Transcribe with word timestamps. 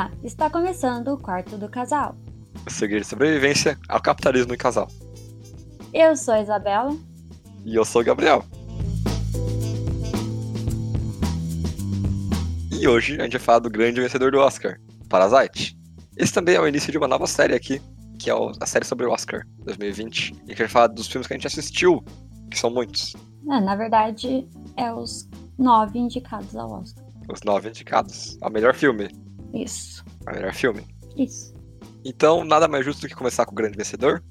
Olá, 0.00 0.10
está 0.24 0.48
começando 0.48 1.08
o 1.08 1.18
quarto 1.18 1.58
do 1.58 1.68
casal. 1.68 2.16
O 2.66 2.70
segredo 2.70 3.02
de 3.02 3.08
sobrevivência 3.08 3.78
ao 3.86 4.00
capitalismo 4.00 4.54
em 4.54 4.56
casal. 4.56 4.88
Eu 5.92 6.16
sou 6.16 6.32
a 6.32 6.40
Isabela. 6.40 6.96
E 7.66 7.74
eu 7.74 7.84
sou 7.84 8.00
o 8.00 8.04
Gabriel. 8.04 8.42
E 12.72 12.88
hoje 12.88 13.20
a 13.20 13.24
gente 13.24 13.32
vai 13.32 13.40
falar 13.40 13.58
do 13.58 13.68
grande 13.68 14.00
vencedor 14.00 14.32
do 14.32 14.38
Oscar, 14.38 14.80
Parasite. 15.06 15.76
Esse 16.16 16.32
também 16.32 16.54
é 16.54 16.60
o 16.62 16.66
início 16.66 16.90
de 16.90 16.96
uma 16.96 17.06
nova 17.06 17.26
série 17.26 17.54
aqui, 17.54 17.78
que 18.18 18.30
é 18.30 18.34
a 18.58 18.64
série 18.64 18.86
sobre 18.86 19.04
o 19.04 19.10
Oscar 19.10 19.46
2020. 19.66 20.30
E 20.30 20.34
a 20.34 20.48
gente 20.48 20.58
vai 20.60 20.68
falar 20.68 20.86
dos 20.86 21.08
filmes 21.08 21.26
que 21.26 21.34
a 21.34 21.36
gente 21.36 21.46
assistiu, 21.46 22.02
que 22.50 22.58
são 22.58 22.70
muitos. 22.70 23.14
É, 23.50 23.60
na 23.60 23.76
verdade, 23.76 24.48
é 24.78 24.90
os 24.94 25.28
nove 25.58 25.98
indicados 25.98 26.56
ao 26.56 26.70
Oscar. 26.70 27.04
Os 27.30 27.42
nove 27.42 27.68
indicados 27.68 28.38
ao 28.40 28.50
melhor 28.50 28.74
filme. 28.74 29.10
Isso. 29.52 30.04
Ao 30.26 30.34
melhor 30.34 30.54
filme. 30.54 30.86
Isso. 31.16 31.54
Então, 32.04 32.44
nada 32.44 32.66
mais 32.66 32.84
justo 32.84 33.02
do 33.02 33.08
que 33.08 33.14
começar 33.14 33.44
com 33.44 33.52
o 33.52 33.54
grande 33.54 33.76
vencedor. 33.76 34.22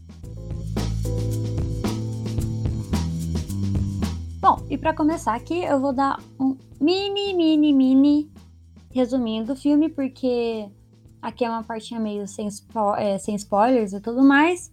Bom, 4.42 4.66
e 4.70 4.78
para 4.78 4.94
começar 4.94 5.36
aqui, 5.36 5.64
eu 5.64 5.80
vou 5.80 5.94
dar 5.94 6.20
um 6.40 6.58
mini, 6.80 7.34
mini, 7.34 7.73
mini 7.73 8.32
resuminho 8.90 9.45
do 9.45 9.55
filme, 9.55 9.90
porque 9.90 10.68
aqui 11.22 11.45
é 11.45 11.50
uma 11.50 11.64
partinha 11.64 12.00
meio 12.00 12.28
sem, 12.28 12.50
spo 12.50 12.95
é, 12.95 13.17
sem 13.17 13.36
spoilers 13.36 13.94
e 13.94 14.00
tudo 14.00 14.23
mais. 14.23 14.72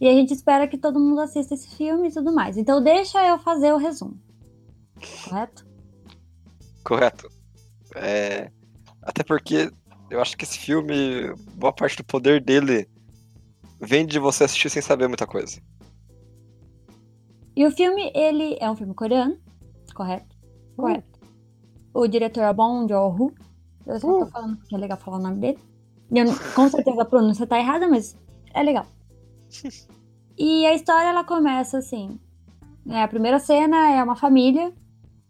E 0.00 0.06
a 0.08 0.12
gente 0.12 0.32
espera 0.32 0.68
que 0.68 0.78
todo 0.78 1.00
mundo 1.00 1.20
assista 1.20 1.54
esse 1.54 1.74
filme 1.76 2.08
e 2.08 2.12
tudo 2.12 2.32
mais. 2.32 2.56
Então 2.56 2.82
deixa 2.82 3.26
eu 3.26 3.38
fazer 3.38 3.72
o 3.72 3.78
resumo. 3.78 4.16
Correto? 5.24 5.66
Correto. 6.84 7.28
É... 7.96 8.52
Até 9.08 9.24
porque 9.24 9.70
eu 10.10 10.20
acho 10.20 10.36
que 10.36 10.44
esse 10.44 10.58
filme, 10.58 11.32
boa 11.54 11.72
parte 11.72 11.96
do 11.96 12.04
poder 12.04 12.42
dele 12.44 12.86
vem 13.80 14.04
de 14.06 14.18
você 14.18 14.44
assistir 14.44 14.68
sem 14.68 14.82
saber 14.82 15.08
muita 15.08 15.26
coisa. 15.26 15.58
E 17.56 17.66
o 17.66 17.70
filme, 17.70 18.12
ele 18.14 18.58
é 18.60 18.70
um 18.70 18.76
filme 18.76 18.92
coreano, 18.94 19.38
correto? 19.94 20.36
Uh. 20.76 20.82
Correto. 20.82 21.18
O 21.94 22.06
diretor 22.06 22.42
é 22.42 22.52
Bong 22.52 22.86
Joon-ho. 22.92 23.34
Eu 23.86 23.98
só 23.98 24.06
tô 24.06 24.24
Uh. 24.24 24.26
falando 24.26 24.58
porque 24.58 24.74
é 24.74 24.78
legal 24.78 24.98
falar 24.98 25.16
o 25.16 25.22
nome 25.22 25.40
dele. 25.40 25.58
E 26.10 26.18
eu 26.18 26.26
com 26.54 26.68
certeza 26.68 27.00
a 27.00 27.06
pronúncia 27.06 27.46
tá 27.46 27.58
errada, 27.58 27.88
mas 27.88 28.14
é 28.52 28.62
legal. 28.62 28.86
E 30.40 30.64
a 30.66 30.72
história, 30.72 31.08
ela 31.08 31.24
começa 31.24 31.78
assim. 31.78 32.20
né, 32.86 33.02
a 33.02 33.08
primeira 33.08 33.40
cena 33.40 33.90
é 33.90 34.00
uma 34.04 34.14
família, 34.14 34.72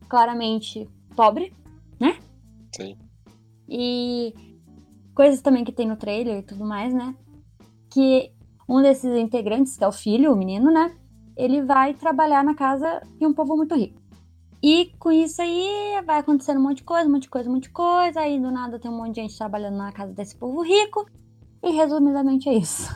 claramente 0.07 0.87
pobre, 1.17 1.51
Sim. 2.77 2.99
E 3.69 4.35
coisas 5.15 5.43
também 5.43 5.65
que 5.65 5.73
tem 5.73 5.87
no 5.87 5.97
trailer 5.97 6.39
e 6.39 6.43
tudo 6.43 6.65
mais, 6.65 6.95
né? 6.95 7.15
Que 7.91 8.33
um 8.69 8.81
desses 8.81 9.17
integrantes, 9.17 9.77
que 9.77 9.85
é 9.85 9.89
o 9.89 9.93
filho, 9.93 10.33
o 10.33 10.37
menino, 10.37 10.71
né? 10.71 10.97
Ele 11.37 11.63
vai 11.63 11.95
trabalhar 11.95 12.43
na 12.43 12.55
casa 12.55 13.03
de 13.19 13.27
um 13.27 13.33
povo 13.33 13.57
muito 13.57 13.75
rico. 13.75 14.01
E 14.63 14.93
com 14.99 15.13
isso 15.13 15.41
aí 15.41 16.03
vai 16.05 16.19
acontecendo 16.19 16.59
um 16.59 16.63
monte 16.63 16.79
de 16.79 16.85
coisa, 16.85 17.09
um 17.09 17.13
monte 17.13 17.23
de 17.23 17.29
coisa, 17.31 17.49
um 17.49 17.53
monte 17.55 17.65
de 17.65 17.71
coisa. 17.71 18.21
Aí 18.21 18.41
do 18.41 18.51
nada 18.51 18.79
tem 18.79 18.91
um 18.91 18.97
monte 18.97 19.15
de 19.15 19.21
gente 19.23 19.39
trabalhando 19.39 19.77
na 19.77 19.93
casa 19.93 20.13
desse 20.13 20.37
povo 20.37 20.63
rico. 20.63 21.09
E 21.63 21.71
resumidamente 21.71 22.49
é 22.49 22.55
isso. 22.55 22.93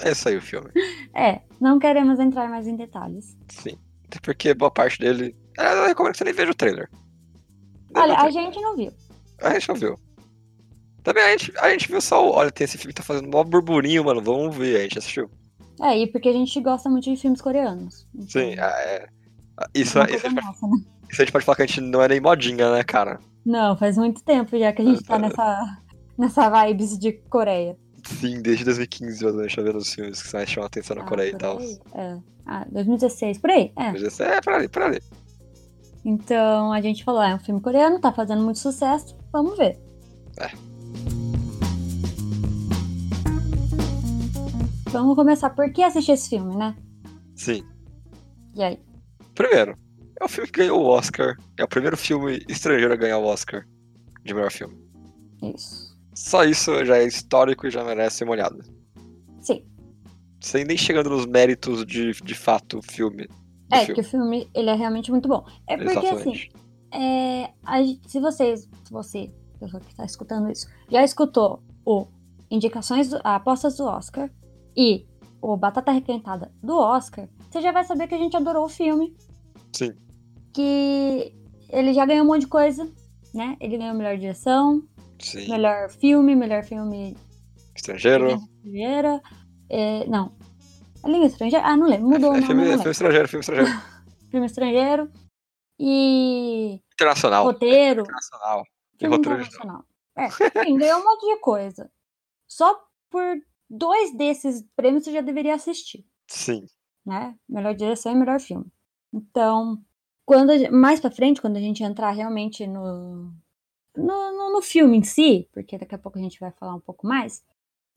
É 0.00 0.10
isso 0.10 0.28
aí 0.28 0.36
o 0.36 0.42
filme. 0.42 0.70
É, 1.16 1.42
não 1.60 1.78
queremos 1.78 2.18
entrar 2.18 2.50
mais 2.50 2.66
em 2.66 2.74
detalhes. 2.74 3.38
Sim. 3.48 3.78
Até 4.06 4.18
porque 4.20 4.52
boa 4.52 4.70
parte 4.70 4.98
dele. 4.98 5.36
Eu 5.56 5.86
recomendo 5.86 6.12
que 6.12 6.18
você 6.18 6.24
nem 6.24 6.34
veja 6.34 6.50
o 6.50 6.54
trailer. 6.54 6.90
Olha, 7.94 8.16
a 8.18 8.28
gente 8.30 8.60
não 8.60 8.76
viu. 8.76 8.92
A 9.40 9.50
gente 9.54 9.68
não 9.68 9.76
viu. 9.76 9.98
Também 11.04 11.22
a 11.22 11.30
gente, 11.30 11.52
a 11.58 11.70
gente 11.70 11.86
viu 11.86 12.00
só. 12.00 12.28
Olha, 12.30 12.50
tem 12.50 12.64
esse 12.64 12.78
filme 12.78 12.92
que 12.92 13.00
tá 13.00 13.06
fazendo 13.06 13.28
mó 13.28 13.44
burburinho, 13.44 14.02
mano. 14.04 14.20
Vamos 14.22 14.56
ver. 14.56 14.78
A 14.78 14.82
gente 14.82 14.98
assistiu. 14.98 15.30
É, 15.80 15.98
e 15.98 16.06
porque 16.06 16.28
a 16.28 16.32
gente 16.32 16.58
gosta 16.60 16.88
muito 16.88 17.04
de 17.04 17.16
filmes 17.16 17.40
coreanos. 17.40 18.06
Então, 18.14 18.28
Sim, 18.28 18.58
ah, 18.58 18.74
é. 18.80 19.06
Ah, 19.56 19.66
Isso, 19.74 19.98
uma 19.98 20.04
isso, 20.06 20.16
a 20.16 20.20
coisa 20.20 20.28
gente 20.28 20.34
pode, 20.34 20.46
nossa, 20.46 20.66
né? 20.66 20.76
isso 21.10 21.22
a 21.22 21.24
gente 21.24 21.32
pode 21.32 21.44
falar 21.44 21.56
que 21.56 21.62
a 21.62 21.66
gente 21.66 21.80
não 21.80 22.02
é 22.02 22.08
nem 22.08 22.20
modinha, 22.20 22.72
né, 22.72 22.82
cara? 22.82 23.20
Não, 23.44 23.76
faz 23.76 23.96
muito 23.98 24.22
tempo 24.24 24.58
já 24.58 24.72
que 24.72 24.82
a 24.82 24.84
gente 24.84 25.04
tá 25.04 25.18
nessa, 25.18 25.78
nessa 26.18 26.48
vibes 26.66 26.98
de 26.98 27.12
Coreia. 27.28 27.76
Sim, 28.04 28.40
desde 28.40 28.64
2015 28.64 29.24
eu 29.24 29.36
deixo 29.36 29.62
vendo 29.62 29.76
os 29.78 29.92
filmes 29.92 30.22
que 30.22 30.32
mais 30.34 30.48
chamam 30.48 30.66
atenção 30.66 30.96
na 30.96 31.02
Ah, 31.02 31.06
Coreia 31.06 31.30
e 31.30 31.36
tal. 31.36 31.58
aí? 31.58 31.78
É. 31.94 32.16
Ah, 32.46 32.66
2016, 32.70 33.38
por 33.38 33.50
aí. 33.50 33.72
É. 33.76 33.92
Mas 33.92 34.02
esse 34.02 34.22
É, 34.22 34.40
por 34.40 34.52
ali, 34.54 34.68
por 34.68 34.82
ali. 34.82 35.00
Então 36.04 36.72
a 36.72 36.80
gente 36.80 37.02
falou, 37.04 37.20
ah, 37.20 37.30
é 37.30 37.34
um 37.34 37.38
filme 37.38 37.60
coreano, 37.60 38.00
tá 38.00 38.12
fazendo 38.12 38.42
muito 38.42 38.58
sucesso, 38.58 39.16
vamos 39.32 39.56
ver. 39.56 39.78
É. 40.38 40.50
Vamos 44.94 45.16
começar 45.16 45.50
por 45.50 45.70
que 45.72 45.82
assistir 45.82 46.12
esse 46.12 46.28
filme, 46.30 46.54
né? 46.56 46.76
Sim. 47.34 47.64
E 48.54 48.62
aí? 48.62 48.78
Primeiro, 49.34 49.76
é 50.20 50.24
o 50.24 50.28
filme 50.28 50.48
que 50.50 50.60
ganhou 50.60 50.80
o 50.80 50.86
Oscar. 50.86 51.36
É 51.58 51.64
o 51.64 51.68
primeiro 51.68 51.96
filme 51.96 52.44
estrangeiro 52.48 52.92
a 52.92 52.96
ganhar 52.96 53.18
o 53.18 53.24
Oscar 53.24 53.66
de 54.24 54.32
melhor 54.32 54.52
filme. 54.52 54.76
Isso. 55.42 55.92
Só 56.14 56.44
isso 56.44 56.84
já 56.84 56.98
é 56.98 57.04
histórico 57.04 57.66
e 57.66 57.70
já 57.70 57.82
merece 57.84 58.18
ser 58.18 58.24
molhado. 58.24 58.58
Sim. 59.40 59.64
Sem 60.40 60.64
nem 60.64 60.76
chegando 60.76 61.10
nos 61.10 61.26
méritos 61.26 61.84
de, 61.84 62.12
de 62.12 62.34
fato, 62.34 62.78
o 62.78 62.82
filme. 62.82 63.28
É, 63.72 63.80
filme. 63.80 63.94
que 63.94 64.00
o 64.00 64.04
filme, 64.04 64.48
ele 64.54 64.70
é 64.70 64.74
realmente 64.74 65.10
muito 65.10 65.28
bom. 65.28 65.44
É 65.66 65.76
porque, 65.76 65.90
assim, 65.98 66.06
Exatamente. 66.06 66.52
é, 66.92 67.50
a 67.64 67.78
se 68.06 68.20
vocês, 68.20 68.68
se 68.84 68.92
você, 68.92 69.30
pessoa 69.58 69.80
que 69.82 69.92
tá 69.96 70.04
escutando 70.04 70.52
isso, 70.52 70.68
já 70.88 71.02
escutou 71.02 71.60
o 71.84 72.06
Indicações, 72.50 73.10
do- 73.10 73.20
Apostas 73.24 73.76
do 73.76 73.84
Oscar 73.84 74.30
e 74.76 75.06
o 75.40 75.56
Batata 75.56 75.92
Requentada 75.92 76.52
do 76.62 76.78
Oscar, 76.78 77.28
você 77.50 77.60
já 77.60 77.70
vai 77.70 77.84
saber 77.84 78.06
que 78.08 78.14
a 78.14 78.18
gente 78.18 78.36
adorou 78.36 78.64
o 78.64 78.68
filme. 78.68 79.14
Sim. 79.72 79.94
Que 80.52 81.34
ele 81.68 81.92
já 81.92 82.06
ganhou 82.06 82.24
um 82.24 82.28
monte 82.28 82.42
de 82.42 82.46
coisa, 82.48 82.90
né? 83.34 83.56
Ele 83.60 83.76
ganhou 83.76 83.94
melhor 83.94 84.16
direção, 84.16 84.82
Sim. 85.20 85.50
melhor 85.50 85.90
filme, 85.90 86.34
melhor 86.34 86.64
filme 86.64 87.16
Estrangeiro. 87.76 88.28
estrangeira. 88.28 89.20
é, 89.68 90.06
não. 90.06 90.32
A 91.02 91.08
língua 91.08 91.26
estrangeira? 91.26 91.66
Ah, 91.66 91.76
não 91.76 91.86
lembro. 91.86 92.08
Mudou 92.08 92.30
é, 92.30 92.32
o 92.32 92.36
é 92.36 92.40
nome, 92.40 92.46
filme, 92.46 92.64
não 92.64 92.72
é 92.72 92.76
filme 92.76 92.90
estrangeiro, 92.90 93.28
filme 93.28 93.40
estrangeiro. 93.40 93.94
Filme 94.30 94.46
estrangeiro. 94.46 95.12
E 95.78 96.80
Internacional. 96.92 97.44
roteiro. 97.44 98.00
Internacional. 98.02 98.64
E 98.94 98.98
Filme 98.98 99.16
roteiro 99.16 99.42
internacional. 99.42 99.84
É, 100.16 100.26
enfim, 100.26 100.78
ganhou 100.78 101.00
um 101.00 101.04
monte 101.04 101.26
de 101.26 101.40
coisa. 101.40 101.90
Só 102.48 102.76
por 103.10 103.36
dois 103.68 104.16
desses 104.16 104.64
prêmios 104.76 105.04
você 105.04 105.12
já 105.12 105.20
deveria 105.20 105.54
assistir, 105.54 106.04
Sim. 106.28 106.66
né? 107.04 107.36
Melhor 107.48 107.74
direção 107.74 108.12
e 108.12 108.16
melhor 108.16 108.40
filme. 108.40 108.66
Então, 109.12 109.82
quando 110.26 110.52
mais 110.72 111.00
pra 111.00 111.10
frente, 111.10 111.40
quando 111.40 111.56
a 111.56 111.60
gente 111.60 111.82
entrar 111.82 112.10
realmente 112.10 112.66
no, 112.66 113.32
no, 113.96 114.52
no, 114.52 114.62
filme 114.62 114.98
em 114.98 115.02
si, 115.02 115.48
porque 115.52 115.78
daqui 115.78 115.94
a 115.94 115.98
pouco 115.98 116.18
a 116.18 116.22
gente 116.22 116.40
vai 116.40 116.50
falar 116.52 116.74
um 116.74 116.80
pouco 116.80 117.06
mais, 117.06 117.44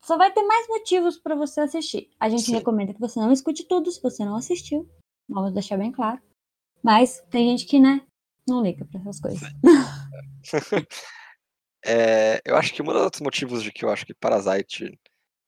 só 0.03 0.17
vai 0.17 0.31
ter 0.31 0.43
mais 0.43 0.67
motivos 0.67 1.17
pra 1.17 1.35
você 1.35 1.61
assistir. 1.61 2.09
A 2.19 2.29
gente 2.29 2.43
Sim. 2.43 2.53
recomenda 2.53 2.93
que 2.93 2.99
você 2.99 3.19
não 3.19 3.31
escute 3.31 3.63
tudo 3.65 3.91
se 3.91 4.01
você 4.01 4.23
não 4.23 4.35
assistiu. 4.35 4.87
Vamos 5.27 5.53
deixar 5.53 5.77
bem 5.77 5.91
claro. 5.91 6.21
Mas 6.83 7.21
tem 7.29 7.49
gente 7.49 7.65
que, 7.65 7.79
né, 7.79 8.01
não 8.47 8.61
liga 8.61 8.85
pra 8.85 8.99
essas 8.99 9.19
coisas. 9.19 9.41
É, 11.85 12.41
eu 12.43 12.57
acho 12.57 12.73
que 12.73 12.81
um 12.81 12.85
dos 12.85 12.95
outros 12.95 13.21
motivos 13.21 13.63
de 13.63 13.71
que 13.71 13.85
eu 13.85 13.89
acho 13.89 14.05
que 14.05 14.13
Parasite 14.13 14.99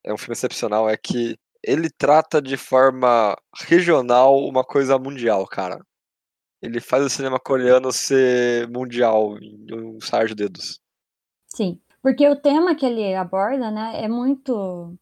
é 0.03 0.13
um 0.13 0.17
filme 0.17 0.33
excepcional 0.33 0.89
é 0.89 0.97
que 0.97 1.37
ele 1.63 1.89
trata 1.89 2.41
de 2.41 2.57
forma 2.57 3.35
regional 3.67 4.37
uma 4.47 4.63
coisa 4.63 4.97
mundial, 4.97 5.45
cara. 5.45 5.85
Ele 6.61 6.79
faz 6.79 7.05
o 7.05 7.09
cinema 7.09 7.39
coreano 7.39 7.91
ser 7.91 8.67
mundial 8.69 9.37
em 9.37 9.73
um 9.73 9.99
sar 10.01 10.27
de 10.27 10.35
dedos. 10.35 10.79
Sim, 11.47 11.79
porque 12.01 12.27
o 12.27 12.35
tema 12.35 12.75
que 12.75 12.85
ele 12.85 13.13
aborda, 13.13 13.71
né, 13.71 14.03
é 14.03 14.07
muito, 14.07 14.93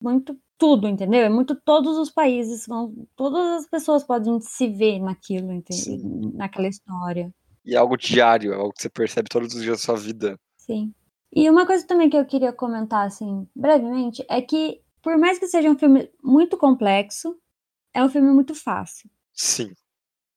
muito 0.00 0.38
tudo, 0.58 0.86
entendeu? 0.86 1.22
É 1.22 1.28
muito 1.28 1.54
todos 1.54 1.96
os 1.96 2.10
países, 2.10 2.66
vão, 2.66 2.94
todas 3.16 3.62
as 3.62 3.66
pessoas 3.68 4.04
podem 4.04 4.40
se 4.40 4.68
ver 4.68 4.98
naquilo, 5.00 5.52
entende? 5.52 5.80
Sim. 5.80 6.32
Naquela 6.34 6.68
história. 6.68 7.32
E 7.64 7.74
é 7.74 7.78
algo 7.78 7.96
diário, 7.96 8.52
é 8.52 8.56
algo 8.56 8.72
que 8.72 8.82
você 8.82 8.90
percebe 8.90 9.28
todos 9.28 9.54
os 9.54 9.62
dias 9.62 9.78
da 9.78 9.84
sua 9.84 9.96
vida. 9.96 10.38
Sim. 10.56 10.92
E 11.32 11.48
uma 11.48 11.66
coisa 11.66 11.86
também 11.86 12.10
que 12.10 12.16
eu 12.16 12.24
queria 12.26 12.52
comentar, 12.52 13.06
assim, 13.06 13.46
brevemente, 13.54 14.24
é 14.28 14.42
que, 14.42 14.80
por 15.02 15.16
mais 15.16 15.38
que 15.38 15.46
seja 15.46 15.70
um 15.70 15.78
filme 15.78 16.10
muito 16.22 16.56
complexo, 16.56 17.36
é 17.94 18.02
um 18.02 18.08
filme 18.08 18.30
muito 18.32 18.54
fácil. 18.54 19.08
Sim, 19.32 19.72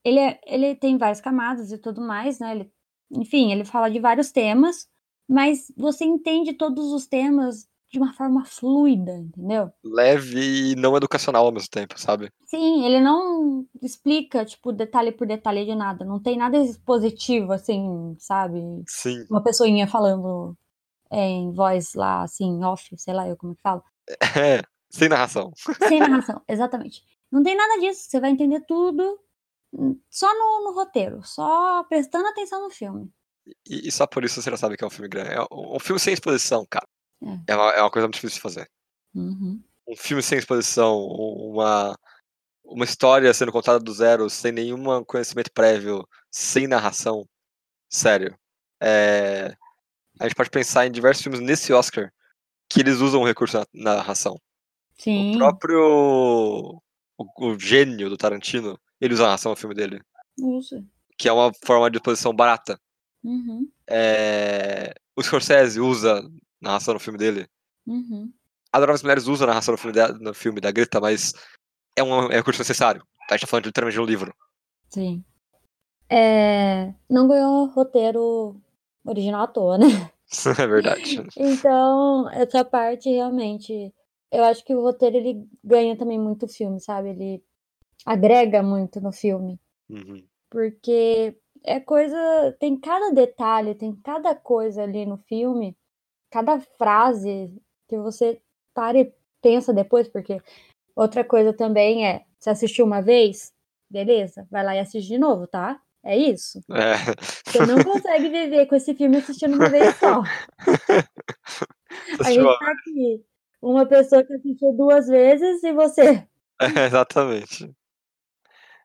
Ele, 0.04 0.20
é, 0.20 0.40
ele 0.46 0.74
tem 0.74 0.96
várias 0.96 1.20
camadas 1.20 1.72
e 1.72 1.78
tudo 1.78 2.00
mais, 2.00 2.38
né? 2.38 2.54
Ele, 2.54 2.72
enfim, 3.10 3.52
ele 3.52 3.64
fala 3.64 3.90
de 3.90 3.98
vários 3.98 4.30
temas, 4.30 4.88
mas 5.28 5.72
você 5.76 6.04
entende 6.04 6.52
todos 6.52 6.92
os 6.92 7.06
temas 7.06 7.68
de 7.90 7.98
uma 7.98 8.12
forma 8.12 8.44
fluida, 8.44 9.12
entendeu? 9.12 9.70
leve 9.84 10.72
e 10.72 10.76
não 10.76 10.96
educacional 10.96 11.46
ao 11.46 11.52
mesmo 11.52 11.68
tempo, 11.70 11.98
sabe? 11.98 12.28
Sim, 12.44 12.84
ele 12.84 13.00
não 13.00 13.64
explica, 13.80 14.44
tipo, 14.44 14.72
detalhe 14.72 15.12
por 15.12 15.26
detalhe 15.26 15.64
de 15.64 15.74
nada. 15.74 16.04
Não 16.04 16.20
tem 16.20 16.36
nada 16.36 16.58
expositivo, 16.58 17.52
assim, 17.52 18.16
sabe? 18.18 18.58
Sim, 18.88 19.24
Uma 19.30 19.42
pessoinha 19.42 19.86
falando 19.86 20.56
é, 21.14 21.28
em 21.28 21.52
voz 21.52 21.94
lá, 21.94 22.22
assim, 22.22 22.62
off, 22.64 22.96
sei 22.96 23.14
lá 23.14 23.28
eu 23.28 23.36
como 23.36 23.52
é 23.52 23.56
que 23.56 23.62
falo. 23.62 23.82
É, 24.36 24.62
sem 24.90 25.08
narração. 25.08 25.52
Sem 25.88 26.00
narração, 26.00 26.42
exatamente. 26.48 27.02
Não 27.30 27.42
tem 27.42 27.56
nada 27.56 27.80
disso, 27.80 28.08
você 28.08 28.20
vai 28.20 28.30
entender 28.30 28.60
tudo 28.66 29.18
hum, 29.72 29.98
só 30.10 30.32
no, 30.32 30.64
no 30.64 30.74
roteiro, 30.74 31.22
só 31.24 31.84
prestando 31.84 32.28
atenção 32.28 32.62
no 32.62 32.70
filme. 32.70 33.10
E, 33.68 33.88
e 33.88 33.92
só 33.92 34.06
por 34.06 34.24
isso 34.24 34.40
você 34.40 34.50
já 34.50 34.56
sabe 34.56 34.76
que 34.76 34.84
é 34.84 34.86
um 34.86 34.90
filme 34.90 35.08
grande. 35.08 35.32
É 35.32 35.40
um, 35.42 35.76
um 35.76 35.80
filme 35.80 36.00
sem 36.00 36.14
exposição, 36.14 36.66
cara. 36.68 36.86
É. 37.22 37.52
É, 37.52 37.56
uma, 37.56 37.70
é 37.72 37.80
uma 37.80 37.90
coisa 37.90 38.06
muito 38.06 38.14
difícil 38.14 38.36
de 38.36 38.42
fazer. 38.42 38.70
Uhum. 39.14 39.62
Um 39.86 39.96
filme 39.96 40.22
sem 40.22 40.38
exposição, 40.38 40.98
uma, 40.98 41.96
uma 42.64 42.84
história 42.84 43.32
sendo 43.34 43.52
contada 43.52 43.78
do 43.78 43.92
zero, 43.92 44.30
sem 44.30 44.50
nenhum 44.50 45.04
conhecimento 45.04 45.52
prévio, 45.52 46.08
sem 46.30 46.66
narração. 46.66 47.28
Sério. 47.88 48.36
É, 48.82 49.54
a 50.20 50.24
gente 50.24 50.36
pode 50.36 50.50
pensar 50.50 50.86
em 50.86 50.92
diversos 50.92 51.22
filmes 51.22 51.40
nesse 51.40 51.72
Oscar 51.72 52.12
que 52.68 52.80
eles 52.80 52.98
usam 52.98 53.22
o 53.22 53.26
recurso 53.26 53.58
na, 53.58 53.66
na 53.72 53.96
narração. 53.96 54.40
Sim. 54.98 55.34
O 55.34 55.38
próprio. 55.38 56.82
O, 57.16 57.46
o 57.46 57.58
gênio 57.58 58.08
do 58.08 58.16
Tarantino, 58.16 58.78
ele 59.00 59.14
usa 59.14 59.22
a 59.22 59.26
narração 59.26 59.50
no 59.50 59.56
filme 59.56 59.74
dele. 59.74 60.00
Usa. 60.38 60.84
Que 61.16 61.28
é 61.28 61.32
uma 61.32 61.52
forma 61.64 61.90
de 61.90 61.98
exposição 61.98 62.34
barata. 62.34 62.80
Uhum. 63.22 63.68
É, 63.86 64.94
o 65.16 65.22
Scorsese 65.22 65.80
usa 65.80 66.22
narração 66.60 66.94
no 66.94 67.00
filme 67.00 67.18
dele. 67.18 67.46
Uhum. 67.86 68.32
Adoráveis 68.72 69.02
Mulheres 69.02 69.26
usa 69.26 69.46
narração 69.46 69.72
no 69.72 69.78
filme, 69.78 69.94
da, 69.94 70.08
no 70.08 70.34
filme 70.34 70.60
da 70.60 70.72
Greta, 70.72 71.00
mas 71.00 71.32
é 71.96 72.02
um, 72.02 72.12
é 72.12 72.26
um 72.26 72.28
recurso 72.30 72.60
necessário. 72.60 73.06
A 73.30 73.34
gente 73.34 73.42
tá 73.42 73.46
falando 73.46 73.66
literalmente 73.66 73.94
de 73.94 74.00
um 74.00 74.06
livro. 74.06 74.34
Sim. 74.88 75.24
É, 76.10 76.92
não 77.08 77.28
ganhou 77.28 77.66
roteiro 77.66 78.60
original 79.04 79.42
à 79.42 79.46
toa, 79.46 79.78
né? 79.78 79.86
é 80.58 80.66
verdade. 80.66 81.26
Então, 81.36 82.28
essa 82.30 82.64
parte 82.64 83.10
realmente. 83.10 83.92
Eu 84.32 84.42
acho 84.44 84.64
que 84.64 84.74
o 84.74 84.82
roteiro 84.82 85.16
ele 85.16 85.46
ganha 85.62 85.96
também 85.96 86.18
muito 86.18 86.48
filme, 86.48 86.80
sabe? 86.80 87.10
Ele 87.10 87.44
agrega 88.04 88.62
muito 88.62 89.00
no 89.00 89.12
filme. 89.12 89.60
Uhum. 89.88 90.24
Porque 90.50 91.36
é 91.62 91.78
coisa. 91.78 92.16
Tem 92.58 92.76
cada 92.76 93.10
detalhe, 93.12 93.74
tem 93.74 93.94
cada 93.94 94.34
coisa 94.34 94.82
ali 94.82 95.06
no 95.06 95.18
filme, 95.18 95.76
cada 96.30 96.58
frase 96.58 97.52
que 97.88 97.96
você 97.96 98.40
para 98.74 98.98
e 98.98 99.14
pensa 99.40 99.72
depois, 99.72 100.08
porque 100.08 100.40
outra 100.96 101.22
coisa 101.24 101.52
também 101.52 102.06
é: 102.06 102.24
você 102.38 102.50
assistiu 102.50 102.84
uma 102.84 103.00
vez, 103.00 103.52
beleza, 103.88 104.46
vai 104.50 104.64
lá 104.64 104.74
e 104.74 104.80
assiste 104.80 105.06
de 105.08 105.18
novo, 105.18 105.46
tá? 105.46 105.80
É 106.04 106.16
isso. 106.16 106.60
É. 106.70 106.94
Você 107.46 107.64
não 107.66 107.82
consegue 107.82 108.28
viver 108.28 108.66
com 108.66 108.74
esse 108.76 108.94
filme 108.94 109.16
assistindo 109.16 109.54
uma 109.54 109.70
vez 109.70 109.96
só. 109.96 110.22
A 112.24 112.30
gente 112.30 112.44
tá 112.58 112.70
aqui. 112.72 113.24
Uma 113.62 113.86
pessoa 113.86 114.22
que 114.24 114.34
assistiu 114.34 114.72
duas 114.76 115.06
vezes 115.06 115.62
e 115.62 115.72
você. 115.72 116.26
É, 116.60 116.86
exatamente. 116.86 117.74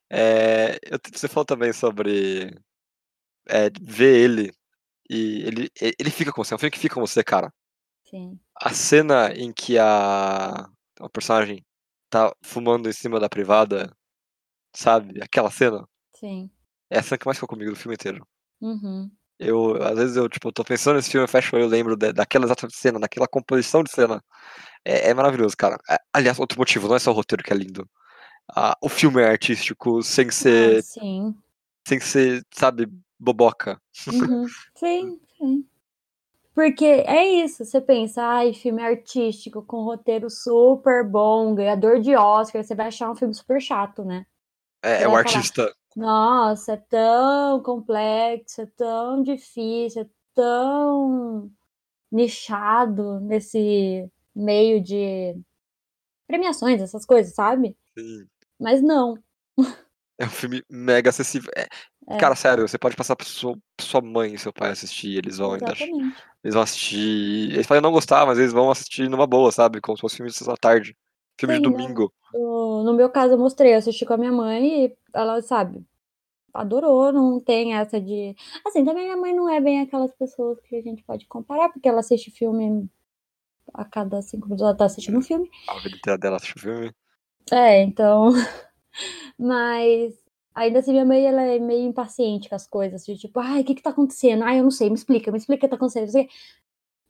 É, 0.10 0.80
eu- 0.84 1.00
você 1.14 1.28
falou 1.28 1.46
também 1.46 1.72
sobre 1.74 2.52
é, 3.48 3.70
ver 3.82 4.18
ele 4.24 4.52
e 5.10 5.44
ele, 5.48 5.72
ele 6.00 6.12
fica 6.12 6.32
com 6.32 6.44
você, 6.44 6.54
é 6.54 6.56
um 6.56 6.60
filme 6.60 6.72
que 6.72 6.80
fica 6.80 6.96
com 6.96 7.02
você, 7.02 7.24
cara. 7.24 7.54
Sim. 8.06 8.40
A 8.56 8.74
cena 8.74 9.32
em 9.36 9.54
que 9.54 9.78
a, 9.78 10.50
a 11.00 11.10
personagem 11.12 11.64
tá 12.10 12.34
fumando 12.44 12.90
em 12.90 12.94
cima 12.94 13.20
da 13.20 13.30
privada, 13.30 13.96
sabe? 14.76 15.22
Aquela 15.22 15.52
cena. 15.52 15.88
Sim. 16.16 16.50
É 16.90 17.00
a 17.00 17.04
cena 17.04 17.18
que 17.18 17.26
mais 17.26 17.38
ficou 17.38 17.50
comigo 17.50 17.72
do 17.72 17.78
filme 17.78 17.96
inteiro. 17.96 18.28
Uhum. 18.62 19.10
Eu, 19.38 19.82
às 19.82 19.98
vezes, 19.98 20.16
eu, 20.18 20.28
tipo, 20.28 20.52
tô 20.52 20.64
pensando 20.66 20.96
nesse 20.96 21.10
filme, 21.12 21.24
eu 21.24 21.28
fecho 21.30 21.56
o 21.56 21.60
eu 21.60 21.68
lembro 21.68 21.96
da- 21.96 22.12
daquela 22.12 22.46
exata 22.46 22.68
cena, 22.70 23.00
daquela 23.00 23.28
composição 23.28 23.84
de 23.84 23.92
cena. 23.92 24.22
É, 24.84 25.10
é 25.10 25.14
maravilhoso, 25.14 25.56
cara. 25.56 25.78
É, 25.90 25.98
aliás, 26.14 26.40
outro 26.40 26.60
motivo, 26.60 26.88
não 26.88 26.96
é 26.96 27.00
só 27.00 27.12
o 27.12 27.14
roteiro 27.14 27.44
que 27.44 27.54
é 27.54 27.56
lindo. 27.56 27.88
Ah, 28.54 28.76
o 28.82 28.90
filme 28.90 29.22
é 29.22 29.30
artístico, 29.30 30.02
sem 30.02 30.28
Ah, 30.28 30.32
ser, 30.32 30.84
sim. 30.84 31.36
sem 31.88 32.00
ser, 32.00 32.44
sabe, 32.52 32.88
boboca. 33.18 33.80
Uhum. 34.08 34.46
Sim, 34.76 35.20
sim. 35.38 35.66
Porque 36.56 36.86
é 36.86 37.26
isso, 37.26 37.64
você 37.64 37.80
pensa, 37.80 38.22
ai, 38.22 38.54
filme 38.54 38.82
artístico, 38.84 39.62
com 39.62 39.84
roteiro 39.84 40.30
super 40.30 41.06
bom, 41.08 41.56
ganhador 41.56 42.02
de 42.02 42.16
Oscar, 42.16 42.62
você 42.64 42.76
vai 42.76 42.88
achar 42.88 43.10
um 43.10 43.16
filme 43.16 43.34
super 43.34 43.62
chato, 43.62 44.04
né? 44.04 44.26
É, 44.84 45.04
é 45.04 45.08
um 45.08 45.12
vai 45.12 45.24
falar, 45.24 45.36
artista. 45.38 45.74
Nossa, 45.96 46.74
é 46.74 46.78
tão 46.78 47.62
complexo, 47.62 48.62
é 48.62 48.66
tão 48.66 49.24
difícil, 49.24 50.04
é 50.04 50.10
tão 50.34 51.52
nichado 52.12 53.20
nesse 53.20 54.10
meio 54.36 54.82
de 54.82 55.36
premiações, 56.28 56.82
essas 56.82 57.06
coisas, 57.06 57.34
sabe? 57.34 57.76
Sim. 57.98 58.28
Mas 58.60 58.82
não. 58.82 59.18
É 60.20 60.26
um 60.26 60.30
filme 60.30 60.64
mega 60.70 61.10
acessível. 61.10 61.52
É, 61.56 61.68
É. 62.10 62.18
Cara, 62.18 62.36
sério, 62.36 62.68
você 62.68 62.78
pode 62.78 62.96
passar 62.96 63.16
pra 63.16 63.26
sua, 63.26 63.58
sua 63.80 64.02
mãe 64.02 64.34
e 64.34 64.38
seu 64.40 64.52
pai 64.52 64.72
assistir, 64.72 65.18
eles 65.18 65.38
vão 65.38 65.54
ainda. 65.54 65.74
Eles 66.44 66.54
vão 66.54 66.64
assistir. 66.64 67.54
Eles 67.54 67.68
podem 67.68 67.82
não 67.82 67.92
gostar, 67.92 68.26
mas 68.26 68.38
eles 68.38 68.52
vão 68.52 68.70
assistir 68.72 69.10
numa 69.10 69.28
boa, 69.28 69.52
sabe? 69.52 69.80
Como 69.80 69.98
se 69.98 70.02
fosse 70.02 70.18
filme 70.18 70.30
de 70.32 70.38
sessão 70.38 70.54
da 70.54 70.58
tarde. 70.58 70.96
Filme 71.40 71.58
de 71.58 71.66
Sim, 71.66 71.72
domingo. 71.72 72.14
No, 72.34 72.84
no 72.84 72.94
meu 72.94 73.10
caso, 73.10 73.34
eu 73.34 73.38
mostrei, 73.38 73.74
eu 73.74 73.78
assisti 73.78 74.06
com 74.06 74.14
a 74.14 74.18
minha 74.18 74.32
mãe 74.32 74.86
e 74.86 74.98
ela, 75.14 75.42
sabe, 75.42 75.86
adorou, 76.54 77.14
não 77.14 77.40
tem 77.40 77.76
essa 77.76 78.00
de. 78.00 78.36
Assim, 78.68 78.84
também 78.84 79.06
minha 79.06 79.16
mãe 79.16 79.34
não 79.34 79.48
é 79.48 79.62
bem 79.62 79.80
aquelas 79.80 80.14
pessoas 80.14 80.60
que 80.60 80.76
a 80.76 80.82
gente 80.82 81.02
pode 81.04 81.26
comparar, 81.28 81.70
porque 81.70 81.88
ela 81.88 82.02
assiste 82.02 82.30
filme 82.30 82.90
a 83.74 83.86
cada 83.86 84.22
cinco 84.22 84.48
minutos, 84.48 84.64
ela 84.64 84.76
tá 84.76 84.84
assistindo 84.84 85.18
um 85.18 85.22
filme. 85.22 85.50
A 85.70 85.80
vida 85.80 86.18
dela 86.18 86.36
assistiu 86.36 86.58
o 86.58 86.60
filme. 86.60 86.92
É, 87.52 87.82
então. 87.84 88.32
Mas 89.40 90.14
ainda 90.54 90.80
assim, 90.80 90.92
minha 90.92 91.06
mãe 91.06 91.26
ela 91.26 91.42
é 91.42 91.58
meio 91.58 91.88
impaciente 91.88 92.50
com 92.50 92.56
as 92.56 92.68
coisas, 92.68 93.06
de 93.06 93.18
tipo, 93.18 93.40
ai, 93.40 93.62
o 93.62 93.64
que 93.64 93.76
que 93.76 93.82
tá 93.82 93.92
acontecendo? 93.92 94.44
Ai, 94.44 94.60
eu 94.60 94.64
não 94.64 94.72
sei, 94.72 94.90
me 94.90 94.96
explica, 94.96 95.32
me 95.32 95.38
explica 95.38 95.66
o 95.66 95.70
que 95.70 95.70
tá 95.70 95.78
acontecendo. 95.78 96.28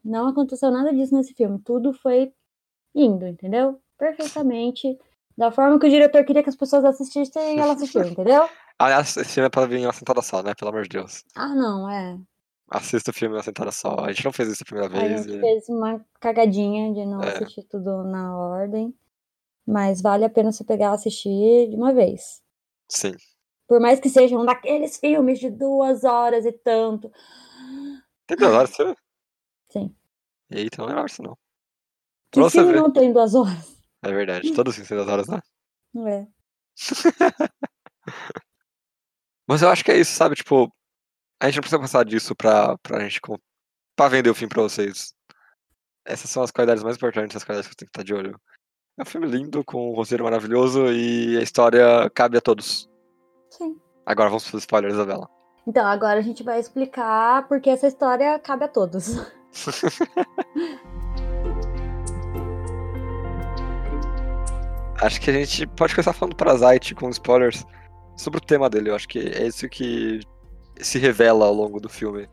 Não 0.03 0.27
aconteceu 0.27 0.69
nada 0.69 0.93
disso 0.93 1.15
nesse 1.15 1.33
filme, 1.33 1.59
tudo 1.59 1.93
foi 1.93 2.31
indo, 2.93 3.25
entendeu? 3.25 3.81
Perfeitamente. 3.99 4.97
Da 5.37 5.51
forma 5.51 5.79
que 5.79 5.85
o 5.85 5.89
diretor 5.89 6.23
queria 6.25 6.41
que 6.41 6.49
as 6.49 6.55
pessoas 6.55 6.83
assistissem 6.83 7.57
e 7.57 7.59
ela 7.59 7.73
assistiu, 7.73 8.01
entendeu? 8.07 8.49
Aliás, 8.79 9.15
esse 9.17 9.33
filme 9.33 9.47
é 9.47 9.49
pra 9.49 9.65
vir 9.65 9.85
uma 9.85 9.93
sentada 9.93 10.21
só, 10.21 10.41
né? 10.41 10.55
Pelo 10.55 10.69
amor 10.71 10.83
de 10.83 10.89
Deus. 10.89 11.23
Ah, 11.35 11.53
não, 11.53 11.89
é. 11.89 12.17
Assista 12.71 13.11
o 13.11 13.13
filme 13.13 13.35
uma 13.35 13.43
sentada 13.43 13.71
só. 13.71 13.95
A 13.99 14.11
gente 14.11 14.23
não 14.25 14.31
fez 14.33 14.49
isso 14.49 14.63
a 14.63 14.65
primeira 14.65 14.87
A 14.95 14.99
vez. 14.99 15.23
gente 15.25 15.37
e- 15.37 15.39
fez 15.39 15.67
uma 15.69 16.03
cagadinha 16.19 16.93
de 16.93 17.05
não 17.05 17.21
É. 17.21 17.29
assistir 17.35 17.63
tudo 17.63 18.03
na 18.03 18.35
ordem. 18.37 18.93
Mas 19.67 20.01
vale 20.01 20.23
a 20.25 20.29
pena 20.29 20.51
você 20.51 20.63
pegar 20.63 20.91
e 20.91 20.95
assistir 20.95 21.69
de 21.69 21.75
uma 21.75 21.93
vez. 21.93 22.41
Sim. 22.87 23.13
Por 23.67 23.79
mais 23.79 23.99
que 23.99 24.09
seja 24.09 24.35
um 24.37 24.45
daqueles 24.45 24.97
filmes 24.97 25.39
de 25.39 25.49
duas 25.49 26.03
horas 26.03 26.45
e 26.45 26.51
tanto. 26.51 27.11
Tem 28.25 28.37
duas 28.37 28.51
horas, 28.53 28.69
você? 28.71 28.95
Sim. 29.71 29.95
Eita, 30.49 30.85
não 30.85 30.99
é 30.99 31.05
isso 31.05 31.21
não. 31.21 31.37
Que 32.31 32.39
você 32.39 32.59
filme 32.59 32.73
não 32.75 32.91
tem 32.91 33.11
duas 33.13 33.35
horas? 33.35 33.78
É 34.01 34.11
verdade. 34.11 34.53
Filmes 34.53 34.75
têm 34.75 34.97
duas 34.97 35.07
horas, 35.07 35.27
né? 35.27 35.39
Não 35.93 36.07
é. 36.07 36.27
Mas 39.47 39.61
eu 39.61 39.69
acho 39.69 39.83
que 39.83 39.91
é 39.91 39.97
isso, 39.97 40.13
sabe? 40.13 40.35
Tipo, 40.35 40.71
a 41.41 41.47
gente 41.47 41.55
não 41.55 41.61
precisa 41.61 41.79
passar 41.79 42.05
disso 42.05 42.35
pra, 42.35 42.77
pra 42.77 42.99
gente. 42.99 43.19
pra 43.95 44.07
vender 44.07 44.29
o 44.29 44.35
filme 44.35 44.49
pra 44.49 44.63
vocês. 44.63 45.13
Essas 46.05 46.29
são 46.29 46.43
as 46.43 46.51
qualidades 46.51 46.83
mais 46.83 46.95
importantes, 46.95 47.35
as 47.35 47.43
qualidades 47.43 47.67
que 47.67 47.73
você 47.73 47.77
tem 47.77 47.87
que 47.87 47.91
estar 47.91 48.03
de 48.03 48.13
olho. 48.13 48.39
É 48.97 49.01
um 49.01 49.05
filme 49.05 49.27
lindo, 49.27 49.63
com 49.63 49.91
um 49.91 49.95
roteiro 49.95 50.23
maravilhoso 50.23 50.87
e 50.91 51.37
a 51.37 51.41
história 51.41 52.09
cabe 52.13 52.37
a 52.37 52.41
todos. 52.41 52.89
Sim. 53.49 53.79
Agora 54.05 54.29
vamos 54.29 54.47
para 54.47 54.57
os 54.57 54.63
spoilers, 54.63 54.93
Isabela. 54.93 55.29
Então, 55.65 55.85
agora 55.85 56.19
a 56.19 56.23
gente 56.23 56.43
vai 56.43 56.59
explicar 56.59 57.47
porque 57.47 57.69
essa 57.69 57.87
história 57.87 58.37
cabe 58.39 58.65
a 58.65 58.67
todos. 58.67 59.15
Acho 65.01 65.21
que 65.21 65.29
a 65.29 65.33
gente 65.33 65.65
pode 65.67 65.93
começar 65.95 66.13
falando 66.13 66.35
Parasite 66.35 66.93
com 66.93 67.09
spoilers 67.09 67.65
sobre 68.17 68.37
o 68.39 68.41
tema 68.41 68.69
dele. 68.69 68.89
Eu 68.89 68.95
acho 68.95 69.07
que 69.07 69.19
é 69.19 69.47
isso 69.47 69.67
que 69.69 70.19
se 70.79 70.99
revela 70.99 71.45
ao 71.45 71.53
longo 71.53 71.79
do 71.79 71.87
filme. 71.89 72.27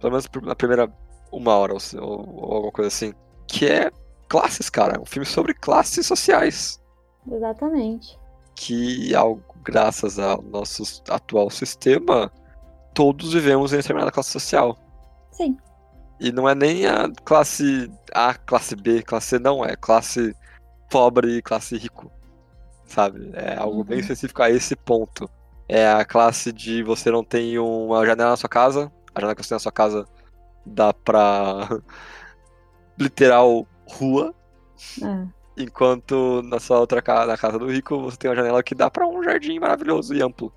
Pelo 0.00 0.12
menos 0.12 0.28
na 0.42 0.54
primeira 0.54 0.92
uma 1.32 1.54
hora 1.56 1.74
ou, 1.74 1.80
ou- 2.00 2.54
alguma 2.54 2.72
coisa 2.72 2.88
assim. 2.88 3.12
Que 3.46 3.66
é 3.66 3.90
classes, 4.28 4.68
cara. 4.68 5.00
Um 5.00 5.06
filme 5.06 5.26
sobre 5.26 5.54
classes 5.54 6.06
sociais. 6.06 6.80
Exatamente. 7.30 8.18
Que, 8.56 9.14
algo, 9.14 9.42
graças 9.62 10.18
ao 10.18 10.42
nosso 10.42 10.82
atual 11.08 11.48
sistema, 11.50 12.32
todos 12.94 13.32
vivemos 13.32 13.72
em 13.72 13.76
determinada 13.76 14.10
classe 14.10 14.30
social. 14.30 14.76
Sim. 15.30 15.56
E 16.18 16.32
não 16.32 16.48
é 16.48 16.54
nem 16.54 16.84
a 16.86 17.08
classe 17.24 17.88
A, 18.12 18.34
classe 18.34 18.74
B, 18.74 19.02
classe 19.02 19.28
C, 19.28 19.38
não. 19.38 19.64
É 19.64 19.76
classe 19.76 20.34
pobre 20.88 21.36
e 21.38 21.42
classe 21.42 21.76
rico. 21.76 22.10
Sabe? 22.86 23.30
É 23.34 23.56
algo 23.56 23.84
bem 23.84 23.96
Uhum. 23.96 24.00
específico 24.02 24.42
a 24.42 24.50
esse 24.50 24.74
ponto. 24.74 25.28
É 25.68 25.86
a 25.90 26.04
classe 26.04 26.50
de 26.52 26.82
você 26.82 27.10
não 27.10 27.22
tem 27.22 27.58
uma 27.58 28.04
janela 28.06 28.30
na 28.30 28.36
sua 28.36 28.48
casa. 28.48 28.90
A 29.14 29.20
janela 29.20 29.34
que 29.34 29.42
você 29.42 29.50
tem 29.50 29.56
na 29.56 29.60
sua 29.60 29.72
casa 29.72 30.06
dá 30.64 30.92
pra. 30.92 31.68
literal 32.98 33.66
rua, 33.86 34.34
É. 35.02 35.26
enquanto 35.62 36.42
na 36.44 36.58
sua 36.58 36.80
outra 36.80 37.00
casa, 37.00 37.26
na 37.26 37.36
casa 37.38 37.58
do 37.58 37.66
rico, 37.70 38.00
você 38.00 38.16
tem 38.16 38.28
uma 38.30 38.36
janela 38.36 38.62
que 38.62 38.74
dá 38.74 38.90
pra 38.90 39.06
um 39.06 39.22
jardim 39.22 39.58
maravilhoso 39.58 40.14
e 40.14 40.22
amplo. 40.22 40.52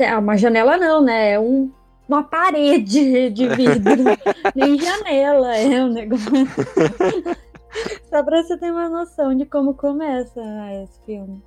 Ah, 0.00 0.18
uma 0.18 0.36
janela 0.36 0.76
não, 0.76 1.02
né? 1.02 1.32
É 1.32 1.40
um, 1.40 1.70
uma 2.08 2.22
parede 2.22 3.30
de 3.30 3.48
vidro. 3.48 4.04
Nem 4.54 4.78
janela, 4.78 5.56
é 5.56 5.84
um 5.84 5.88
negócio. 5.92 6.30
Só 8.08 8.22
pra 8.22 8.42
você 8.42 8.56
ter 8.58 8.70
uma 8.70 8.88
noção 8.88 9.34
de 9.36 9.44
como 9.46 9.74
começa 9.74 10.42
né, 10.42 10.84
esse 10.84 11.00
filme. 11.04 11.42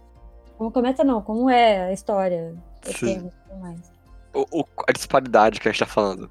Como 0.57 0.71
começa 0.71 1.03
não, 1.03 1.21
como 1.21 1.49
é 1.49 1.85
a 1.85 1.93
história. 1.93 2.55
o 2.87 2.91
Sim. 2.93 3.31
e 3.51 3.55
mais. 3.59 3.91
o- 4.33 4.59
o- 4.61 4.65
a 4.87 4.91
disparidade 4.91 5.59
que 5.59 5.67
a 5.67 5.71
gente 5.71 5.79
tá 5.79 5.85
falando. 5.85 6.29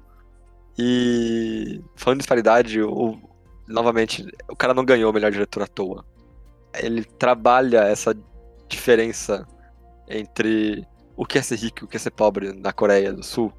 E 0.77 1.81
falando 1.95 2.17
de 2.17 2.21
disparidade, 2.23 2.81
o, 2.81 3.17
novamente, 3.67 4.25
o 4.49 4.55
cara 4.55 4.73
não 4.73 4.85
ganhou 4.85 5.11
o 5.11 5.13
melhor 5.13 5.31
diretor 5.31 5.63
à 5.63 5.67
toa. 5.67 6.05
Ele 6.73 7.03
trabalha 7.03 7.79
essa 7.83 8.15
diferença 8.67 9.45
entre 10.07 10.87
o 11.17 11.25
que 11.25 11.37
é 11.37 11.41
ser 11.41 11.57
rico 11.57 11.79
e 11.81 11.83
o 11.83 11.87
que 11.87 11.97
é 11.97 11.99
ser 11.99 12.11
pobre 12.11 12.53
na 12.53 12.71
Coreia 12.71 13.11
do 13.11 13.21
Sul 13.23 13.51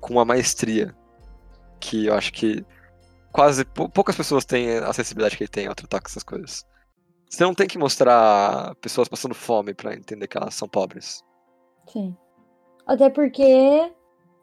com 0.00 0.14
uma 0.14 0.24
maestria 0.24 0.94
que 1.80 2.06
eu 2.06 2.14
acho 2.14 2.32
que 2.32 2.64
quase 3.32 3.64
pou- 3.64 3.88
poucas 3.88 4.16
pessoas 4.16 4.44
têm 4.44 4.78
a 4.78 4.92
sensibilidade 4.92 5.36
que 5.36 5.42
ele 5.44 5.48
tem 5.50 5.66
ao 5.66 5.74
tratar 5.74 6.00
com 6.00 6.06
essas 6.08 6.22
coisas. 6.22 6.64
Você 7.28 7.42
não 7.44 7.54
tem 7.54 7.66
que 7.66 7.78
mostrar 7.78 8.74
pessoas 8.76 9.08
passando 9.08 9.34
fome 9.34 9.74
pra 9.74 9.94
entender 9.94 10.26
que 10.28 10.36
elas 10.38 10.54
são 10.54 10.68
pobres. 10.68 11.22
Sim. 11.88 12.16
Até 12.86 13.10
porque, 13.10 13.92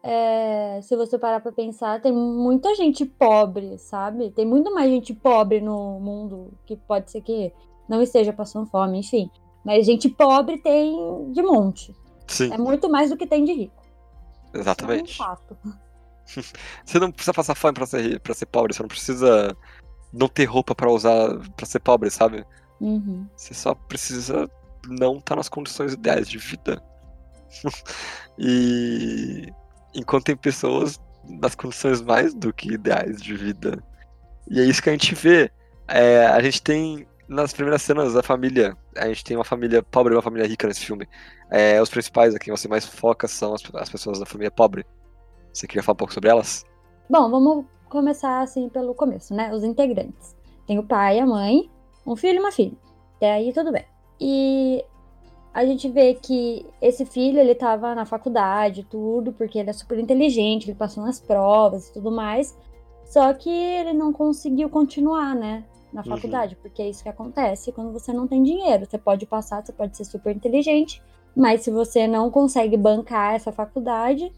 é, 0.04 0.80
se 0.82 0.96
você 0.96 1.18
parar 1.18 1.40
pra 1.40 1.52
pensar, 1.52 2.02
tem 2.02 2.12
muita 2.12 2.76
gente 2.76 3.06
pobre, 3.06 3.78
sabe? 3.78 4.32
Tem 4.32 4.46
muito 4.46 4.74
mais 4.74 4.90
gente 4.92 5.14
pobre 5.14 5.62
no 5.62 6.00
mundo 6.00 6.54
que 6.66 6.76
pode 6.76 7.10
ser 7.10 7.22
que 7.22 7.54
não 7.88 8.02
esteja 8.02 8.34
passando 8.34 8.70
fome, 8.70 9.00
enfim. 9.00 9.30
Mas 9.64 9.86
gente 9.86 10.10
pobre 10.10 10.58
tem 10.62 11.32
de 11.32 11.42
monte. 11.42 11.96
Sim, 12.28 12.52
É 12.54 12.58
muito 12.58 12.90
mais 12.90 13.10
do 13.12 13.18
que 13.18 13.26
tem 13.28 13.46
de 13.46 13.54
rico. 13.54 13.82
exatamente. 14.54 15.12
É 15.20 15.24
um 15.24 15.26
fato. 15.26 15.58
Você 16.86 17.00
não 17.00 17.12
precisa 17.12 17.34
passar 17.34 17.56
fome 17.56 17.74
pra 17.74 17.86
ser, 17.86 18.20
pra 18.20 18.34
ser 18.34 18.46
pobre, 18.46 18.74
você 18.74 18.82
não 18.82 18.88
precisa 18.88 19.56
não 20.12 20.28
ter 20.28 20.46
roupa 20.46 20.76
pra 20.76 20.92
usar 20.92 21.40
pra 21.56 21.66
ser 21.66 21.80
pobre, 21.80 22.10
sabe? 22.10 22.46
Uhum. 22.80 23.28
Você 23.36 23.54
só 23.54 23.74
precisa 23.74 24.50
não 24.88 25.18
estar 25.18 25.36
nas 25.36 25.50
condições 25.50 25.94
ideais 25.94 26.28
de 26.28 26.38
vida. 26.38 26.82
e 28.38 29.52
enquanto 29.94 30.26
tem 30.26 30.36
pessoas 30.36 31.00
nas 31.26 31.56
condições 31.56 32.02
mais 32.02 32.34
do 32.34 32.54
que 32.54 32.74
ideais 32.74 33.22
de 33.22 33.36
vida. 33.36 33.82
E 34.50 34.60
é 34.60 34.64
isso 34.64 34.82
que 34.82 34.90
a 34.90 34.94
gente 34.94 35.16
vê. 35.16 35.52
É, 35.88 36.26
a 36.28 36.42
gente 36.42 36.62
tem 36.62 37.08
nas 37.28 37.54
primeiras 37.54 37.82
cenas 37.82 38.16
a 38.16 38.24
família. 38.24 38.76
A 38.96 39.08
gente 39.08 39.24
tem 39.24 39.38
uma 39.38 39.46
família 39.46 39.82
pobre 39.82 40.14
e 40.14 40.16
uma 40.16 40.22
família 40.22 40.48
rica 40.48 40.68
nesse 40.68 40.86
filme. 40.86 41.08
É, 41.50 41.82
os 41.82 41.90
principais 41.90 42.36
a 42.36 42.40
quem 42.40 42.54
você 42.56 42.68
mais 42.68 42.86
foca 42.86 43.28
são 43.28 43.54
as, 43.54 43.62
as 43.76 43.90
pessoas 43.90 44.20
da 44.20 44.26
família 44.26 44.52
pobre. 44.52 44.86
Você 45.54 45.68
queria 45.68 45.84
falar 45.84 45.94
um 45.94 45.98
pouco 45.98 46.14
sobre 46.14 46.30
elas? 46.30 46.66
Bom, 47.10 47.30
vamos 47.30 47.66
começar 47.90 48.42
assim 48.42 48.70
pelo 48.70 48.94
começo, 48.96 49.34
né? 49.34 49.54
Os 49.54 49.64
integrantes. 49.64 50.36
Tem 50.66 50.80
o 50.80 50.84
pai, 50.84 51.20
a 51.20 51.26
mãe, 51.26 51.70
um 52.06 52.16
filho 52.16 52.38
e 52.38 52.40
uma 52.40 52.52
filha. 52.52 52.74
Até 53.18 53.34
aí 53.34 53.54
tudo 53.54 53.72
bem. 53.72 53.86
E 54.20 54.84
a 55.54 55.66
gente 55.66 55.88
vê 55.90 56.16
que 56.16 56.66
esse 56.82 57.06
filho, 57.06 57.40
ele 57.40 57.54
tava 57.54 57.94
na 57.94 58.06
faculdade, 58.06 58.84
tudo, 58.90 59.32
porque 59.34 59.60
ele 59.60 59.70
é 59.70 59.74
super 59.74 60.00
inteligente, 60.00 60.66
ele 60.70 60.78
passou 60.78 61.04
nas 61.04 61.20
provas 61.20 61.90
e 61.90 61.94
tudo 61.94 62.12
mais. 62.12 62.58
Só 63.06 63.32
que 63.34 63.50
ele 63.50 63.94
não 63.94 64.12
conseguiu 64.12 64.70
continuar, 64.70 65.36
né? 65.36 65.64
Na 65.92 66.02
Uhum. 66.02 66.08
faculdade, 66.08 66.56
porque 66.56 66.82
é 66.82 66.90
isso 66.90 67.04
que 67.04 67.10
acontece 67.10 67.72
quando 67.72 67.92
você 67.94 68.12
não 68.12 68.28
tem 68.28 68.42
dinheiro. 68.42 68.88
Você 68.88 68.98
pode 68.98 69.28
passar, 69.28 69.64
você 69.64 69.72
pode 69.72 69.96
ser 69.96 70.06
super 70.06 70.36
inteligente, 70.36 71.00
mas 71.36 71.62
se 71.62 71.70
você 71.70 72.08
não 72.08 72.32
consegue 72.32 72.76
bancar 72.76 73.36
essa 73.36 73.52
faculdade, 73.52 74.32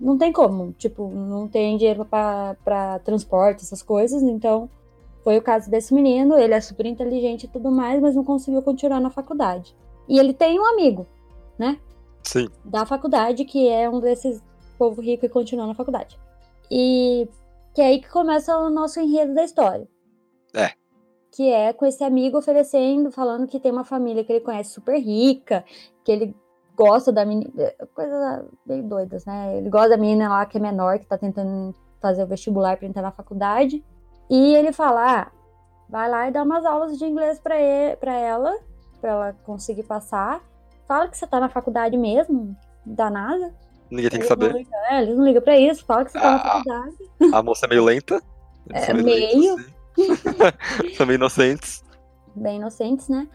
não 0.00 0.16
tem 0.16 0.32
como. 0.32 0.72
Tipo, 0.72 1.08
não 1.08 1.46
tem 1.46 1.76
dinheiro 1.76 2.04
pra 2.04 2.56
pra 2.64 2.98
transporte, 3.00 3.62
essas 3.62 3.82
coisas. 3.82 4.22
Então, 4.22 4.68
foi 5.22 5.38
o 5.38 5.42
caso 5.42 5.70
desse 5.70 5.92
menino. 5.92 6.38
Ele 6.38 6.54
é 6.54 6.60
super 6.60 6.86
inteligente 6.86 7.44
e 7.44 7.48
tudo 7.48 7.70
mais, 7.70 8.00
mas 8.00 8.14
não 8.14 8.24
conseguiu 8.24 8.62
continuar 8.62 9.00
na 9.00 9.10
faculdade. 9.10 9.76
E 10.08 10.18
ele 10.18 10.32
tem 10.32 10.58
um 10.58 10.66
amigo, 10.66 11.06
né? 11.58 11.78
Sim. 12.22 12.48
Da 12.64 12.84
faculdade, 12.86 13.44
que 13.44 13.68
é 13.68 13.88
um 13.88 14.00
desses 14.00 14.42
povo 14.78 15.02
rico 15.02 15.26
e 15.26 15.28
continua 15.28 15.66
na 15.66 15.74
faculdade. 15.74 16.18
E 16.70 17.28
que 17.74 17.82
é 17.82 17.86
aí 17.86 18.00
que 18.00 18.08
começa 18.08 18.56
o 18.56 18.70
nosso 18.70 18.98
enredo 18.98 19.34
da 19.34 19.44
história. 19.44 19.86
É. 20.54 20.72
Que 21.30 21.50
é 21.50 21.72
com 21.72 21.84
esse 21.84 22.02
amigo 22.02 22.38
oferecendo, 22.38 23.12
falando 23.12 23.46
que 23.46 23.60
tem 23.60 23.70
uma 23.70 23.84
família 23.84 24.24
que 24.24 24.32
ele 24.32 24.40
conhece 24.40 24.70
super 24.70 24.98
rica, 24.98 25.64
que 26.02 26.10
ele 26.10 26.34
gosta 26.80 27.12
da 27.12 27.24
menina. 27.24 27.50
Coisa 27.94 28.44
meio 28.66 28.82
doidas, 28.82 29.24
né? 29.26 29.58
Ele 29.58 29.68
gosta 29.68 29.90
da 29.90 29.96
menina 29.96 30.28
lá 30.28 30.46
que 30.46 30.56
é 30.56 30.60
menor, 30.60 30.98
que 30.98 31.06
tá 31.06 31.18
tentando 31.18 31.74
fazer 32.00 32.22
o 32.22 32.26
vestibular 32.26 32.76
pra 32.76 32.86
entrar 32.86 33.02
na 33.02 33.10
faculdade. 33.12 33.84
E 34.30 34.54
ele 34.54 34.72
fala: 34.72 35.20
ah, 35.22 35.26
vai 35.88 36.08
lá 36.08 36.28
e 36.28 36.32
dá 36.32 36.42
umas 36.42 36.64
aulas 36.64 36.98
de 36.98 37.04
inglês 37.04 37.38
pra 37.38 37.56
ela, 37.56 38.56
pra 39.00 39.10
ela 39.10 39.36
conseguir 39.44 39.82
passar. 39.82 40.40
Fala 40.88 41.08
que 41.08 41.16
você 41.18 41.26
tá 41.26 41.38
na 41.38 41.48
faculdade 41.48 41.96
mesmo, 41.96 42.56
não 42.86 42.94
dá 42.94 43.10
nada. 43.10 43.52
Ninguém 43.90 44.08
tem 44.10 44.20
que 44.20 44.24
não 44.24 44.28
saber. 44.28 44.52
ligam- 44.52 44.78
é, 44.88 45.02
eles 45.02 45.16
não 45.16 45.24
ligam 45.24 45.42
pra 45.42 45.58
isso, 45.58 45.84
fala 45.84 46.04
que 46.04 46.12
você 46.12 46.18
tá 46.20 46.30
na 46.30 46.36
Ah. 46.36 46.40
faculdade. 46.52 46.96
A 47.34 47.42
moça 47.42 47.66
é 47.66 47.68
meio 47.68 47.84
lenta. 47.84 48.22
É, 48.72 48.92
meio. 48.94 49.56
lentos, 49.56 49.66
assim. 49.98 50.94
são 50.96 51.06
meio 51.06 51.16
inocentes. 51.16 51.84
bem 52.36 52.56
inocentes, 52.56 53.08
né? 53.08 53.26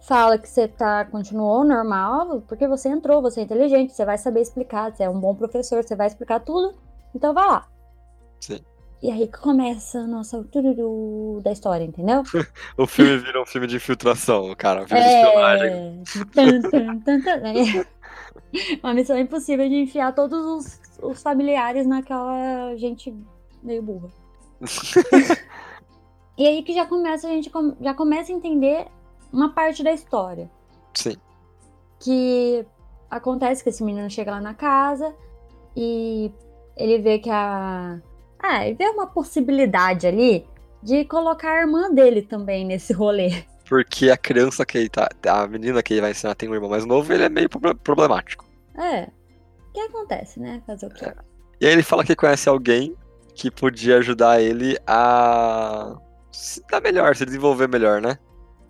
Fala 0.00 0.38
que 0.38 0.48
você 0.48 0.68
tá, 0.68 1.04
continuou 1.04 1.64
normal, 1.64 2.42
porque 2.42 2.66
você 2.66 2.88
entrou, 2.88 3.20
você 3.20 3.40
é 3.40 3.42
inteligente, 3.42 3.92
você 3.92 4.04
vai 4.04 4.16
saber 4.16 4.40
explicar, 4.40 4.92
você 4.92 5.02
é 5.02 5.10
um 5.10 5.20
bom 5.20 5.34
professor, 5.34 5.82
você 5.82 5.96
vai 5.96 6.06
explicar 6.06 6.40
tudo, 6.40 6.74
então 7.14 7.34
vai 7.34 7.46
lá. 7.46 7.68
Sim. 8.40 8.60
E 9.02 9.10
aí 9.10 9.28
que 9.28 9.38
começa 9.38 10.00
a 10.00 10.06
nossa 10.06 10.42
tururu 10.44 11.40
da 11.42 11.52
história, 11.52 11.84
entendeu? 11.84 12.22
O 12.76 12.86
filme 12.86 13.18
vira 13.18 13.40
um 13.40 13.46
filme 13.46 13.66
de 13.66 13.76
infiltração, 13.76 14.54
cara. 14.56 14.82
Um 14.82 14.88
filme 14.88 15.02
de 15.02 15.08
espionagem. 15.08 15.70
É. 15.70 16.24
Tan, 16.34 17.00
tan, 17.00 17.20
tan. 17.20 17.48
É. 17.48 17.86
Uma 18.82 18.94
missão 18.94 19.18
impossível 19.18 19.68
de 19.68 19.76
enfiar 19.76 20.14
todos 20.14 20.44
os, 20.44 20.80
os 21.02 21.22
familiares 21.22 21.86
naquela 21.86 22.74
gente 22.76 23.14
meio 23.62 23.82
burra. 23.82 24.08
E 26.38 26.46
aí 26.46 26.62
que 26.62 26.72
já 26.72 26.86
começa 26.86 27.26
a 27.26 27.30
gente 27.30 27.50
já 27.80 27.92
começa 27.92 28.32
a 28.32 28.34
entender 28.36 28.86
uma 29.32 29.52
parte 29.52 29.82
da 29.82 29.92
história. 29.92 30.50
Sim. 30.94 31.16
que 32.00 32.64
acontece 33.10 33.62
que 33.62 33.68
esse 33.70 33.82
menino 33.84 34.08
chega 34.10 34.32
lá 34.32 34.40
na 34.40 34.54
casa 34.54 35.14
e 35.76 36.32
ele 36.76 36.98
vê 36.98 37.18
que 37.18 37.30
a. 37.30 37.98
Ah, 38.38 38.66
ele 38.66 38.76
vê 38.76 38.88
uma 38.88 39.06
possibilidade 39.06 40.06
ali 40.06 40.46
de 40.82 41.04
colocar 41.04 41.50
a 41.52 41.60
irmã 41.60 41.92
dele 41.92 42.22
também 42.22 42.64
nesse 42.64 42.92
rolê. 42.92 43.44
Porque 43.68 44.10
a 44.10 44.16
criança 44.16 44.64
que 44.64 44.78
ele 44.78 44.88
tá. 44.88 45.08
A 45.26 45.46
menina 45.46 45.82
que 45.82 45.94
ele 45.94 46.00
vai 46.00 46.12
ensinar 46.12 46.34
tem 46.34 46.48
um 46.48 46.54
irmão 46.54 46.70
mais 46.70 46.84
novo, 46.86 47.12
ele 47.12 47.24
é 47.24 47.28
meio 47.28 47.48
proble- 47.48 47.74
problemático. 47.74 48.44
É. 48.76 49.08
O 49.68 49.72
que 49.72 49.80
acontece, 49.80 50.40
né? 50.40 50.62
Fazer 50.66 50.86
o 50.86 50.90
quê? 50.90 51.12
E 51.60 51.66
aí 51.66 51.72
ele 51.72 51.82
fala 51.82 52.04
que 52.04 52.16
conhece 52.16 52.48
alguém 52.48 52.94
que 53.34 53.50
podia 53.50 53.98
ajudar 53.98 54.40
ele 54.40 54.76
a 54.86 55.96
se 56.32 56.62
dar 56.70 56.80
melhor, 56.80 57.14
se 57.14 57.24
desenvolver 57.24 57.68
melhor, 57.68 58.00
né? 58.00 58.18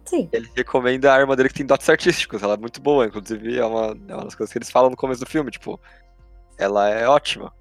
Sim. 0.08 0.28
Ele 0.32 0.48
recomenda 0.56 1.12
a 1.12 1.14
arma 1.14 1.36
dele 1.36 1.50
que 1.50 1.56
tem 1.56 1.66
dotes 1.66 1.88
artísticos, 1.88 2.42
ela 2.42 2.54
é 2.54 2.56
muito 2.56 2.80
boa, 2.80 3.06
inclusive 3.06 3.58
é 3.58 3.64
uma, 3.64 3.96
é 4.08 4.14
uma 4.14 4.24
das 4.24 4.34
coisas 4.34 4.50
que 4.50 4.58
eles 4.58 4.70
falam 4.70 4.88
no 4.88 4.96
começo 4.96 5.20
do 5.20 5.28
filme, 5.28 5.50
tipo, 5.50 5.78
ela 6.56 6.88
é 6.88 7.06
ótima. 7.06 7.52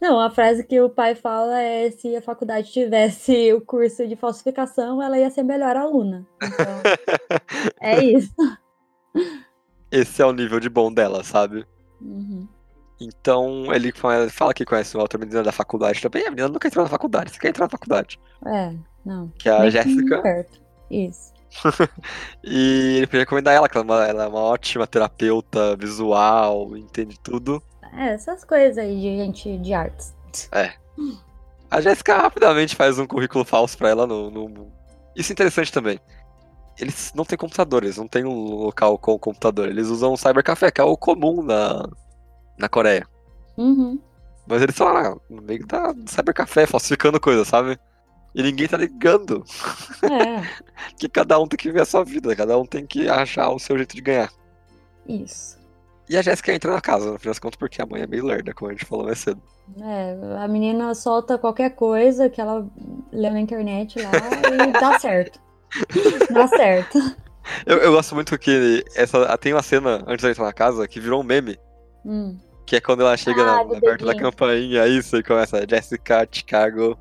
Não, 0.00 0.18
a 0.18 0.30
frase 0.30 0.64
que 0.64 0.80
o 0.80 0.88
pai 0.88 1.14
fala 1.14 1.60
é 1.60 1.90
se 1.90 2.16
a 2.16 2.22
faculdade 2.22 2.72
tivesse 2.72 3.52
o 3.52 3.60
curso 3.60 4.08
de 4.08 4.16
falsificação, 4.16 5.02
ela 5.02 5.18
ia 5.18 5.28
ser 5.28 5.42
melhor 5.42 5.76
aluna. 5.76 6.26
Então, 6.42 6.82
é 7.82 8.02
isso. 8.02 8.34
Esse 9.90 10.22
é 10.22 10.24
o 10.24 10.32
nível 10.32 10.58
de 10.58 10.70
bom 10.70 10.90
dela, 10.90 11.22
sabe? 11.22 11.66
Uhum. 12.00 12.48
Então 12.98 13.74
ele 13.74 13.92
fala 14.30 14.54
que 14.54 14.64
conhece 14.64 14.96
uma 14.96 15.02
outra 15.02 15.18
menina 15.18 15.42
da 15.42 15.52
faculdade 15.52 16.00
também. 16.00 16.26
A 16.26 16.30
menina 16.30 16.48
nunca 16.48 16.66
entrou 16.66 16.82
na 16.82 16.90
faculdade, 16.90 17.30
você 17.32 17.38
quer 17.38 17.48
entrar 17.48 17.66
na 17.66 17.70
faculdade. 17.70 18.18
É, 18.46 18.74
não. 19.04 19.28
Que 19.38 19.50
é 19.50 19.52
a 19.52 19.68
Jéssica. 19.68 20.46
Isso. 20.90 21.29
E 22.44 22.96
ele 22.98 23.06
podia 23.06 23.20
recomendar 23.20 23.54
ela, 23.54 23.68
que 23.68 23.76
ela 23.76 23.84
é, 23.84 23.88
uma, 23.88 24.06
ela 24.06 24.24
é 24.24 24.28
uma 24.28 24.40
ótima 24.40 24.86
terapeuta 24.86 25.76
visual, 25.76 26.76
entende 26.76 27.18
tudo. 27.20 27.62
É, 27.96 28.10
essas 28.14 28.44
coisas 28.44 28.78
aí 28.78 28.94
de 29.00 29.16
gente 29.16 29.58
de 29.58 29.74
artes. 29.74 30.14
A 31.70 31.80
Jéssica 31.80 32.16
rapidamente 32.16 32.74
faz 32.74 32.98
um 32.98 33.06
currículo 33.06 33.44
falso 33.44 33.76
pra 33.76 33.88
ela 33.90 34.06
no, 34.06 34.30
no- 34.30 34.72
Isso 35.14 35.32
é 35.32 35.34
interessante 35.34 35.72
também. 35.72 36.00
Eles 36.78 37.12
não 37.14 37.24
têm 37.24 37.36
computador, 37.36 37.82
eles 37.84 37.96
não 37.98 38.08
têm 38.08 38.24
um 38.24 38.54
local 38.54 38.96
com 38.98 39.18
computador. 39.18 39.68
Eles 39.68 39.88
usam 39.88 40.12
um 40.12 40.16
cybercafé, 40.16 40.70
que 40.70 40.80
é 40.80 40.84
o 40.84 40.96
comum 40.96 41.42
na, 41.42 41.86
na 42.58 42.68
Coreia. 42.68 43.06
Uhum. 43.56 44.00
Mas 44.46 44.62
eles 44.62 44.74
estão 44.74 44.92
lá 44.92 45.14
no 45.28 45.42
meio 45.42 45.66
da 45.66 45.94
cybercafé, 46.06 46.66
falsificando 46.66 47.20
coisa, 47.20 47.44
sabe? 47.44 47.78
E 48.34 48.42
ninguém 48.42 48.68
tá 48.68 48.76
ligando. 48.76 49.44
É, 50.04 50.42
Que 50.98 51.08
cada 51.08 51.38
um 51.38 51.46
tem 51.46 51.58
que 51.58 51.70
ver 51.72 51.82
a 51.82 51.84
sua 51.84 52.04
vida, 52.04 52.34
cada 52.36 52.56
um 52.58 52.64
tem 52.64 52.86
que 52.86 53.08
achar 53.08 53.50
o 53.50 53.58
seu 53.58 53.76
jeito 53.76 53.94
de 53.94 54.02
ganhar. 54.02 54.30
isso. 55.08 55.58
E 56.08 56.16
a 56.16 56.22
Jéssica 56.22 56.52
entra 56.52 56.72
na 56.72 56.80
casa, 56.80 57.12
no 57.12 57.18
final 57.20 57.30
das 57.30 57.38
contas, 57.38 57.56
porque 57.56 57.80
a 57.80 57.86
mãe 57.86 58.02
é 58.02 58.06
meio 58.06 58.24
lerda, 58.26 58.52
como 58.52 58.68
a 58.68 58.74
gente 58.74 58.84
falou 58.84 59.04
mais 59.06 59.20
cedo. 59.20 59.40
É, 59.80 60.16
a 60.42 60.48
menina 60.48 60.92
solta 60.92 61.38
qualquer 61.38 61.70
coisa 61.76 62.28
que 62.28 62.40
ela 62.40 62.66
leu 63.12 63.32
na 63.32 63.40
internet 63.40 64.00
lá 64.02 64.10
e 64.68 64.72
dá 64.72 64.98
certo. 64.98 65.38
Dá 66.32 66.48
certo. 66.48 66.98
Eu, 67.64 67.78
eu 67.78 67.92
gosto 67.92 68.16
muito 68.16 68.36
que 68.38 68.84
essa, 68.96 69.38
tem 69.38 69.52
uma 69.52 69.62
cena 69.62 70.02
antes 70.08 70.24
de 70.24 70.30
entrar 70.32 70.46
na 70.46 70.52
casa 70.52 70.88
que 70.88 70.98
virou 70.98 71.20
um 71.20 71.24
meme, 71.24 71.56
Hum. 72.04 72.36
que 72.66 72.74
é 72.74 72.80
quando 72.80 73.02
ela 73.02 73.16
chega 73.16 73.42
Ah, 73.42 73.64
na- 73.64 73.74
na- 73.74 73.80
perto 73.80 74.04
da 74.04 74.14
campainha, 74.16 74.88
isso, 74.88 75.16
e 75.16 75.22
começa 75.22 75.64
Jessica, 75.68 76.26
Chicago. 76.28 76.98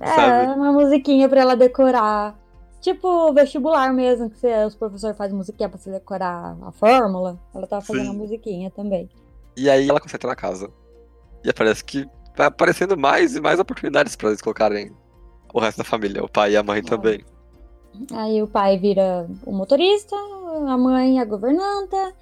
É, 0.00 0.06
Sabe? 0.06 0.52
uma 0.58 0.72
musiquinha 0.72 1.28
pra 1.28 1.40
ela 1.40 1.56
decorar. 1.56 2.38
Tipo 2.80 3.32
vestibular 3.32 3.92
mesmo, 3.92 4.30
que 4.30 4.38
você- 4.38 4.64
os 4.64 4.74
professores 4.76 5.16
fazem 5.16 5.36
musiquinha 5.36 5.68
pra 5.68 5.78
você 5.78 5.90
decorar 5.90 6.56
a 6.62 6.70
fórmula. 6.72 7.38
Ela 7.54 7.66
tava 7.66 7.84
fazendo 7.84 8.04
Sim. 8.04 8.10
a 8.10 8.14
musiquinha 8.14 8.70
também. 8.70 9.08
E 9.56 9.68
aí 9.70 9.88
ela 9.88 9.98
consegue 10.00 10.16
entrar 10.18 10.30
na 10.30 10.36
casa. 10.36 10.70
E 11.42 11.52
parece 11.52 11.82
que 11.84 12.06
vai 12.36 12.46
aparecendo 12.48 12.96
mais 12.96 13.34
e 13.34 13.40
mais 13.40 13.58
oportunidades 13.58 14.14
pra 14.14 14.28
eles 14.28 14.42
colocarem 14.42 14.92
o 15.52 15.58
resto 15.60 15.78
da 15.78 15.84
família, 15.84 16.22
o 16.22 16.28
pai 16.28 16.52
e 16.52 16.56
a 16.56 16.62
mãe 16.62 16.82
também. 16.82 17.24
Aí 18.12 18.42
o 18.42 18.46
pai 18.46 18.78
vira 18.78 19.26
o 19.46 19.52
motorista, 19.52 20.14
a 20.68 20.76
mãe 20.76 21.18
a 21.18 21.24
governanta. 21.24 22.14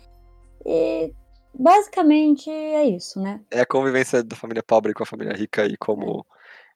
E 0.64 1.12
basicamente 1.52 2.48
é 2.48 2.84
isso, 2.84 3.20
né? 3.20 3.40
É 3.50 3.60
a 3.62 3.66
convivência 3.66 4.22
da 4.22 4.36
família 4.36 4.62
pobre 4.62 4.94
com 4.94 5.02
a 5.02 5.06
família 5.06 5.34
rica 5.34 5.66
e 5.66 5.76
como 5.76 6.24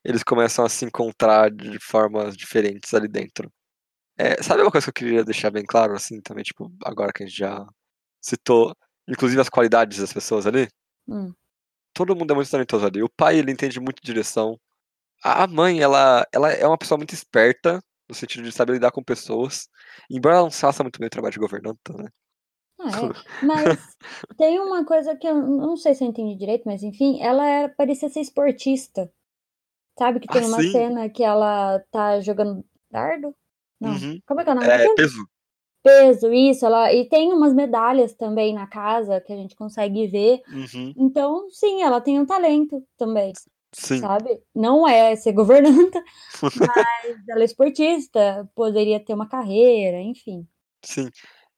eles 0.04 0.22
começam 0.22 0.64
a 0.64 0.68
se 0.68 0.84
encontrar 0.84 1.50
de 1.50 1.78
formas 1.80 2.36
diferentes 2.36 2.94
ali 2.94 3.08
dentro. 3.08 3.50
É, 4.16 4.42
sabe 4.42 4.62
uma 4.62 4.70
coisa 4.70 4.86
que 4.86 4.90
eu 4.90 4.94
queria 5.06 5.24
deixar 5.24 5.50
bem 5.50 5.64
claro, 5.64 5.94
assim, 5.94 6.20
também, 6.20 6.42
tipo, 6.42 6.72
agora 6.84 7.12
que 7.12 7.22
a 7.22 7.26
gente 7.26 7.38
já 7.38 7.64
citou, 8.20 8.74
inclusive 9.08 9.40
as 9.40 9.48
qualidades 9.48 9.98
das 9.98 10.12
pessoas 10.12 10.46
ali? 10.46 10.68
Hum. 11.06 11.32
Todo 11.94 12.16
mundo 12.16 12.32
é 12.32 12.36
muito 12.36 12.50
talentoso 12.50 12.86
ali. 12.86 13.02
O 13.02 13.08
pai, 13.08 13.38
ele 13.38 13.52
entende 13.52 13.80
muito 13.80 14.00
de 14.02 14.06
direção. 14.06 14.58
A 15.22 15.46
mãe, 15.46 15.80
ela, 15.80 16.26
ela 16.32 16.50
é 16.52 16.66
uma 16.66 16.78
pessoa 16.78 16.98
muito 16.98 17.14
esperta, 17.14 17.80
no 18.08 18.14
sentido 18.14 18.44
de 18.44 18.52
saber 18.52 18.74
lidar 18.74 18.90
com 18.90 19.02
pessoas. 19.02 19.68
Embora 20.10 20.36
ela 20.36 20.44
não 20.44 20.50
faça 20.50 20.82
muito 20.82 20.98
bem 20.98 21.06
o 21.06 21.10
trabalho 21.10 21.32
de 21.32 21.40
governanta, 21.40 21.92
né? 21.92 22.08
Ah, 22.80 22.90
é. 22.90 23.44
Mas 23.46 23.96
tem 24.36 24.60
uma 24.60 24.84
coisa 24.84 25.16
que 25.16 25.26
eu 25.26 25.34
não 25.34 25.76
sei 25.76 25.94
se 25.94 26.04
eu 26.04 26.08
entendi 26.08 26.36
direito, 26.36 26.62
mas 26.64 26.82
enfim, 26.82 27.20
ela 27.20 27.46
era, 27.46 27.68
parecia 27.68 28.08
ser 28.08 28.20
esportista. 28.20 29.10
Sabe 29.98 30.20
que 30.20 30.28
tem 30.28 30.44
Ah, 30.44 30.46
uma 30.46 30.62
sim. 30.62 30.70
cena 30.70 31.08
que 31.08 31.24
ela 31.24 31.82
tá 31.90 32.20
jogando 32.20 32.64
dardo? 32.90 33.34
Não. 33.80 33.90
Uhum. 33.90 34.20
Como 34.26 34.40
é 34.40 34.44
que 34.44 34.50
é 34.50 34.52
o 34.52 34.56
nome 34.56 34.66
É, 34.68 34.94
peso. 34.94 35.28
Peso, 35.82 36.32
isso. 36.32 36.64
Ela... 36.64 36.92
E 36.92 37.08
tem 37.08 37.32
umas 37.32 37.52
medalhas 37.52 38.14
também 38.14 38.54
na 38.54 38.66
casa 38.66 39.20
que 39.20 39.32
a 39.32 39.36
gente 39.36 39.56
consegue 39.56 40.06
ver. 40.06 40.40
Uhum. 40.48 40.94
Então, 40.96 41.48
sim, 41.50 41.82
ela 41.82 42.00
tem 42.00 42.18
um 42.20 42.26
talento 42.26 42.84
também, 42.96 43.32
Sim. 43.72 43.98
sabe? 43.98 44.40
Não 44.54 44.86
é 44.86 45.16
ser 45.16 45.32
governanta, 45.32 46.02
mas 46.42 47.16
ela 47.28 47.42
é 47.42 47.44
esportista, 47.44 48.48
poderia 48.54 49.00
ter 49.00 49.14
uma 49.14 49.28
carreira, 49.28 50.00
enfim. 50.00 50.46
Sim. 50.84 51.08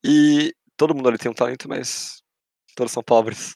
E 0.05 0.55
todo 0.77 0.95
mundo 0.95 1.09
ali 1.09 1.19
tem 1.19 1.31
um 1.31 1.35
talento, 1.35 1.69
mas 1.69 2.23
todos 2.75 2.93
são 2.93 3.03
pobres. 3.03 3.55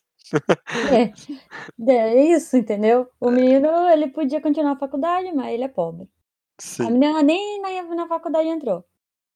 É, 0.92 1.12
é 1.92 2.24
isso, 2.24 2.56
entendeu? 2.56 3.08
O 3.20 3.30
menino, 3.30 3.68
ele 3.90 4.08
podia 4.08 4.40
continuar 4.40 4.72
a 4.72 4.78
faculdade, 4.78 5.32
mas 5.32 5.52
ele 5.54 5.64
é 5.64 5.68
pobre. 5.68 6.04
A 6.04 6.62
Sim. 6.62 6.90
menina 6.90 7.22
nem 7.22 7.60
na, 7.60 7.94
na 7.94 8.06
faculdade 8.08 8.48
entrou. 8.48 8.84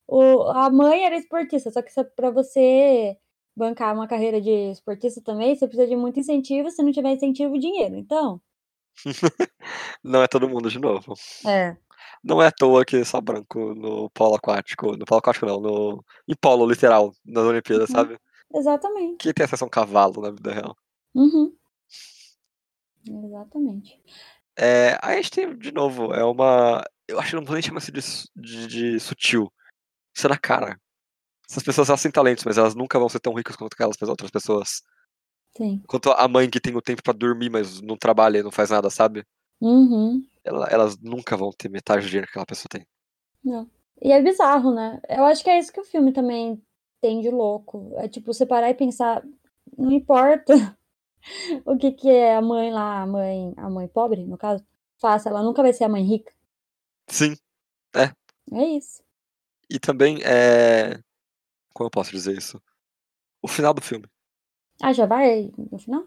O, 0.07 0.43
a 0.51 0.71
mãe 0.71 1.05
era 1.05 1.17
esportista, 1.17 1.71
só 1.71 1.83
que 1.83 1.91
pra 2.17 2.31
você 2.31 3.17
bancar 3.57 3.95
uma 3.95 4.07
carreira 4.09 4.41
de 4.41 4.51
esportista 4.71 5.21
também, 5.23 5.55
você 5.55 5.67
precisa 5.67 5.89
de 5.89 5.97
muito 5.97 6.19
incentivo, 6.21 6.71
se 6.71 6.83
não 6.83 6.93
tiver 6.93 7.11
incentivo, 7.13 7.59
dinheiro. 7.59 7.97
Então, 7.97 8.41
Não 10.03 10.23
é 10.23 10.29
todo 10.29 10.49
mundo 10.49 10.71
de 10.71 10.79
novo. 10.79 11.15
é. 11.47 11.77
Não 12.25 12.43
é 12.43 12.47
à 12.49 12.53
toa 12.53 12.85
que 12.85 12.97
é 12.97 13.05
só 13.05 13.21
branco 13.21 13.75
no 13.75 14.11
polo 14.11 14.35
aquático. 14.35 14.97
No 14.97 15.05
polo 15.05 15.19
aquático 15.21 15.47
não, 15.47 15.61
no. 15.61 16.05
Em 16.27 16.35
polo, 16.35 16.67
literal, 16.67 17.13
nas 17.25 17.45
Olimpíadas, 17.45 17.89
Uhum. 17.91 17.95
sabe? 17.97 18.19
Exatamente. 18.55 19.19
Que 19.19 19.33
tem 19.33 19.45
acesso 19.45 19.65
a 19.65 19.67
um 19.67 19.71
cavalo 19.71 20.21
na 20.23 20.31
vida 20.31 20.53
real. 20.53 20.77
Uhum. 21.15 21.55
Exatamente. 23.07 24.01
É, 24.59 24.99
aí 25.03 25.19
a 25.19 25.23
gente 25.23 25.31
tem, 25.31 25.57
de 25.57 25.73
novo, 25.73 26.13
é 26.13 26.25
uma. 26.25 26.85
Eu 27.07 27.19
acho 27.19 27.31
que 27.31 27.37
não 27.37 27.45
vou 27.45 27.55
nem 27.55 27.63
chamar 27.63 27.79
isso 27.81 28.29
de, 28.37 28.67
de, 28.67 28.67
de 28.67 29.01
sutil. 29.01 29.53
Isso 30.15 30.27
é 30.27 30.31
na 30.31 30.39
cara. 30.39 30.79
Essas 31.49 31.63
pessoas 31.63 31.89
elas 31.89 32.03
têm 32.03 32.11
talentos, 32.11 32.45
mas 32.45 32.59
elas 32.59 32.75
nunca 32.75 32.99
vão 32.99 33.09
ser 33.09 33.21
tão 33.21 33.33
ricas 33.33 33.57
quanto 33.57 33.75
aquelas 33.75 33.97
outras 34.03 34.31
pessoas. 34.31 34.83
Sim. 35.57 35.83
Quanto 35.87 36.11
a 36.11 36.29
mãe 36.29 36.51
que 36.51 36.61
tem 36.61 36.77
o 36.77 36.83
tempo 36.83 37.03
pra 37.03 37.13
dormir, 37.13 37.51
mas 37.51 37.81
não 37.81 37.97
trabalha 37.97 38.39
e 38.39 38.43
não 38.43 38.51
faz 38.51 38.71
nada, 38.71 38.91
sabe? 38.91 39.25
Uhum. 39.61 40.23
Ela- 40.45 40.67
elas 40.71 40.99
nunca 40.99 41.37
vão 41.37 41.51
ter 41.53 41.69
metade 41.71 42.03
do 42.03 42.09
dinheiro 42.09 42.27
que 42.27 42.33
aquela 42.33 42.47
pessoa 42.47 42.69
tem. 42.71 42.87
Não. 43.43 43.69
E 44.03 44.13
é 44.13 44.23
bizarro, 44.23 44.73
né? 44.75 45.01
Eu 45.09 45.25
acho 45.25 45.43
que 45.43 45.51
é 45.51 45.59
isso 45.59 45.73
que 45.73 45.81
o 45.81 45.85
filme 45.85 46.13
também 46.13 46.63
tem 47.01 47.21
de 47.21 47.31
louco. 47.31 47.95
É 47.97 48.09
tipo, 48.09 48.33
você 48.33 48.45
parar 48.45 48.71
e 48.71 48.75
pensar, 48.75 49.25
não 49.77 49.91
importa 49.91 50.78
o 51.65 51.77
que 51.77 51.93
que 51.93 52.09
é 52.11 52.37
a 52.37 52.43
mãe 52.43 52.73
lá, 52.73 53.03
a 53.03 53.07
mãe, 53.07 53.55
a 53.57 53.71
mãe 53.71 53.89
pobre, 53.89 54.25
no 54.25 54.39
caso, 54.39 54.65
faça, 55.01 55.29
ela 55.29 55.43
nunca 55.43 55.63
vai 55.63 55.73
ser 55.73 55.85
a 55.85 55.89
mãe 55.89 56.03
rica. 56.05 56.33
Sim. 57.09 57.37
É 58.53 58.65
isso. 58.77 59.03
E 59.71 59.79
também 59.79 60.19
é. 60.25 61.01
Como 61.75 61.87
eu 61.87 61.91
posso 61.91 62.11
dizer 62.13 62.37
isso? 62.37 62.61
O 63.43 63.49
final 63.49 63.75
do 63.75 63.83
filme. 63.83 64.07
Ah, 64.83 64.93
já 64.93 65.07
vai 65.07 65.51
no 65.71 65.79
final? 65.79 66.05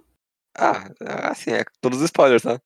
Ah, 0.57 0.89
assim, 1.31 1.51
é 1.51 1.63
todos 1.81 1.99
os 1.99 2.05
spoilers, 2.05 2.43
tá? 2.43 2.61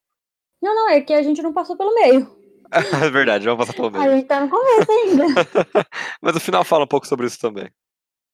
Não, 0.60 0.74
não, 0.74 0.88
é 0.90 1.00
que 1.00 1.12
a 1.12 1.22
gente 1.22 1.42
não 1.42 1.52
passou 1.52 1.76
pelo 1.76 1.94
meio. 1.94 2.36
É 3.06 3.10
verdade, 3.10 3.44
vamos 3.44 3.64
passar 3.64 3.74
pelo 3.74 3.90
A 3.92 4.08
meio. 4.08 4.16
gente 4.16 4.26
tá 4.26 4.40
no 4.40 4.50
começo 4.50 4.90
ainda. 4.90 5.24
Mas 6.20 6.36
o 6.36 6.40
final 6.40 6.64
fala 6.64 6.84
um 6.84 6.88
pouco 6.88 7.06
sobre 7.06 7.26
isso 7.26 7.38
também. 7.38 7.70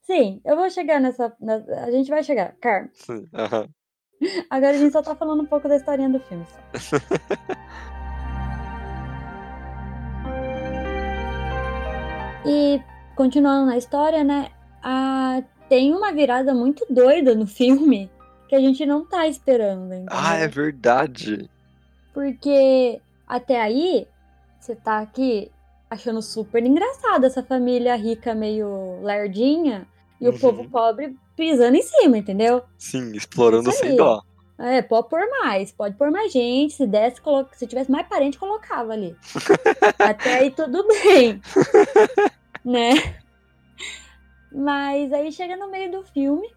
Sim, 0.03 0.41
eu 0.45 0.57
vou 0.57 0.69
chegar 0.71 1.01
nessa. 1.01 1.35
na- 1.41 1.85
a 1.85 1.91
gente 1.91 2.09
vai 2.11 2.23
chegar, 2.23 2.57
Carmen. 2.61 2.91
Sim, 2.95 3.29
aham. 3.35 3.69
Agora 4.49 4.73
a 4.73 4.79
gente 4.79 4.93
só 4.93 5.03
tá 5.03 5.15
falando 5.15 5.43
um 5.43 5.47
pouco 5.47 5.69
da 5.69 5.77
historinha 5.77 6.09
do 6.09 6.21
filme. 6.21 6.47
Só. 6.79 6.97
e 12.47 12.81
continuando 13.15 13.67
na 13.67 13.77
história, 13.77 14.25
né? 14.25 14.51
A, 14.83 15.43
tem 15.69 15.95
uma 15.95 16.13
virada 16.13 16.55
muito 16.55 16.87
doida 16.91 17.35
no 17.35 17.47
filme 17.47 18.11
que 18.49 18.55
a 18.55 18.61
gente 18.61 18.85
não 18.85 19.05
tá 19.05 19.27
esperando. 19.27 19.87
Entendeu? 19.87 20.09
Ah, 20.11 20.37
é 20.37 20.49
verdade. 20.49 21.49
Porque 22.13 23.01
até 23.27 23.61
aí, 23.61 24.07
você 24.61 24.77
tá 24.77 24.99
aqui 24.99 25.51
achando 25.89 26.23
super 26.23 26.65
engraçado 26.65 27.25
essa 27.25 27.43
família 27.43 27.97
rica 27.97 28.35
meio 28.35 29.01
lerdinha 29.03 29.87
e 30.23 30.29
o 30.29 30.33
Uhum. 30.33 30.39
povo 30.39 30.71
pobre 30.71 31.17
pisando 31.37 31.77
em 31.77 31.83
cima, 31.83 32.17
entendeu? 32.17 32.63
Sim, 32.79 33.13
explorando 33.15 33.69
Isso 33.71 33.81
sem 33.81 33.97
dó. 33.97 34.23
É, 34.59 34.81
pode 34.81 35.09
pôr 35.09 35.21
mais, 35.43 35.73
pode 35.73 35.97
pôr 35.97 36.11
mais 36.11 36.33
gente. 36.33 36.75
Se 36.75 36.87
desse, 36.87 37.21
colo- 37.21 37.49
se 37.53 37.67
tivesse 37.67 37.91
mais 37.91 38.07
parente, 38.07 38.39
colocava 38.39 38.93
ali. 38.93 39.17
Até 39.99 40.35
aí 40.39 40.51
tudo 40.53 40.87
bem. 40.87 41.41
né? 42.65 42.91
Mas 44.53 45.13
aí 45.13 45.33
chega 45.33 45.57
no 45.57 45.71
meio 45.71 45.91
do 45.91 46.03
filme. 46.05 46.49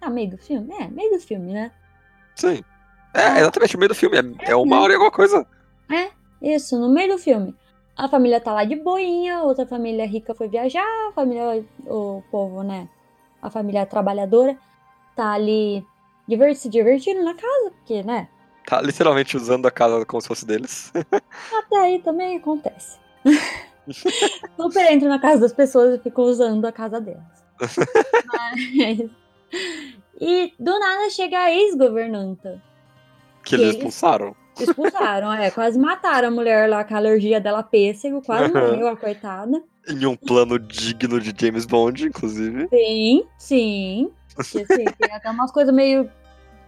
Ah, 0.00 0.10
meio 0.10 0.30
do 0.30 0.38
filme? 0.38 0.72
É, 0.74 0.88
meio 0.88 1.12
do 1.12 1.20
filme, 1.20 1.52
né? 1.52 1.72
Sim. 2.34 2.62
É, 3.14 3.22
Ah. 3.22 3.40
exatamente 3.40 3.76
o 3.76 3.78
meio 3.78 3.88
do 3.88 3.94
filme. 3.94 4.16
É, 4.40 4.50
é 4.50 4.56
uma 4.56 4.76
né? 4.76 4.82
hora 4.82 4.92
e 4.92 4.96
alguma 4.96 5.10
coisa. 5.10 5.46
Isso, 6.40 6.78
no 6.78 6.88
meio 6.88 7.12
do 7.14 7.18
filme. 7.18 7.54
A 7.96 8.08
família 8.08 8.40
tá 8.40 8.52
lá 8.52 8.62
de 8.64 8.76
boinha, 8.76 9.42
outra 9.42 9.66
família 9.66 10.06
rica 10.06 10.32
foi 10.34 10.48
viajar, 10.48 10.84
a 11.08 11.12
família, 11.12 11.64
o 11.86 12.22
povo, 12.30 12.62
né? 12.62 12.88
A 13.40 13.50
família 13.50 13.86
trabalhadora 13.86 14.58
tá 15.16 15.32
ali 15.32 15.84
se 16.54 16.68
divertindo 16.68 17.22
na 17.24 17.34
casa, 17.34 17.70
porque, 17.70 18.02
né? 18.02 18.28
Tá 18.66 18.82
literalmente 18.82 19.36
usando 19.36 19.66
a 19.66 19.70
casa 19.70 20.04
como 20.04 20.20
se 20.20 20.28
fosse 20.28 20.44
deles. 20.46 20.92
Até 21.58 21.76
aí 21.76 21.98
também 22.00 22.36
acontece. 22.36 22.98
Super 24.56 24.92
entro 24.92 25.08
na 25.08 25.18
casa 25.18 25.40
das 25.40 25.52
pessoas 25.52 25.98
e 25.98 26.02
fico 26.02 26.22
usando 26.22 26.64
a 26.66 26.72
casa 26.72 27.00
delas. 27.00 27.22
Mas... 28.26 29.10
E 30.20 30.52
do 30.58 30.78
nada 30.78 31.08
chega 31.10 31.38
a 31.38 31.50
ex-governanta. 31.50 32.62
Que 33.44 33.54
eles 33.54 33.66
eles- 33.66 33.76
expulsaram. 33.76 34.36
Expulsaram, 34.60 35.32
é, 35.32 35.50
quase 35.50 35.78
mataram 35.78 36.28
a 36.28 36.30
mulher 36.30 36.68
lá 36.68 36.84
com 36.84 36.94
a 36.94 36.96
alergia 36.98 37.40
dela 37.40 37.62
pêssego, 37.62 38.22
quase 38.22 38.52
morreu 38.52 38.88
a 38.88 38.96
coitada. 38.96 39.62
Em 39.88 40.04
um 40.06 40.16
plano 40.16 40.58
digno 40.58 41.20
de 41.20 41.34
James 41.38 41.64
Bond, 41.64 42.06
inclusive. 42.06 42.68
Sim, 42.68 43.24
sim. 43.38 44.10
Assim, 44.36 44.64
tem 44.64 45.12
até 45.12 45.30
umas 45.30 45.50
coisas 45.50 45.74
meio. 45.74 46.10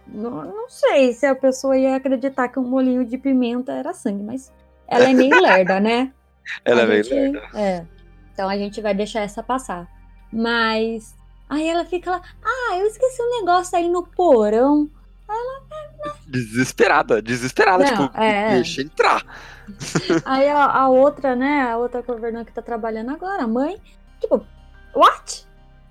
Não, 0.07 0.43
não 0.43 0.69
sei 0.69 1.13
se 1.13 1.25
a 1.25 1.35
pessoa 1.35 1.77
ia 1.77 1.95
acreditar 1.95 2.47
que 2.49 2.59
um 2.59 2.63
molinho 2.63 3.05
de 3.05 3.17
pimenta 3.17 3.71
era 3.71 3.93
sangue, 3.93 4.23
mas 4.23 4.51
ela 4.87 5.09
é 5.09 5.13
meio 5.13 5.39
lerda, 5.39 5.79
né? 5.79 6.11
Ela 6.65 6.81
a 6.81 6.93
é 6.93 7.03
gente- 7.03 7.13
lerda. 7.13 7.41
É. 7.53 7.85
Então 8.33 8.49
a 8.49 8.57
gente 8.57 8.81
vai 8.81 8.93
deixar 8.93 9.21
essa 9.21 9.43
passar. 9.43 9.87
Mas. 10.33 11.15
Aí 11.47 11.67
ela 11.67 11.85
fica 11.85 12.09
lá. 12.11 12.21
Ah, 12.43 12.77
eu 12.77 12.87
esqueci 12.87 13.21
um 13.21 13.39
negócio 13.39 13.77
aí 13.77 13.87
no 13.87 14.03
porão. 14.03 14.89
Desesperada, 16.27 17.21
desesperada, 17.21 17.83
Não, 17.83 18.07
tipo, 18.07 18.17
é. 18.21 18.55
deixa 18.55 18.81
entrar. 18.81 19.23
Aí 20.25 20.49
a, 20.49 20.65
a 20.65 20.89
outra, 20.89 21.35
né? 21.35 21.61
A 21.71 21.77
outra 21.77 22.01
governanta 22.01 22.45
que 22.45 22.53
tá 22.53 22.61
trabalhando 22.61 23.11
agora, 23.11 23.43
a 23.43 23.47
mãe. 23.47 23.77
Tipo, 24.19 24.45
what? 24.95 25.45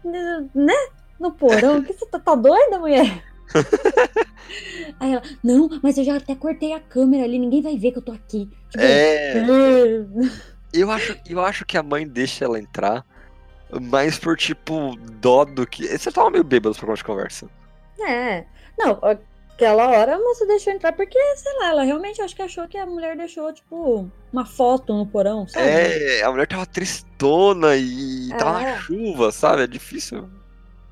Né? 0.05 0.75
No 1.19 1.33
porão? 1.33 1.83
Que 1.83 1.93
você 1.93 2.07
tá, 2.07 2.19
tá 2.19 2.35
doida, 2.35 2.79
mulher? 2.79 3.23
Aí 4.99 5.13
ela, 5.13 5.23
não, 5.43 5.69
mas 5.83 5.97
eu 5.99 6.05
já 6.05 6.17
até 6.17 6.35
cortei 6.35 6.73
a 6.73 6.81
câmera 6.81 7.25
ali, 7.25 7.39
ninguém 7.39 7.63
vai 7.63 7.77
ver 7.77 7.93
que 7.93 7.99
eu 7.99 8.03
tô 8.03 8.13
aqui. 8.13 8.49
Tipo, 8.71 8.83
É, 8.85 9.39
"É". 9.39 9.45
eu 10.73 10.91
acho, 10.91 11.17
eu 11.29 11.41
acho 11.45 11.65
que 11.65 11.77
a 11.77 11.83
mãe 11.83 12.07
deixa 12.07 12.45
ela 12.45 12.59
entrar, 12.59 13.05
mas 13.81 14.19
por 14.19 14.37
tipo, 14.37 14.97
dó 15.21 15.45
do 15.45 15.67
que. 15.67 15.87
Você 15.87 16.11
tava 16.11 16.31
meio 16.31 16.45
bêbado 16.45 16.75
pra 16.77 16.95
de 16.95 17.05
conversa. 17.05 17.49
É. 18.01 18.45
Não, 18.79 18.99
aquela 19.65 19.89
hora 19.89 20.17
a 20.17 20.19
moça 20.19 20.47
deixou 20.47 20.73
entrar 20.73 20.93
porque, 20.93 21.19
sei 21.37 21.59
lá, 21.59 21.69
ela 21.69 21.83
realmente 21.83 22.21
acho 22.23 22.35
que 22.35 22.43
achou 22.43 22.67
que 22.67 22.79
a 22.79 22.87
mulher 22.87 23.17
deixou, 23.17 23.53
tipo, 23.53 24.09
uma 24.33 24.47
foto 24.47 24.95
no 24.95 25.07
porão, 25.07 25.47
sabe? 25.47 25.67
É, 25.67 26.23
a 26.23 26.31
mulher 26.31 26.47
tava 26.47 26.67
tristona 26.67 27.77
e 27.77 28.29
tava 28.39 28.63
É. 28.63 28.73
na 28.73 28.79
chuva, 28.79 29.31
sabe? 29.33 29.63
É 29.63 29.67
difícil. 29.67 30.29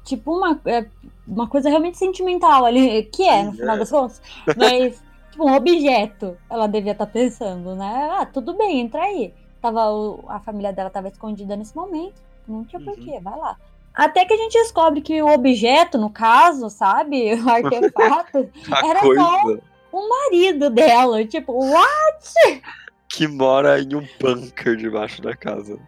Tipo, 0.05 0.37
uma, 0.37 0.61
é, 0.67 0.87
uma 1.27 1.49
coisa 1.49 1.69
realmente 1.69 1.99
sentimental 1.99 2.65
ali, 2.65 3.05
que 3.05 3.23
é, 3.29 3.43
no 3.43 3.53
final 3.53 3.77
é. 3.77 3.79
das 3.79 3.91
contas. 3.91 4.23
Mas, 4.57 5.03
tipo, 5.31 5.49
um 5.49 5.55
objeto, 5.55 6.37
ela 6.51 6.67
devia 6.67 6.93
estar 6.93 7.07
pensando, 7.07 7.75
né? 7.75 8.09
Ah, 8.19 8.27
tudo 8.27 8.57
bem, 8.57 8.81
entra 8.81 9.03
aí. 9.03 9.35
Tava 9.61 9.81
a 10.29 10.39
família 10.41 10.73
dela 10.73 10.89
tava 10.89 11.09
escondida 11.09 11.57
nesse 11.57 11.75
momento, 11.75 12.15
não 12.47 12.65
tinha 12.65 12.79
Uhum. 12.81 12.87
porquê, 12.87 13.19
vai 13.21 13.37
lá. 13.37 13.57
Até 13.95 14.25
que 14.25 14.33
a 14.33 14.37
gente 14.37 14.53
descobre 14.53 15.01
que 15.01 15.21
o 15.21 15.29
objeto, 15.29 15.99
no 15.99 16.11
caso, 16.11 16.71
sabe? 16.71 17.35
O 17.43 17.49
artefato, 17.49 18.51
Era 18.85 19.01
coisa 19.01 19.21
só- 19.21 19.57
o 19.91 20.09
marido 20.09 20.71
dela. 20.71 21.25
Tipo, 21.25 21.53
what? 21.53 22.63
que 23.09 23.27
mora 23.27 23.81
em 23.81 23.95
um 23.95 24.07
bunker 24.21 24.77
debaixo 24.77 25.21
da 25.23 25.35
casa. 25.35 25.79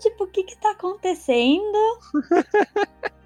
Tipo, 0.00 0.24
o 0.24 0.26
que 0.26 0.42
que 0.42 0.56
tá 0.56 0.72
acontecendo? 0.72 1.98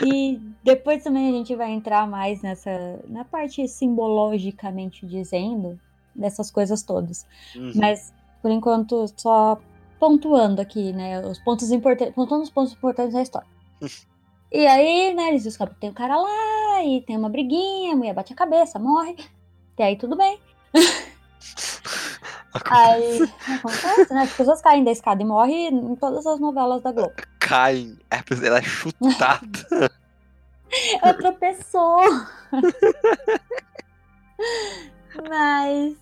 E 0.00 0.40
depois 0.62 1.02
também 1.02 1.28
a 1.28 1.32
gente 1.32 1.54
vai 1.54 1.70
entrar 1.70 2.08
mais 2.08 2.40
nessa 2.40 3.00
na 3.08 3.24
parte 3.24 3.66
simbologicamente 3.68 5.04
dizendo 5.04 5.78
dessas 6.14 6.50
coisas 6.50 6.82
todas. 6.82 7.26
Uhum. 7.54 7.72
Mas 7.74 8.12
por 8.40 8.50
enquanto 8.50 9.06
só 9.16 9.60
pontuando 10.02 10.60
aqui, 10.60 10.92
né, 10.92 11.24
os 11.24 11.38
pontos 11.38 11.70
importantes, 11.70 12.12
pontuando 12.12 12.42
os 12.42 12.50
pontos 12.50 12.72
importantes 12.72 13.14
da 13.14 13.22
história. 13.22 13.46
E 14.54 14.66
aí, 14.66 15.14
né, 15.14 15.28
eles 15.28 15.44
descobrem 15.44 15.74
que 15.74 15.80
tem 15.80 15.88
um 15.88 15.94
cara 15.94 16.14
lá 16.14 16.84
e 16.84 17.00
tem 17.00 17.16
uma 17.16 17.30
briguinha, 17.30 17.94
a 17.94 17.96
mulher 17.96 18.12
bate 18.12 18.34
a 18.34 18.36
cabeça, 18.36 18.78
morre. 18.78 19.16
Até 19.72 19.84
aí 19.84 19.96
tudo 19.96 20.14
bem. 20.14 20.38
Aí 22.68 23.22
acontece, 23.48 24.12
né? 24.12 24.24
As 24.24 24.32
pessoas 24.34 24.60
caem 24.60 24.84
da 24.84 24.90
escada 24.90 25.22
e 25.22 25.24
morrem 25.24 25.68
em 25.68 25.96
todas 25.96 26.26
as 26.26 26.38
novelas 26.38 26.82
da 26.82 26.92
Globo. 26.92 27.14
Caem, 27.38 27.98
é- 28.10 28.46
ela 28.46 28.58
é 28.58 28.62
chutada. 28.62 29.90
Ela 31.00 31.14
tropeçou. 31.14 32.02
Mas. 35.30 35.96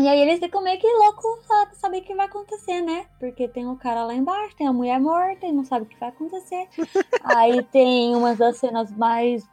E 0.00 0.08
aí 0.08 0.18
eles 0.20 0.38
ficam 0.38 0.62
meio 0.62 0.80
que 0.80 0.86
loucos 0.86 1.46
pra 1.46 1.74
saber 1.74 1.98
o 1.98 2.02
que 2.02 2.14
vai 2.14 2.24
acontecer, 2.24 2.80
né? 2.80 3.06
Porque 3.18 3.46
tem 3.46 3.68
o 3.68 3.76
cara 3.76 4.04
lá 4.04 4.14
embaixo, 4.14 4.56
tem 4.56 4.66
a 4.66 4.72
mulher 4.72 4.98
morta 4.98 5.46
e 5.46 5.52
não 5.52 5.62
sabe 5.64 5.84
o 5.84 5.88
que 5.88 6.00
vai 6.00 6.08
acontecer. 6.08 6.68
aí 7.22 7.62
tem 7.64 8.16
umas 8.16 8.38
das 8.38 8.56
cenas 8.56 8.90
mais 8.96 9.46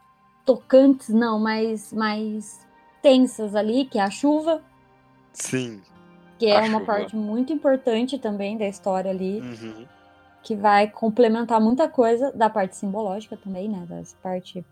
tocantes, 0.46 1.10
não, 1.10 1.38
mais, 1.38 1.92
mais 1.92 2.66
tensas 3.02 3.54
ali, 3.54 3.84
que 3.84 3.98
é 3.98 4.02
a 4.02 4.10
chuva, 4.10 4.62
Sim. 5.34 5.82
que 6.38 6.46
é 6.46 6.58
uma 6.60 6.80
chuva. 6.80 6.84
parte 6.86 7.14
muito 7.14 7.52
importante 7.52 8.18
também 8.18 8.56
da 8.56 8.66
história 8.66 9.10
ali. 9.10 9.40
Uhum. 9.40 9.86
que 10.42 10.56
vai 10.56 10.88
complementar 10.88 11.60
muita 11.60 11.90
coisa 11.90 12.32
da 12.32 12.48
parte 12.48 12.74
simbológica 12.74 13.36
também, 13.36 13.68
né? 13.68 13.84
Das 13.86 14.14
parte 14.22 14.64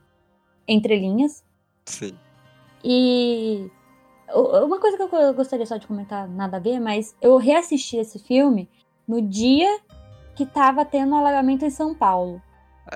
entre 0.66 0.96
linhas. 0.96 1.44
Sim. 1.84 2.16
E 2.82 3.70
uma 4.34 4.80
coisa 4.80 4.96
que 4.96 5.02
eu 5.02 5.34
gostaria 5.34 5.66
só 5.66 5.76
de 5.76 5.86
comentar, 5.86 6.28
nada 6.28 6.56
a 6.56 6.60
ver, 6.60 6.80
mas 6.80 7.14
eu 7.20 7.36
reassisti 7.36 7.96
esse 7.96 8.18
filme 8.18 8.68
no 9.06 9.22
dia 9.22 9.78
que 10.34 10.44
tava 10.44 10.84
tendo 10.84 11.14
alagamento 11.14 11.64
em 11.64 11.70
São 11.70 11.94
Paulo. 11.94 12.42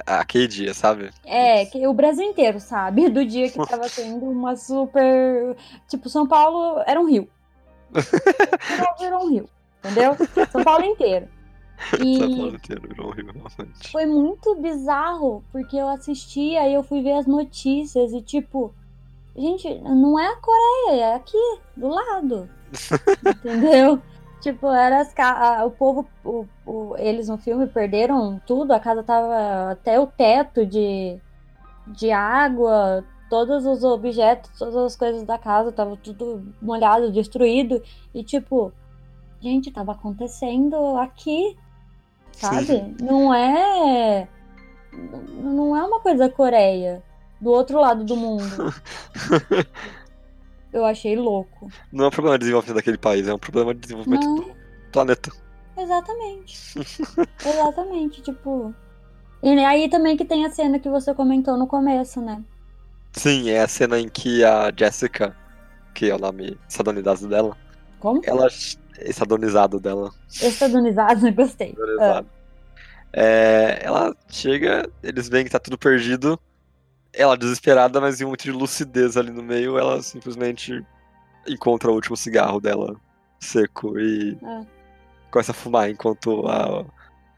Aquele 0.07 0.47
dia, 0.47 0.73
sabe? 0.73 1.11
É, 1.25 1.67
que 1.67 1.85
o 1.87 1.93
Brasil 1.93 2.25
inteiro 2.25 2.61
sabe, 2.61 3.09
do 3.09 3.25
dia 3.25 3.51
que 3.51 3.67
tava 3.67 3.89
tendo 3.89 4.25
uma 4.25 4.55
super. 4.55 5.57
Tipo, 5.89 6.09
São 6.09 6.29
Paulo 6.29 6.81
era 6.87 7.01
um 7.01 7.07
rio. 7.09 7.29
São 7.93 8.77
Paulo 8.79 8.99
virou 9.01 9.25
um 9.25 9.31
rio, 9.31 9.51
entendeu? 9.79 10.17
São 10.51 10.63
Paulo 10.63 10.85
inteiro. 10.85 11.29
E... 11.99 12.19
São 12.19 12.37
Paulo 12.37 12.55
inteiro 12.57 12.83
virou 12.89 13.07
um 13.09 13.11
rio, 13.11 13.33
realmente. 13.33 13.91
Foi 13.91 14.05
muito 14.05 14.55
bizarro, 14.57 15.43
porque 15.51 15.77
eu 15.77 15.89
assisti, 15.89 16.55
aí 16.55 16.75
eu 16.75 16.83
fui 16.83 17.03
ver 17.03 17.15
as 17.15 17.27
notícias 17.27 18.13
e 18.13 18.21
tipo, 18.21 18.75
gente, 19.37 19.75
não 19.81 20.19
é 20.19 20.27
a 20.27 20.37
Coreia, 20.37 21.01
é 21.05 21.15
aqui, 21.15 21.59
do 21.77 21.89
lado. 21.89 22.49
Entendeu? 23.27 24.01
Tipo, 24.41 24.69
era 24.69 25.05
ca- 25.07 25.65
o 25.67 25.71
povo, 25.71 26.07
o- 26.25 26.47
o- 26.65 26.97
eles 26.97 27.29
no 27.29 27.37
filme 27.37 27.67
perderam 27.67 28.41
tudo, 28.47 28.73
a 28.73 28.81
casa 28.81 29.03
tava 29.03 29.73
até 29.73 30.01
o 30.01 30.07
teto 30.07 30.65
de, 30.65 31.19
de 31.89 32.11
água, 32.11 33.05
todos 33.29 33.67
os 33.67 33.85
objetos, 33.85 34.51
todas 34.59 34.77
as 34.77 34.97
coisas 34.97 35.23
da 35.25 35.37
casa, 35.37 35.71
tava 35.71 35.97
tudo 35.97 36.43
molhado, 36.61 37.13
destruído. 37.13 37.83
E 38.15 38.25
tipo, 38.25 38.73
gente, 39.41 39.71
tava 39.71 39.93
acontecendo 39.93 40.97
aqui, 40.97 41.57
sabe? 42.33 42.65
Sim. 42.65 42.97
Não 43.03 43.33
é. 43.35 44.27
Não 45.43 45.77
é 45.77 45.85
uma 45.85 46.01
coisa 46.01 46.29
Coreia, 46.31 47.03
do 47.41 47.51
outro 47.51 47.81
lado 47.81 48.05
do 48.05 48.17
mundo. 48.17 48.75
Eu 50.73 50.85
achei 50.85 51.17
louco. 51.17 51.69
Não 51.93 52.05
é 52.05 52.09
um 52.09 52.13
problema 52.13 52.39
de 52.39 52.43
desenvolvimento 52.43 52.77
daquele 52.77 52.99
país, 52.99 53.27
é 53.27 53.35
um 53.35 53.39
problema 53.39 53.75
de 53.75 53.81
desenvolvimento 53.81 54.25
Não. 54.25 54.35
do 54.37 54.57
planeta. 54.93 55.33
Exatamente. 55.77 56.79
Exatamente, 57.45 58.23
tipo. 58.23 58.75
E 59.43 59.49
aí 59.65 59.89
também 59.89 60.17
que 60.17 60.25
tem 60.25 60.45
a 60.45 60.51
cena 60.51 60.79
que 60.79 60.89
você 60.89 61.15
comentou 61.15 61.57
no 61.57 61.67
começo, 61.67 62.21
né? 62.21 62.43
Sim, 63.13 63.51
é 63.51 63.63
a 63.63 63.69
cena 63.69 63.99
em 63.99 64.09
que 64.09 64.45
a 64.45 64.73
Jessica, 64.77 65.37
que 65.95 66.11
é 66.11 66.15
o 66.15 66.19
nome 66.19 66.57
estadunizado 66.69 67.27
dela, 67.27 67.57
Como? 67.99 68.21
ela. 68.25 68.47
Estadunizado 69.01 69.81
dela. 69.81 70.13
Estadunizado, 70.31 71.33
gostei. 71.33 71.71
Estadunizado. 71.71 72.29
É, 73.13 73.81
ela 73.83 74.15
chega, 74.29 74.89
eles 75.03 75.29
veem 75.29 75.45
que 75.45 75.51
tá 75.51 75.59
tudo 75.59 75.79
perdido. 75.79 76.39
Ela 77.13 77.37
desesperada, 77.37 78.01
mas 78.01 78.21
em 78.21 78.25
muito 78.25 78.43
de 78.45 78.53
lucidez 78.53 79.17
ali 79.17 79.31
no 79.31 79.43
meio, 79.43 79.77
ela 79.79 80.01
simplesmente 80.03 80.85
encontra 81.47 81.91
o 81.91 81.95
último 81.95 82.17
cigarro 82.17 82.61
dela 82.61 82.97
seco 83.41 83.99
e 83.99 84.37
É. 84.43 84.67
começa 85.31 85.51
a 85.53 85.55
fumar 85.55 85.91
enquanto 85.91 86.47
a- 86.47 86.85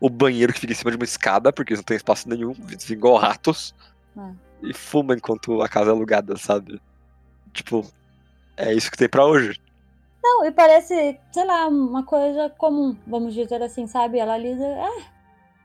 o 0.01 0.11
banheiro 0.11 0.53
que 0.53 0.61
fica 0.61 0.73
em 0.73 0.77
cima 0.77 0.91
de 0.91 0.97
uma 0.97 1.05
escada, 1.05 1.53
porque 1.53 1.75
não 1.75 1.83
tem 1.83 1.97
espaço 1.97 2.29
nenhum, 2.29 2.53
fica 2.55 2.93
igual 2.93 3.17
ratos, 3.17 3.75
É. 4.19 4.33
e 4.63 4.75
fuma 4.75 5.15
enquanto 5.15 5.63
a 5.63 5.69
casa 5.69 5.91
é 5.91 5.93
alugada, 5.95 6.37
sabe? 6.37 6.81
Tipo, 7.53 7.87
é 8.57 8.75
isso 8.75 8.91
que 8.91 8.97
tem 8.99 9.09
pra 9.09 9.25
hoje. 9.25 9.59
Não, 10.23 10.45
e 10.45 10.51
parece, 10.53 11.19
sei 11.33 11.45
lá, 11.47 11.67
uma 11.69 12.05
coisa 12.05 12.51
comum, 12.51 12.97
vamos 13.07 13.33
dizer 13.35 13.63
assim, 13.63 13.87
sabe? 13.87 14.19
Ela 14.19 14.37
lida. 14.37 14.65
Ah, 14.65 15.03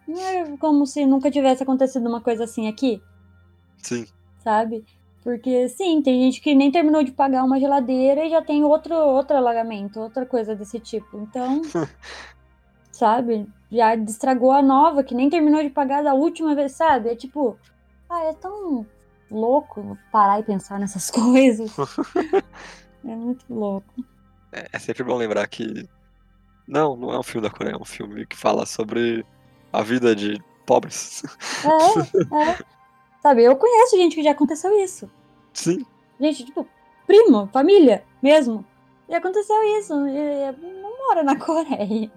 não 0.07 0.21
é 0.21 0.57
como 0.57 0.85
se 0.85 1.05
nunca 1.05 1.29
tivesse 1.29 1.63
acontecido 1.63 2.07
uma 2.07 2.21
coisa 2.21 2.43
assim 2.45 2.67
aqui, 2.67 3.01
Sim, 3.77 4.05
sabe? 4.39 4.85
Porque 5.27 5.67
sim, 5.67 6.01
tem 6.01 6.21
gente 6.21 6.39
que 6.39 6.55
nem 6.55 6.71
terminou 6.71 7.03
de 7.03 7.11
pagar 7.11 7.43
uma 7.43 7.59
geladeira 7.59 8.25
e 8.25 8.29
já 8.29 8.41
tem 8.41 8.63
outro, 8.63 8.95
outro 8.95 9.35
alagamento, 9.35 9.99
outra 9.99 10.25
coisa 10.25 10.55
desse 10.55 10.79
tipo. 10.79 11.17
Então, 11.17 11.61
sabe? 12.89 13.45
Já 13.69 13.93
estragou 13.95 14.53
a 14.53 14.61
nova, 14.61 15.03
que 15.03 15.13
nem 15.13 15.29
terminou 15.29 15.61
de 15.61 15.69
pagar 15.69 16.01
da 16.01 16.13
última 16.13 16.55
vez, 16.55 16.71
sabe? 16.71 17.09
É 17.09 17.15
tipo, 17.15 17.59
ah, 18.09 18.23
é 18.23 18.33
tão 18.33 18.85
louco 19.29 19.97
parar 20.13 20.39
e 20.39 20.43
pensar 20.43 20.79
nessas 20.79 21.11
coisas. 21.11 21.75
é 23.03 23.13
muito 23.13 23.45
louco. 23.53 23.93
é, 24.53 24.69
é 24.71 24.79
sempre 24.79 25.03
bom 25.03 25.17
lembrar 25.17 25.45
que. 25.47 25.89
Não, 26.65 26.95
não 26.95 27.11
é 27.11 27.19
um 27.19 27.23
filme 27.23 27.45
da 27.45 27.53
Coreia, 27.53 27.75
é 27.75 27.77
um 27.77 27.85
filme 27.85 28.25
que 28.25 28.35
fala 28.37 28.65
sobre 28.65 29.25
a 29.73 29.81
vida 29.81 30.15
de 30.15 30.41
pobres. 30.65 31.21
É, 31.65 32.51
é. 32.51 32.57
Sabe, 33.21 33.43
eu 33.43 33.55
conheço 33.55 33.97
gente 33.97 34.15
que 34.15 34.23
já 34.23 34.31
aconteceu 34.31 34.71
isso. 34.79 35.09
Sim, 35.53 35.85
Gente, 36.19 36.45
tipo, 36.45 36.67
primo, 37.05 37.47
família 37.53 38.03
mesmo. 38.21 38.65
E 39.07 39.15
aconteceu 39.15 39.55
isso. 39.79 39.93
E 40.07 40.51
não 40.81 40.97
mora 41.07 41.23
na 41.23 41.37
Coreia. 41.39 42.11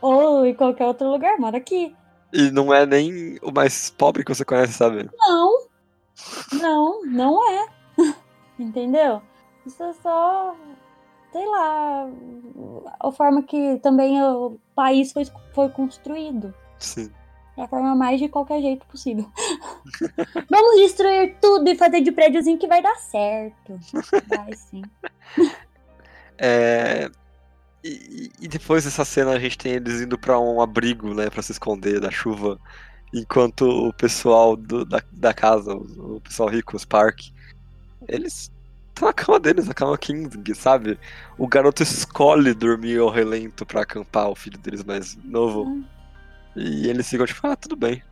Ou 0.00 0.44
em 0.44 0.54
qualquer 0.54 0.86
outro 0.86 1.08
lugar, 1.08 1.38
mora 1.38 1.56
aqui. 1.56 1.94
E 2.32 2.50
não 2.50 2.72
é 2.74 2.84
nem 2.84 3.38
o 3.42 3.50
mais 3.50 3.90
pobre 3.90 4.24
que 4.24 4.34
você 4.34 4.44
conhece, 4.44 4.74
sabe? 4.74 5.08
Não. 5.18 5.66
Não, 6.60 7.04
não 7.04 7.50
é. 7.50 7.68
Entendeu? 8.58 9.22
Isso 9.64 9.82
é 9.82 9.92
só, 9.94 10.54
sei 11.32 11.46
lá, 11.46 12.08
a 13.00 13.12
forma 13.12 13.42
que 13.42 13.78
também 13.78 14.22
o 14.22 14.58
país 14.74 15.12
foi, 15.12 15.26
foi 15.54 15.68
construído. 15.70 16.52
Sim. 16.78 17.10
É 17.58 17.64
a 17.64 17.68
forma 17.68 17.92
mais 17.96 18.20
de 18.20 18.28
qualquer 18.28 18.62
jeito 18.62 18.86
possível. 18.86 19.28
Vamos 20.48 20.80
destruir 20.80 21.36
tudo 21.40 21.68
e 21.68 21.74
fazer 21.74 22.00
de 22.00 22.12
prédiozinho 22.12 22.56
que 22.56 22.68
vai 22.68 22.80
dar 22.80 22.94
certo. 22.94 23.78
Vai 24.28 24.54
sim. 24.54 24.82
É, 26.40 27.10
e, 27.82 28.30
e, 28.40 28.46
depois 28.46 28.84
dessa 28.84 29.04
cena 29.04 29.32
a 29.32 29.40
gente 29.40 29.58
tem 29.58 29.72
eles 29.72 30.00
indo 30.00 30.16
para 30.16 30.38
um 30.38 30.62
abrigo, 30.62 31.12
né, 31.12 31.28
para 31.28 31.42
se 31.42 31.50
esconder 31.50 31.98
da 31.98 32.12
chuva, 32.12 32.60
enquanto 33.12 33.62
o 33.62 33.92
pessoal 33.92 34.56
do, 34.56 34.84
da, 34.84 35.02
da 35.10 35.34
casa, 35.34 35.74
o, 35.74 36.18
o 36.18 36.20
pessoal 36.20 36.48
rico, 36.48 36.76
os 36.76 36.84
Park, 36.84 37.22
eles 38.06 38.52
estão 38.86 39.08
na 39.08 39.12
cama 39.12 39.40
deles, 39.40 39.66
na 39.66 39.74
cama 39.74 39.98
King, 39.98 40.54
sabe? 40.54 40.96
O 41.36 41.48
garoto 41.48 41.82
escolhe 41.82 42.54
dormir 42.54 43.00
ao 43.00 43.10
relento 43.10 43.66
para 43.66 43.82
acampar 43.82 44.30
o 44.30 44.36
filho 44.36 44.58
deles 44.58 44.84
mais 44.84 45.16
novo. 45.24 45.64
Hum. 45.64 45.84
E 46.58 46.88
eles 46.88 47.08
ficam 47.08 47.26
tipo, 47.26 47.46
ah, 47.46 47.56
tudo 47.56 47.76
bem. 47.76 48.02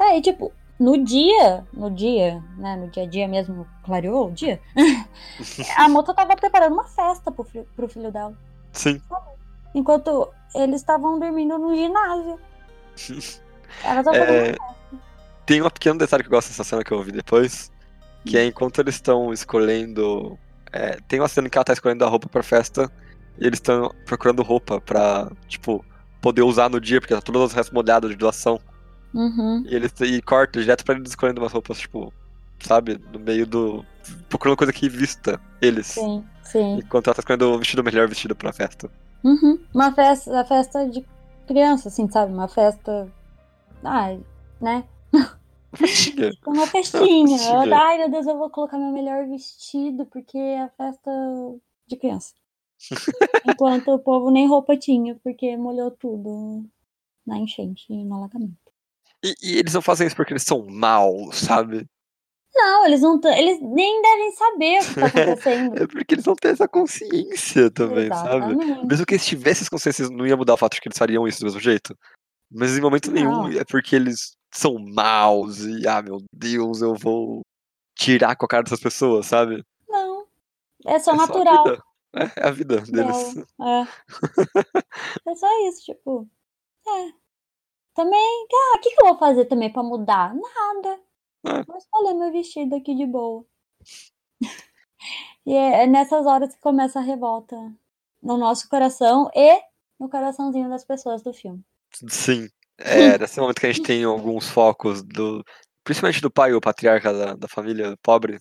É, 0.00 0.18
e 0.18 0.22
tipo, 0.22 0.52
no 0.78 1.02
dia, 1.02 1.64
no 1.72 1.90
dia, 1.90 2.42
né, 2.56 2.76
no 2.76 2.88
dia 2.88 3.02
a 3.02 3.06
dia 3.06 3.28
mesmo, 3.28 3.66
clareou 3.84 4.28
o 4.28 4.32
dia, 4.32 4.60
a 5.76 5.88
moça 5.88 6.14
tava 6.14 6.36
preparando 6.36 6.72
uma 6.72 6.84
festa 6.84 7.30
pro, 7.32 7.44
filho, 7.44 7.66
pro 7.74 7.88
filho 7.88 8.12
dela. 8.12 8.36
Sim. 8.72 9.00
Enquanto 9.74 10.28
eles 10.54 10.80
estavam 10.80 11.18
dormindo 11.18 11.58
no 11.58 11.74
ginásio. 11.74 12.38
Ela 13.84 14.02
tava 14.02 14.16
é... 14.16 14.56
Tem 15.44 15.62
um 15.62 15.70
pequeno 15.70 15.98
detalhe 15.98 16.22
que 16.22 16.28
eu 16.28 16.32
gosto 16.32 16.48
dessa 16.48 16.64
cena 16.64 16.84
que 16.84 16.92
eu 16.92 16.98
ouvi 16.98 17.12
depois, 17.12 17.72
que 18.24 18.36
é 18.36 18.44
enquanto 18.44 18.80
eles 18.80 18.96
estão 18.96 19.32
escolhendo. 19.32 20.38
É, 20.72 20.98
tem 21.08 21.20
uma 21.20 21.28
cena 21.28 21.48
que 21.48 21.56
ela 21.56 21.64
tá 21.64 21.72
escolhendo 21.72 22.04
a 22.04 22.08
roupa 22.08 22.28
pra 22.28 22.42
festa, 22.42 22.90
e 23.38 23.46
eles 23.46 23.58
estão 23.58 23.94
procurando 24.04 24.42
roupa 24.42 24.80
pra, 24.80 25.30
tipo, 25.46 25.84
poder 26.20 26.42
usar 26.42 26.68
no 26.68 26.80
dia, 26.80 27.00
porque 27.00 27.14
tá 27.14 27.20
todas 27.20 27.42
as 27.42 27.52
restos 27.52 27.72
molhadas 27.72 28.10
de 28.10 28.16
doação. 28.16 28.60
Uhum. 29.14 29.64
E 29.66 29.74
eles 29.74 29.92
e 30.00 30.20
corta 30.20 30.60
direto 30.60 30.84
pra 30.84 30.94
eles 30.94 31.10
escolhendo 31.10 31.40
umas 31.40 31.52
roupas, 31.52 31.78
tipo, 31.78 32.12
sabe, 32.60 33.00
no 33.12 33.18
meio 33.18 33.46
do. 33.46 33.84
procurando 34.28 34.56
coisa 34.56 34.72
que 34.72 34.88
vista 34.88 35.40
eles. 35.60 35.86
Sim, 35.86 36.24
sim. 36.42 36.78
Enquanto 36.78 37.08
ela 37.08 37.14
tá 37.14 37.20
escolhendo 37.20 37.52
o 37.52 37.58
vestido 37.58 37.82
melhor 37.84 38.08
vestido 38.08 38.34
pra 38.34 38.52
festa. 38.52 38.90
Uhum. 39.24 39.58
Uma 39.74 39.92
festa, 39.92 40.40
a 40.40 40.44
festa 40.44 40.88
de 40.88 41.04
criança, 41.46 41.88
assim, 41.88 42.08
sabe? 42.10 42.32
Uma 42.32 42.48
festa. 42.48 43.10
Ai, 43.82 44.20
né? 44.60 44.84
Festinha. 45.74 46.32
Uma 46.46 46.66
festinha. 46.66 47.38
Ai, 47.76 47.98
meu 47.98 48.10
Deus, 48.10 48.26
eu 48.26 48.38
vou 48.38 48.48
colocar 48.50 48.78
meu 48.78 48.90
melhor 48.90 49.26
vestido, 49.26 50.06
porque 50.06 50.38
é 50.38 50.62
a 50.62 50.68
festa 50.70 51.10
de 51.86 51.96
criança. 51.96 52.32
Enquanto 53.46 53.88
o 53.88 53.98
povo 53.98 54.30
nem 54.30 54.46
roupa 54.46 54.76
tinha, 54.76 55.14
porque 55.16 55.56
molhou 55.56 55.90
tudo 55.90 56.64
na 57.26 57.38
enchente 57.38 57.92
e 57.92 58.04
no 58.04 58.16
alagamento. 58.16 58.56
E, 59.24 59.34
e, 59.42 59.58
eles 59.58 59.74
não 59.74 59.82
fazem 59.82 60.06
isso 60.06 60.16
porque 60.16 60.32
eles 60.32 60.44
são 60.44 60.64
maus, 60.66 61.36
sabe? 61.36 61.86
Não, 62.54 62.86
eles 62.86 63.00
não 63.00 63.20
eles 63.24 63.60
nem 63.60 64.00
devem 64.00 64.32
saber 64.32 64.80
o 64.80 64.86
que 64.86 64.94
tá 64.94 65.06
acontecendo. 65.06 65.76
é 65.82 65.86
porque 65.86 66.14
eles 66.14 66.24
não 66.24 66.34
têm 66.34 66.52
essa 66.52 66.68
consciência 66.68 67.70
também, 67.70 68.06
Exatamente. 68.06 68.66
sabe? 68.66 68.86
Mesmo 68.86 69.06
que 69.06 69.14
eles 69.14 69.26
tivessem 69.26 69.62
essa 69.62 69.70
consciência, 69.70 70.08
não 70.08 70.26
ia 70.26 70.36
mudar 70.36 70.54
o 70.54 70.56
fato 70.56 70.74
de 70.74 70.80
que 70.80 70.88
eles 70.88 70.98
fariam 70.98 71.26
isso 71.26 71.40
do 71.40 71.44
mesmo 71.44 71.60
jeito. 71.60 71.96
Mas 72.50 72.76
em 72.76 72.80
momento 72.80 73.10
não. 73.10 73.14
nenhum 73.14 73.60
é 73.60 73.64
porque 73.64 73.94
eles 73.94 74.36
são 74.52 74.78
maus 74.78 75.60
e, 75.60 75.86
ah, 75.86 76.00
meu 76.00 76.18
Deus, 76.32 76.80
eu 76.80 76.94
vou 76.94 77.42
tirar 77.96 78.34
com 78.36 78.46
a 78.46 78.48
cara 78.48 78.62
dessas 78.62 78.80
pessoas, 78.80 79.26
sabe? 79.26 79.62
Não. 79.88 80.26
É 80.86 80.98
só 80.98 81.12
é 81.12 81.16
natural. 81.16 81.66
Só 81.66 81.87
é, 82.14 82.40
é 82.40 82.48
a 82.48 82.50
vida 82.50 82.80
deles. 82.80 83.36
É. 83.60 85.30
é 85.30 85.34
só 85.34 85.68
isso, 85.68 85.84
tipo. 85.84 86.28
É. 86.86 87.12
Também, 87.94 88.46
ah, 88.52 88.76
o 88.76 88.80
que, 88.80 88.90
que 88.94 89.02
eu 89.02 89.08
vou 89.08 89.18
fazer 89.18 89.44
também 89.46 89.72
pra 89.72 89.82
mudar? 89.82 90.34
Nada. 90.34 91.00
É. 91.46 91.62
Vou 91.64 91.76
escolher 91.76 92.14
meu 92.14 92.32
vestido 92.32 92.76
aqui 92.76 92.94
de 92.94 93.06
boa. 93.06 93.44
e 95.46 95.52
é, 95.52 95.82
é 95.82 95.86
nessas 95.86 96.26
horas 96.26 96.54
que 96.54 96.60
começa 96.60 96.98
a 96.98 97.02
revolta 97.02 97.56
no 98.22 98.36
nosso 98.36 98.68
coração 98.68 99.30
e 99.34 99.60
no 99.98 100.08
coraçãozinho 100.08 100.68
das 100.68 100.84
pessoas 100.84 101.22
do 101.22 101.32
filme. 101.32 101.62
Sim. 102.08 102.48
É, 102.78 103.18
nesse 103.18 103.40
momento 103.40 103.60
que 103.60 103.66
a 103.66 103.72
gente 103.72 103.84
tem 103.84 104.04
alguns 104.04 104.48
focos 104.48 105.02
do. 105.02 105.44
Principalmente 105.84 106.20
do 106.20 106.30
pai, 106.30 106.52
o 106.52 106.60
patriarca 106.60 107.12
da, 107.12 107.34
da 107.34 107.48
família 107.48 107.96
pobre, 108.02 108.38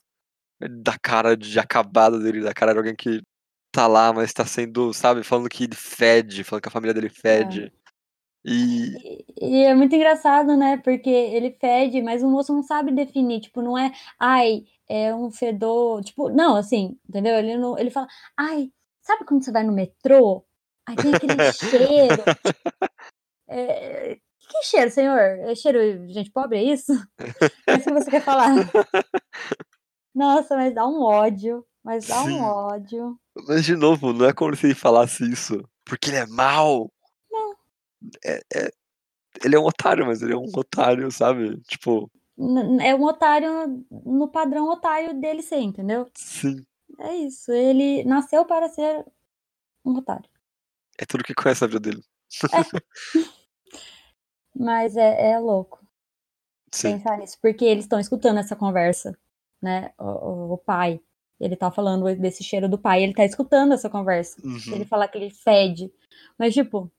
da 0.60 0.98
cara 1.00 1.36
de 1.36 1.58
acabada 1.58 2.20
dele, 2.20 2.42
da 2.42 2.54
cara 2.54 2.74
de 2.74 2.78
alguém 2.78 2.96
que 2.96 3.22
tá 3.78 3.86
lá, 3.86 4.12
mas 4.12 4.34
tá 4.34 4.44
sendo, 4.44 4.92
sabe, 4.92 5.22
falando 5.22 5.48
que 5.48 5.66
ele 5.66 5.76
fede, 5.76 6.44
falando 6.44 6.64
que 6.64 6.68
a 6.68 6.72
família 6.72 6.96
dele 6.96 7.10
fede. 7.10 7.66
É. 7.66 8.50
E... 8.50 9.24
e... 9.40 9.64
é 9.66 9.76
muito 9.76 9.96
engraçado, 9.96 10.58
né? 10.58 10.78
Porque 10.78 11.12
ele 11.12 11.52
fede, 11.62 12.02
mas 12.02 12.24
o 12.24 12.28
moço 12.28 12.52
não 12.52 12.64
sabe 12.64 12.92
definir. 12.92 13.42
Tipo, 13.42 13.62
não 13.62 13.78
é, 13.78 13.92
ai, 14.20 14.64
é 14.90 15.14
um 15.14 15.30
fedor. 15.30 16.04
Tipo, 16.04 16.28
não, 16.30 16.56
assim, 16.56 16.98
entendeu? 17.08 17.36
Ele, 17.36 17.56
não, 17.56 17.78
ele 17.78 17.92
fala, 17.92 18.08
ai, 18.36 18.72
sabe 19.00 19.26
quando 19.26 19.44
você 19.44 19.52
vai 19.52 19.64
no 19.64 19.72
metrô? 19.72 20.44
Aí 20.88 20.96
tem 20.96 21.14
aquele 21.14 21.36
cheiro. 21.54 22.24
É, 23.48 24.16
que 24.40 24.64
cheiro, 24.64 24.90
senhor? 24.90 25.20
É 25.20 25.54
cheiro 25.54 26.08
de 26.08 26.14
gente 26.14 26.32
pobre, 26.32 26.58
é 26.58 26.64
isso? 26.64 26.94
É 27.68 27.76
isso 27.76 27.86
que 27.86 27.94
você 27.94 28.10
quer 28.10 28.24
falar? 28.24 28.50
Nossa, 30.16 30.56
mas 30.56 30.74
dá 30.74 30.88
um 30.88 31.00
ódio. 31.00 31.64
Mas 31.88 32.06
dá 32.06 32.24
Sim. 32.24 32.32
um 32.32 32.44
ódio. 32.44 33.18
Mas, 33.46 33.66
de 33.66 33.76
novo, 33.76 34.14
não 34.14 34.26
é 34.26 34.34
como 34.34 34.56
se 34.56 34.68
ele 34.68 34.76
falasse 34.76 35.30
isso. 35.30 35.64
Porque 35.86 36.10
ele 36.10 36.18
é 36.18 36.26
mal. 36.26 36.92
Não. 37.30 37.56
É, 38.24 38.42
é, 38.54 38.72
ele 39.44 39.56
é 39.56 39.60
um 39.60 39.66
otário, 39.66 40.06
mas 40.06 40.22
ele 40.22 40.34
é 40.34 40.38
um 40.38 40.52
otário, 40.56 41.12
sabe? 41.12 41.60
Tipo. 41.62 42.10
É 42.82 42.94
um 42.94 43.04
otário 43.04 43.86
no 44.06 44.28
padrão 44.28 44.70
otário 44.70 45.20
dele 45.20 45.42
ser, 45.42 45.60
entendeu? 45.60 46.08
Sim. 46.16 46.66
É 47.00 47.16
isso. 47.16 47.52
Ele 47.52 48.04
nasceu 48.04 48.46
para 48.46 48.70
ser 48.70 49.06
um 49.84 49.96
otário. 49.96 50.30
É 50.98 51.06
tudo 51.06 51.24
que 51.24 51.34
conhece 51.34 51.64
a 51.64 51.68
vida 51.68 51.80
dele. 51.80 52.04
É. 52.54 52.58
mas 54.56 54.96
é, 54.96 55.32
é 55.32 55.40
louco. 55.40 55.86
Sim. 56.72 56.98
Pensar 56.98 57.18
nisso. 57.18 57.38
Porque 57.42 57.66
eles 57.66 57.86
estão 57.86 58.00
escutando 58.00 58.40
essa 58.40 58.56
conversa, 58.56 59.18
né? 59.62 59.92
O, 59.98 60.06
o, 60.06 60.54
o 60.54 60.58
pai 60.58 61.02
ele 61.40 61.56
tá 61.56 61.70
falando 61.72 62.04
desse 62.16 62.44
cheiro 62.44 62.68
do 62.68 62.78
pai, 62.78 63.04
ele 63.04 63.14
tá 63.14 63.24
escutando 63.24 63.74
essa 63.74 63.90
conversa. 63.90 64.38
Uhum. 64.44 64.74
Ele 64.74 64.86
fala 64.86 65.08
que 65.08 65.18
ele 65.18 65.30
fede. 65.30 65.92
Mas, 66.38 66.54
tipo, 66.54 66.92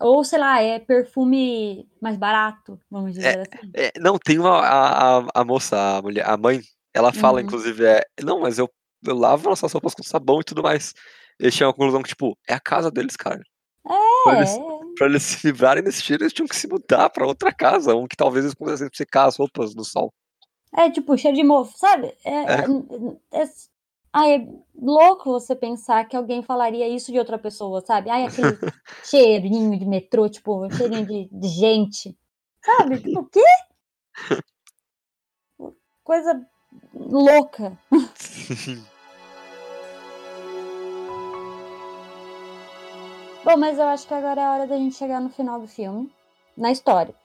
ou 0.00 0.24
sei 0.24 0.38
lá, 0.38 0.60
é 0.60 0.78
perfume 0.78 1.88
mais 2.00 2.16
barato, 2.16 2.78
vamos 2.90 3.14
dizer 3.14 3.38
é, 3.38 3.40
assim. 3.42 3.70
É, 3.74 3.92
não, 3.98 4.18
tem 4.18 4.38
uma. 4.38 4.60
A, 4.60 5.26
a, 5.34 5.44
moça, 5.44 5.98
a 5.98 6.02
mulher, 6.02 6.28
a 6.28 6.36
mãe, 6.36 6.60
ela 6.92 7.12
fala, 7.12 7.40
uhum. 7.40 7.46
inclusive, 7.46 7.84
é. 7.84 8.02
Não, 8.22 8.40
mas 8.40 8.58
eu, 8.58 8.68
eu 9.06 9.14
lavo 9.16 9.48
nossas 9.48 9.72
roupas 9.72 9.94
com 9.94 10.02
sabão 10.02 10.40
e 10.40 10.44
tudo 10.44 10.62
mais. 10.62 10.92
Eles 11.38 11.54
chegam 11.54 11.70
à 11.70 11.74
conclusão 11.74 12.02
que, 12.02 12.10
tipo, 12.10 12.36
é 12.48 12.54
a 12.54 12.60
casa 12.60 12.90
deles, 12.90 13.16
cara. 13.16 13.40
É. 13.86 14.24
Pra 14.24 14.36
eles, 14.36 14.58
pra 14.96 15.06
eles 15.06 15.22
se 15.22 15.46
livrarem 15.46 15.82
desse 15.82 16.02
cheiro, 16.02 16.22
eles 16.22 16.32
tinham 16.32 16.48
que 16.48 16.56
se 16.56 16.66
mudar 16.66 17.10
pra 17.10 17.26
outra 17.26 17.52
casa, 17.52 17.94
um 17.94 18.06
que 18.06 18.16
talvez 18.16 18.44
eles 18.44 18.54
pudessem 18.54 18.88
secar 18.92 19.26
as 19.26 19.36
roupas 19.36 19.74
no 19.74 19.84
sol. 19.84 20.12
É, 20.76 20.90
tipo, 20.90 21.16
cheiro 21.16 21.36
de 21.36 21.44
mofo, 21.44 21.76
sabe? 21.78 22.12
É, 22.24 22.30
é. 22.32 22.64
Ai, 24.16 24.36
é 24.36 24.46
louco 24.80 25.32
você 25.32 25.56
pensar 25.56 26.04
que 26.04 26.16
alguém 26.16 26.40
falaria 26.40 26.86
isso 26.88 27.10
de 27.10 27.18
outra 27.18 27.36
pessoa, 27.36 27.80
sabe? 27.84 28.08
Ai, 28.10 28.26
aquele 28.26 28.46
cheirinho 29.02 29.76
de 29.76 29.84
metrô, 29.84 30.28
tipo, 30.28 30.72
cheirinho 30.72 31.04
de, 31.04 31.28
de 31.32 31.48
gente. 31.48 32.16
Sabe? 32.64 33.00
Tipo, 33.00 33.22
o 33.22 33.26
quê? 33.26 33.42
Coisa 36.04 36.46
louca. 36.94 37.76
Bom, 43.44 43.56
mas 43.56 43.80
eu 43.80 43.88
acho 43.88 44.06
que 44.06 44.14
agora 44.14 44.40
é 44.40 44.44
a 44.44 44.52
hora 44.52 44.68
da 44.68 44.76
gente 44.76 44.94
chegar 44.94 45.20
no 45.20 45.28
final 45.28 45.60
do 45.60 45.66
filme, 45.66 46.08
na 46.56 46.70
história. 46.70 47.16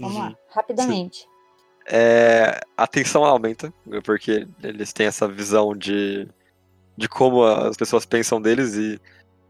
Vamos 0.00 0.16
uhum. 0.16 0.22
lá, 0.22 0.34
rapidamente. 0.48 1.24
Sim 1.24 1.31
é, 1.86 2.60
a 2.76 2.86
tensão 2.86 3.24
aumenta, 3.24 3.72
porque 4.04 4.46
eles 4.62 4.92
têm 4.92 5.06
essa 5.06 5.26
visão 5.26 5.76
de, 5.76 6.28
de 6.96 7.08
como 7.08 7.44
as 7.44 7.76
pessoas 7.76 8.06
pensam 8.06 8.40
deles 8.40 8.74
e 8.74 9.00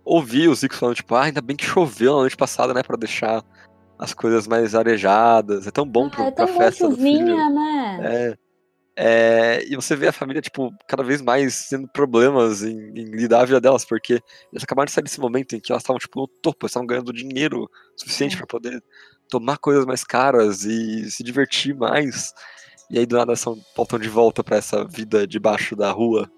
ouvir 0.05 0.49
os 0.49 0.63
ricos 0.63 0.79
falando, 0.79 0.97
tipo, 0.97 1.15
ah, 1.15 1.25
ainda 1.25 1.41
bem 1.41 1.57
que 1.57 1.65
choveu 1.65 2.15
na 2.15 2.21
noite 2.21 2.37
passada, 2.37 2.75
né, 2.75 2.83
pra 2.83 2.97
deixar 2.97 3.45
as 3.99 4.13
coisas 4.13 4.47
mais 4.49 4.75
arejadas, 4.75 5.67
é 5.67 5.71
tão 5.71 5.87
bom 5.87 6.07
ah, 6.07 6.11
pro, 6.11 6.23
é 6.25 6.31
tão 6.31 6.47
pra 6.47 6.55
bom 6.55 6.61
festa 6.61 6.85
chuvinha, 6.85 7.51
né? 7.51 8.01
É. 8.03 8.43
É, 8.95 9.65
e 9.65 9.75
você 9.75 9.97
vê 9.97 10.09
a 10.09 10.13
família, 10.13 10.43
tipo, 10.43 10.71
cada 10.87 11.03
vez 11.03 11.23
mais 11.23 11.67
tendo 11.69 11.89
problemas 11.89 12.63
em, 12.63 12.77
em, 12.91 13.11
lidar 13.11 13.41
a 13.41 13.45
vida 13.47 13.61
delas, 13.61 13.87
porque 13.87 14.21
eles 14.53 14.63
acabaram 14.63 14.85
de 14.85 14.93
sair 14.93 15.05
desse 15.05 15.19
momento 15.19 15.57
em 15.57 15.61
que 15.61 15.73
elas 15.73 15.83
estavam, 15.83 15.99
tipo, 15.99 16.21
no 16.21 16.29
topo, 16.29 16.67
estavam 16.67 16.87
ganhando 16.87 17.13
dinheiro 17.13 17.71
suficiente 17.97 18.35
é. 18.35 18.39
para 18.39 18.47
poder 18.47 18.85
tomar 19.33 19.57
coisas 19.57 19.87
mais 19.87 20.05
caras 20.05 20.65
e 20.65 21.11
se 21.11 21.25
divertir 21.25 21.75
mais. 21.75 22.35
E 22.91 22.99
aí 22.99 23.07
do 23.07 23.17
nada 23.17 23.35
são, 23.35 23.59
voltam 23.75 23.99
de 23.99 24.11
volta 24.11 24.45
para 24.45 24.59
essa 24.59 24.85
vida 24.85 25.27
debaixo 25.27 25.75
da 25.75 25.91
rua. 25.91 26.31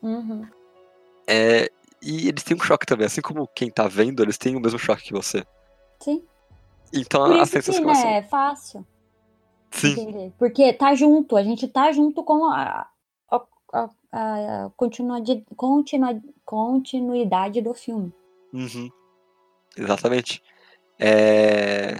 Uhum. 0.00 0.46
É, 1.26 1.68
e 2.00 2.28
eles 2.28 2.44
têm 2.44 2.56
um 2.56 2.60
choque 2.60 2.86
também, 2.86 3.06
assim 3.06 3.20
como 3.20 3.48
quem 3.48 3.68
tá 3.68 3.88
vendo, 3.88 4.22
eles 4.22 4.38
têm 4.38 4.54
o 4.54 4.60
mesmo 4.60 4.78
choque 4.78 5.02
que 5.02 5.12
você. 5.12 5.44
Sim. 5.98 6.22
Então 6.94 7.24
Por 7.24 7.40
a 7.40 7.42
isso 7.42 7.52
sensação 7.52 7.84
que, 7.84 7.92
né, 7.92 8.18
é 8.18 8.22
fácil. 8.22 8.86
Sim. 9.72 9.90
Entender. 9.90 10.32
Porque 10.38 10.72
tá 10.72 10.94
junto, 10.94 11.36
a 11.36 11.42
gente 11.42 11.66
tá 11.66 11.90
junto 11.90 12.22
com 12.22 12.44
a, 12.44 12.88
a, 13.28 13.42
a, 13.72 13.90
a 14.12 14.70
continuidade, 14.76 15.44
continua, 15.56 16.22
continuidade 16.44 17.60
do 17.60 17.74
filme. 17.74 18.14
Uhum. 18.52 18.88
Exatamente. 19.76 20.40
É... 20.98 21.98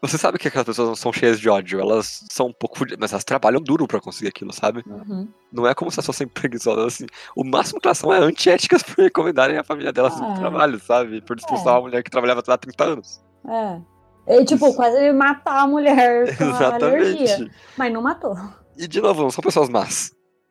Você 0.00 0.18
sabe 0.18 0.36
que 0.36 0.48
aquelas 0.48 0.66
pessoas 0.66 0.88
não 0.88 0.96
são 0.96 1.12
cheias 1.12 1.38
de 1.38 1.48
ódio, 1.48 1.80
elas 1.80 2.24
são 2.30 2.46
um 2.48 2.52
pouco. 2.52 2.80
Mas 2.98 3.12
elas 3.12 3.22
trabalham 3.22 3.60
duro 3.62 3.86
para 3.86 4.00
conseguir 4.00 4.30
aquilo, 4.30 4.52
sabe? 4.52 4.82
Uhum. 4.84 5.28
Não 5.52 5.64
é 5.64 5.74
como 5.74 5.92
se 5.92 5.98
elas 6.00 6.06
fossem 6.06 6.26
preguiçosas, 6.26 6.94
assim. 6.94 7.06
O 7.36 7.44
máximo 7.44 7.80
que 7.80 7.86
elas 7.86 7.98
são 7.98 8.12
é 8.12 8.18
antiéticas 8.18 8.82
por 8.82 8.96
recomendarem 9.00 9.58
a 9.58 9.62
família 9.64 9.92
delas 9.92 10.14
Ah, 10.20 10.28
no 10.28 10.34
é. 10.34 10.38
trabalho, 10.40 10.80
sabe? 10.80 11.20
Por 11.22 11.36
expulsar 11.38 11.68
É. 11.68 11.76
uma 11.76 11.82
mulher 11.82 12.02
que 12.02 12.10
trabalhava 12.10 12.42
lá 12.46 12.54
há 12.54 12.58
30 12.58 12.84
anos. 12.84 13.22
É. 13.48 13.80
E, 14.26 14.44
tipo, 14.44 14.66
Isso. 14.66 14.76
quase 14.76 15.12
matar 15.12 15.60
a 15.62 15.66
mulher 15.68 16.24
com 16.36 16.44
a 16.44 16.74
alergia. 16.74 17.22
Exatamente. 17.24 17.52
Mas 17.76 17.92
não 17.92 18.02
matou. 18.02 18.34
E 18.76 18.88
de 18.88 19.00
novo, 19.00 19.22
não 19.22 19.30
são 19.30 19.42
pessoas 19.42 19.68
más. 19.68 20.10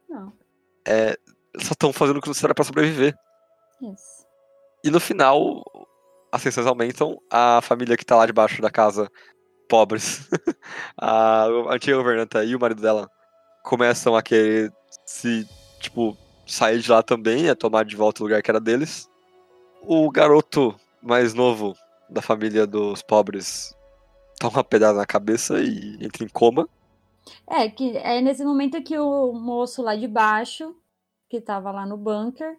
Não. 0.10 0.32
Só 1.60 1.72
estão 1.74 1.92
fazendo 1.92 2.18
o 2.18 2.22
que 2.22 2.30
necessário 2.30 2.56
pra 2.56 2.64
sobreviver. 2.64 3.14
Isso. 3.82 4.26
E 4.84 4.90
no 4.90 5.00
final, 5.02 5.62
as 6.32 6.44
tensões 6.44 6.68
aumentam. 6.68 7.22
A 7.30 7.60
família 7.62 7.98
que 7.98 8.06
tá 8.06 8.16
lá 8.16 8.26
debaixo 8.26 8.62
da 8.62 8.70
casa, 8.70 9.10
pobres, 9.68 10.30
a 10.98 11.46
antiga 11.70 11.98
governanta 11.98 12.44
e 12.44 12.56
o 12.56 12.60
marido 12.60 12.82
dela 12.82 13.10
começam 13.64 14.16
a 14.16 14.22
querer 14.22 14.72
se, 15.06 15.48
tipo, 15.80 16.18
sair 16.46 16.80
de 16.80 16.90
lá 16.90 17.02
também, 17.04 17.50
a 17.50 17.56
tomar 17.56 17.86
de 17.86 17.96
volta 17.96 18.22
o 18.22 18.26
lugar 18.26 18.42
que 18.42 18.52
era 18.52 18.60
deles. 18.60 19.10
O 19.82 20.10
garoto 20.12 20.76
mais 21.02 21.34
novo 21.34 21.76
da 22.10 22.22
família 22.22 22.68
dos 22.68 23.02
pobres 23.02 23.76
toma 24.40 24.58
uma 24.58 24.64
pedrada 24.64 24.98
na 25.00 25.06
cabeça 25.06 25.60
e 25.62 25.98
entra 26.04 26.24
em 26.24 26.28
coma. 26.30 26.68
É, 27.48 27.70
que 27.70 27.96
é 27.98 28.20
nesse 28.22 28.44
momento 28.44 28.82
que 28.84 28.98
o 28.98 29.32
moço 29.34 29.82
lá 29.82 29.96
de 29.96 30.08
baixo, 30.08 30.76
que 31.30 31.40
tava 31.40 31.72
lá 31.72 31.86
no 31.86 31.98
bunker, 31.98 32.58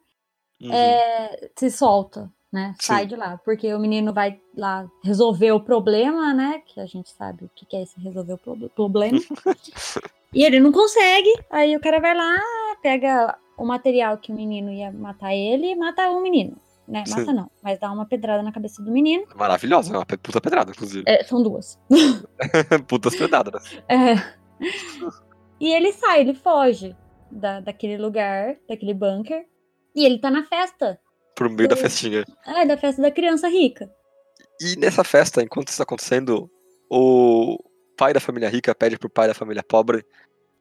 Uhum. 0.62 0.72
é, 0.72 1.50
se 1.56 1.70
solta, 1.72 2.32
né? 2.52 2.74
Sim. 2.78 2.86
Sai 2.86 3.06
de 3.06 3.16
lá. 3.16 3.38
Porque 3.44 3.72
o 3.72 3.78
menino 3.78 4.12
vai 4.12 4.38
lá 4.56 4.86
resolver 5.02 5.52
o 5.52 5.60
problema, 5.60 6.34
né? 6.34 6.60
Que 6.66 6.80
a 6.80 6.86
gente 6.86 7.10
sabe 7.10 7.44
o 7.44 7.50
que 7.54 7.74
é 7.76 7.82
esse 7.82 7.98
resolver 8.00 8.34
o 8.34 8.38
pro- 8.38 8.68
problema. 8.70 9.18
e 10.34 10.44
ele 10.44 10.60
não 10.60 10.70
consegue. 10.70 11.32
Aí 11.50 11.74
o 11.76 11.80
cara 11.80 11.98
vai 12.00 12.14
lá, 12.14 12.36
pega 12.82 13.36
o 13.56 13.64
material 13.64 14.18
que 14.18 14.32
o 14.32 14.34
menino 14.36 14.70
ia 14.70 14.92
matar 14.92 15.34
ele 15.34 15.68
e 15.68 15.74
mata 15.76 16.10
o 16.10 16.20
menino. 16.20 16.56
Né? 16.86 17.04
Sim. 17.06 17.20
Mata 17.20 17.32
não, 17.32 17.50
mas 17.62 17.78
dá 17.78 17.90
uma 17.90 18.04
pedrada 18.04 18.42
na 18.42 18.52
cabeça 18.52 18.82
do 18.82 18.90
menino. 18.90 19.24
Maravilhosa, 19.36 19.94
é 19.94 19.98
uma 19.98 20.04
puta 20.04 20.40
pedrada, 20.40 20.72
inclusive. 20.72 21.04
É, 21.06 21.22
são 21.24 21.42
duas. 21.42 21.78
Putas 22.88 23.14
pedradas. 23.14 23.80
É. 23.88 24.14
E 25.60 25.72
ele 25.72 25.92
sai, 25.92 26.20
ele 26.20 26.34
foge 26.34 26.94
da, 27.30 27.60
daquele 27.60 27.96
lugar, 27.96 28.56
daquele 28.68 28.92
bunker. 28.92 29.46
E 29.94 30.04
ele 30.04 30.18
tá 30.18 30.30
na 30.30 30.44
festa. 30.44 30.98
Pro 31.34 31.50
meio 31.50 31.68
da 31.68 31.76
festinha. 31.76 32.24
É, 32.46 32.66
da 32.66 32.76
festa 32.76 33.00
da 33.00 33.10
criança 33.10 33.48
rica. 33.48 33.90
E 34.60 34.76
nessa 34.76 35.02
festa, 35.02 35.42
enquanto 35.42 35.68
isso 35.68 35.78
tá 35.78 35.82
acontecendo, 35.82 36.50
o 36.90 37.58
pai 37.96 38.12
da 38.12 38.20
família 38.20 38.48
rica 38.48 38.74
pede 38.74 38.98
pro 38.98 39.10
pai 39.10 39.28
da 39.28 39.34
família 39.34 39.62
pobre 39.62 40.04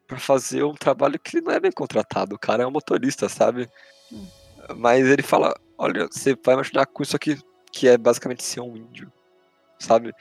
pra 0.07 0.17
fazer 0.17 0.63
um 0.63 0.73
trabalho 0.73 1.19
que 1.19 1.37
ele 1.37 1.45
não 1.45 1.53
é 1.53 1.59
bem 1.59 1.71
contratado. 1.71 2.35
O 2.35 2.39
cara 2.39 2.63
é 2.63 2.67
um 2.67 2.71
motorista, 2.71 3.29
sabe? 3.29 3.69
Hum. 4.11 4.25
Mas 4.75 5.05
ele 5.07 5.23
fala: 5.23 5.53
Olha, 5.77 6.07
você 6.11 6.37
vai 6.45 6.55
me 6.55 6.61
ajudar 6.61 6.85
com 6.85 7.01
isso 7.01 7.15
aqui, 7.15 7.39
que 7.71 7.87
é 7.87 7.97
basicamente 7.97 8.43
ser 8.43 8.59
um 8.59 8.75
índio, 8.77 9.11
sabe? 9.79 10.13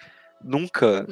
Nunca 0.43 1.07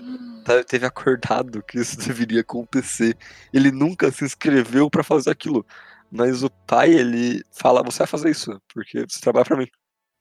teve 0.67 0.87
acordado 0.87 1.63
que 1.63 1.79
isso 1.79 1.99
deveria 2.07 2.41
acontecer. 2.41 3.17
Ele 3.53 3.71
nunca 3.71 4.11
se 4.11 4.25
inscreveu 4.25 4.89
pra 4.89 5.03
fazer 5.03 5.31
aquilo. 5.31 5.67
Mas 6.11 6.43
o 6.43 6.51
pai, 6.67 6.93
ele 6.93 7.43
fala: 7.53 7.83
Você 7.83 7.99
vai 7.99 8.07
fazer 8.07 8.31
isso, 8.31 8.61
porque 8.73 9.05
você 9.09 9.21
trabalha 9.21 9.45
pra 9.45 9.57
mim. 9.57 9.67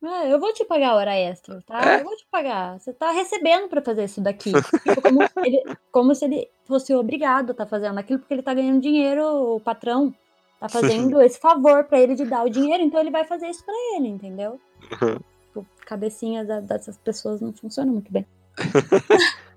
Ah, 0.03 0.25
eu 0.27 0.39
vou 0.39 0.53
te 0.53 0.63
pagar 0.63 0.93
hora 0.93 1.15
extra, 1.15 1.59
tá? 1.65 1.93
É? 1.93 1.99
Eu 2.01 2.03
vou 2.03 2.15
te 2.15 2.27
pagar. 2.29 2.79
Você 2.79 2.93
tá 2.93 3.11
recebendo 3.11 3.67
pra 3.67 3.81
fazer 3.81 4.03
isso 4.03 4.21
daqui. 4.21 4.51
Tipo, 4.83 5.01
como, 5.01 5.23
se 5.27 5.39
ele, 5.39 5.63
como 5.91 6.15
se 6.15 6.25
ele 6.25 6.49
fosse 6.65 6.93
obrigado 6.93 7.51
a 7.51 7.53
tá 7.55 7.65
fazendo 7.65 7.97
aquilo, 7.97 8.19
porque 8.19 8.33
ele 8.35 8.43
tá 8.43 8.53
ganhando 8.53 8.79
dinheiro, 8.79 9.23
o 9.55 9.59
patrão 9.59 10.13
tá 10.59 10.69
fazendo 10.69 11.19
esse 11.21 11.39
favor 11.39 11.83
pra 11.85 11.99
ele 11.99 12.13
de 12.13 12.25
dar 12.25 12.43
o 12.45 12.49
dinheiro, 12.49 12.83
então 12.83 12.99
ele 12.99 13.09
vai 13.09 13.23
fazer 13.25 13.47
isso 13.47 13.65
pra 13.65 13.73
ele, 13.95 14.07
entendeu? 14.07 14.59
Uhum. 15.01 15.19
Tipo, 15.47 15.65
cabecinha 15.85 16.45
da- 16.45 16.59
dessas 16.59 16.97
pessoas 16.97 17.41
não 17.41 17.51
funciona 17.53 17.91
muito 17.91 18.11
bem. 18.11 18.25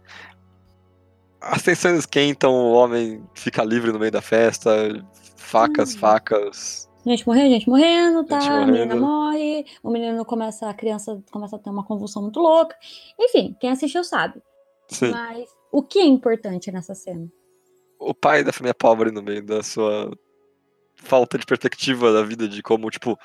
As 1.40 1.62
tensões 1.62 1.98
esquentam, 2.00 2.52
o 2.52 2.72
homem 2.72 3.22
fica 3.34 3.64
livre 3.64 3.92
no 3.92 3.98
meio 3.98 4.12
da 4.12 4.20
festa, 4.20 4.70
facas, 5.50 5.94
Hum. 5.94 5.98
facas. 5.98 6.90
Gente 7.06 7.26
morrendo, 7.26 7.50
gente 7.50 7.68
morrendo, 7.68 8.24
tá? 8.24 8.40
Gente 8.40 8.50
A 8.52 8.66
menina 8.66 8.94
morrendo. 8.96 9.00
morre, 9.00 9.66
o 9.82 9.90
menino 9.90 10.24
começa, 10.24 10.68
a 10.68 10.74
criança 10.74 11.22
começa 11.30 11.56
a 11.56 11.58
ter 11.58 11.70
uma 11.70 11.84
convulsão 11.84 12.22
muito 12.22 12.38
louca. 12.40 12.76
Enfim, 13.18 13.56
quem 13.58 13.70
assistiu 13.70 14.04
sabe. 14.04 14.40
Sim. 14.88 15.10
Mas 15.10 15.48
o 15.72 15.82
que 15.82 15.98
é 15.98 16.04
importante 16.04 16.70
nessa 16.70 16.94
cena? 16.94 17.26
O 17.98 18.14
pai 18.14 18.44
da 18.44 18.52
família 18.52 18.74
pobre 18.74 19.10
no 19.10 19.22
meio 19.22 19.42
da 19.44 19.62
sua 19.62 20.10
falta 20.96 21.38
de 21.38 21.46
perspectiva 21.46 22.12
da 22.12 22.22
vida, 22.22 22.46
de 22.46 22.62
como, 22.62 22.90
tipo, 22.90 23.18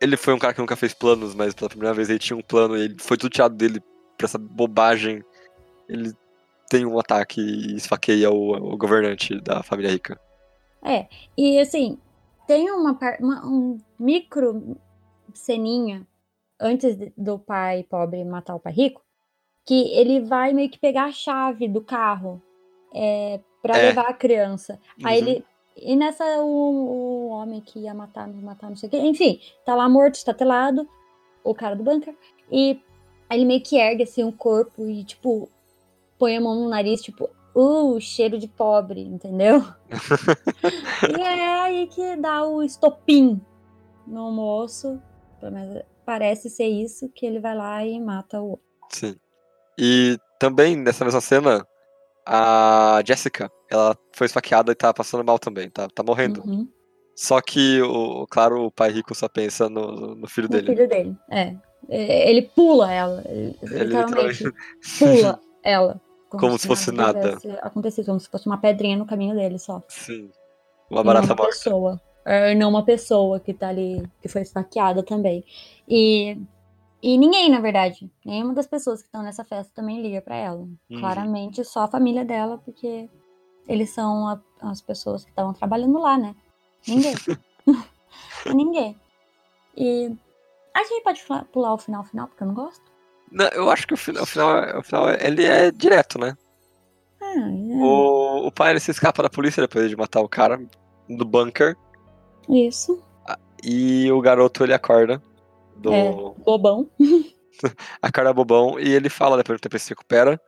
ele 0.00 0.16
foi 0.16 0.32
um 0.34 0.38
cara 0.38 0.54
que 0.54 0.60
nunca 0.60 0.76
fez 0.76 0.94
planos, 0.94 1.34
mas 1.34 1.52
pela 1.54 1.68
primeira 1.68 1.94
vez 1.94 2.08
ele 2.08 2.18
tinha 2.20 2.36
um 2.36 2.42
plano 2.42 2.76
e 2.76 2.82
ele 2.82 2.96
foi 3.00 3.16
tudo 3.16 3.32
tirado 3.32 3.56
dele 3.56 3.80
pra 4.16 4.26
essa 4.26 4.38
bobagem. 4.38 5.20
Ele 5.88 6.12
tem 6.70 6.86
um 6.86 6.98
ataque 6.98 7.40
e 7.40 7.74
esfaqueia 7.76 8.30
o, 8.30 8.72
o 8.72 8.76
governante 8.76 9.40
da 9.40 9.62
família 9.64 9.90
rica. 9.90 10.20
É, 10.84 11.08
e 11.36 11.58
assim, 11.58 11.98
tem 12.46 12.70
uma, 12.70 12.98
uma- 13.20 13.46
um 13.46 13.78
micro 13.98 14.76
ceninha 15.32 16.06
antes 16.60 16.96
do 17.16 17.38
pai 17.38 17.82
pobre 17.84 18.22
matar 18.24 18.54
o 18.54 18.60
pai 18.60 18.72
rico, 18.72 19.02
que 19.66 19.90
ele 19.92 20.20
vai 20.20 20.52
meio 20.52 20.68
que 20.70 20.78
pegar 20.78 21.06
a 21.06 21.12
chave 21.12 21.66
do 21.68 21.80
carro 21.82 22.40
é, 22.94 23.40
para 23.62 23.78
É. 23.78 23.86
levar 23.88 24.08
a 24.08 24.14
criança. 24.14 24.78
Aí 25.02 25.20
Uhum. 25.22 25.28
ele. 25.28 25.44
E 25.76 25.96
nessa, 25.96 26.24
o, 26.42 26.46
o 26.46 27.28
homem 27.30 27.60
que 27.60 27.80
ia 27.80 27.92
matar, 27.94 28.28
matar, 28.28 28.68
não 28.68 28.76
sei 28.76 28.86
o 28.88 28.90
quê. 28.90 28.98
Enfim, 28.98 29.40
tá 29.64 29.74
lá 29.74 29.88
morto, 29.88 30.14
estatelado, 30.14 30.88
o 31.42 31.52
cara 31.54 31.74
do 31.74 31.82
bunker. 31.82 32.16
E 32.52 32.80
aí 33.28 33.38
ele 33.38 33.44
meio 33.44 33.60
que 33.62 33.76
ergue 33.76 34.04
assim 34.04 34.22
o 34.22 34.30
corpo 34.32 34.86
e, 34.86 35.02
tipo, 35.02 35.48
põe 36.16 36.36
a 36.36 36.40
mão 36.40 36.54
no 36.54 36.68
nariz, 36.68 37.02
tipo, 37.02 37.28
uh, 37.54 38.00
cheiro 38.00 38.38
de 38.38 38.48
pobre, 38.48 39.00
entendeu? 39.00 39.64
e 41.16 41.22
é 41.22 41.62
aí 41.62 41.86
que 41.86 42.16
dá 42.16 42.44
o 42.44 42.62
estopim 42.62 43.40
no 44.06 44.30
moço. 44.32 45.00
Pelo 45.40 45.52
menos 45.52 45.82
parece 46.04 46.50
ser 46.50 46.66
isso, 46.66 47.08
que 47.08 47.26
ele 47.26 47.40
vai 47.40 47.56
lá 47.56 47.84
e 47.84 48.00
mata 48.00 48.40
o 48.40 48.50
outro. 48.50 48.64
Sim. 48.90 49.16
E 49.78 50.18
também 50.38 50.76
nessa 50.76 51.04
mesma 51.04 51.20
cena, 51.20 51.66
a 52.26 53.02
Jessica, 53.06 53.50
ela 53.70 53.96
foi 54.12 54.26
esfaqueada 54.26 54.72
e 54.72 54.74
tá 54.74 54.92
passando 54.92 55.24
mal 55.24 55.38
também, 55.38 55.70
tá, 55.70 55.88
tá 55.88 56.02
morrendo. 56.02 56.42
Uhum. 56.46 56.68
Só 57.16 57.40
que, 57.40 57.80
o, 57.82 58.26
claro, 58.26 58.64
o 58.64 58.70
pai 58.70 58.90
rico 58.90 59.14
só 59.14 59.28
pensa 59.28 59.68
no, 59.68 60.14
no 60.14 60.28
filho 60.28 60.46
O 60.46 60.50
dele. 60.50 60.66
filho 60.66 60.88
dele, 60.88 61.16
é. 61.30 61.54
É, 61.88 62.30
Ele 62.30 62.42
pula 62.42 62.92
ela, 62.92 63.22
ele, 63.26 63.56
Ele 63.62 63.84
literalmente 63.84 64.44
pula 64.98 65.40
ela. 65.62 66.00
Como 66.38 66.58
se 66.58 66.66
fosse 66.66 66.90
nada. 66.92 67.38
acontecido, 67.62 68.06
como 68.06 68.20
se 68.20 68.28
fosse 68.28 68.46
uma 68.46 68.58
pedrinha 68.58 68.96
no 68.96 69.06
caminho 69.06 69.34
dele 69.34 69.58
só. 69.58 69.82
Sim. 69.88 70.30
Uma 70.90 71.00
não 71.00 71.04
barata 71.04 71.26
uma 71.26 71.34
morta. 71.36 71.52
pessoa. 71.52 72.00
É, 72.24 72.54
não 72.54 72.70
uma 72.70 72.84
pessoa 72.84 73.38
que 73.40 73.52
tá 73.52 73.68
ali, 73.68 74.02
que 74.22 74.28
foi 74.28 74.42
esfaqueada 74.42 75.02
também. 75.02 75.44
E, 75.88 76.38
e 77.02 77.18
ninguém, 77.18 77.50
na 77.50 77.60
verdade, 77.60 78.10
nenhuma 78.24 78.54
das 78.54 78.66
pessoas 78.66 79.00
que 79.00 79.08
estão 79.08 79.22
nessa 79.22 79.44
festa 79.44 79.70
também 79.74 80.00
liga 80.00 80.22
pra 80.22 80.36
ela. 80.36 80.60
Uhum. 80.60 81.00
Claramente 81.00 81.62
só 81.64 81.80
a 81.80 81.88
família 81.88 82.24
dela, 82.24 82.58
porque 82.64 83.08
eles 83.68 83.90
são 83.90 84.26
a- 84.28 84.40
as 84.62 84.80
pessoas 84.80 85.22
que 85.24 85.30
estavam 85.30 85.52
trabalhando 85.52 85.98
lá, 85.98 86.16
né? 86.16 86.34
Ninguém. 86.88 87.14
ninguém. 88.54 88.96
E 89.76 90.14
a 90.74 90.82
gente 90.84 91.02
pode 91.02 91.22
pular 91.52 91.74
o 91.74 91.78
final 91.78 92.04
final, 92.04 92.26
porque 92.28 92.42
eu 92.42 92.46
não 92.48 92.54
gosto. 92.54 92.82
Não, 93.34 93.48
eu 93.48 93.68
acho 93.68 93.84
que 93.84 93.94
o 93.94 93.96
final, 93.96 94.22
o 94.22 94.26
final, 94.26 94.78
o 94.78 94.82
final 94.84 95.10
ele 95.10 95.44
é 95.44 95.72
direto, 95.72 96.20
né? 96.20 96.36
é. 97.20 97.36
O, 97.36 98.46
o 98.46 98.52
pai 98.52 98.70
ele 98.70 98.80
se 98.80 98.92
escapa 98.92 99.24
da 99.24 99.28
polícia 99.28 99.60
depois 99.60 99.90
de 99.90 99.96
matar 99.96 100.20
o 100.20 100.28
cara 100.28 100.64
do 101.08 101.24
bunker. 101.24 101.76
Isso. 102.48 103.02
E 103.62 104.10
o 104.12 104.20
garoto 104.20 104.62
ele 104.62 104.72
acorda. 104.72 105.20
Do, 105.76 105.92
É. 105.92 106.12
Bobão. 106.44 106.88
Acorda 108.02 108.32
bobão 108.32 108.78
e 108.78 108.92
ele 108.92 109.08
fala 109.08 109.36
depois 109.36 109.58
do 109.58 109.62
tempo 109.62 109.74
ele 109.74 109.82
se 109.82 109.90
recupera. 109.90 110.40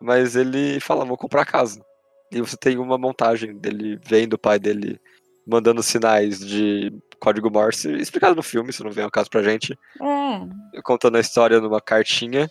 Mas 0.00 0.36
ele 0.36 0.80
fala, 0.80 1.04
vou 1.04 1.16
comprar 1.16 1.42
a 1.42 1.46
casa. 1.46 1.82
E 2.30 2.40
você 2.40 2.56
tem 2.56 2.78
uma 2.78 2.98
montagem 2.98 3.56
dele 3.56 3.98
vendo 4.04 4.34
o 4.34 4.38
pai 4.38 4.58
dele 4.58 5.00
mandando 5.46 5.82
sinais 5.82 6.38
de 6.38 6.92
código 7.20 7.50
Morse, 7.50 7.90
explicado 7.96 8.34
no 8.34 8.42
filme, 8.42 8.72
se 8.72 8.82
não 8.82 8.90
vem 8.90 9.04
ao 9.04 9.10
caso 9.10 9.28
pra 9.30 9.42
gente. 9.42 9.78
É. 10.00 10.82
contando 10.82 11.16
a 11.16 11.20
história 11.20 11.60
numa 11.60 11.80
cartinha 11.80 12.48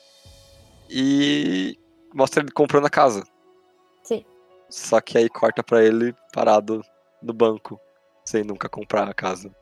e 0.90 1.78
mostra 2.14 2.42
ele 2.44 2.52
comprando 2.52 2.86
a 2.86 2.90
casa. 2.90 3.24
Sim. 4.04 4.24
Só 4.70 5.00
que 5.02 5.18
aí 5.18 5.30
corta 5.30 5.64
pra 5.64 5.84
ele 5.84 6.14
parado 6.34 6.82
no 7.22 7.34
banco, 7.34 7.80
sem 8.26 8.44
nunca 8.44 8.70
comprar 8.70 9.08
a 9.10 9.14
casa. 9.14 9.54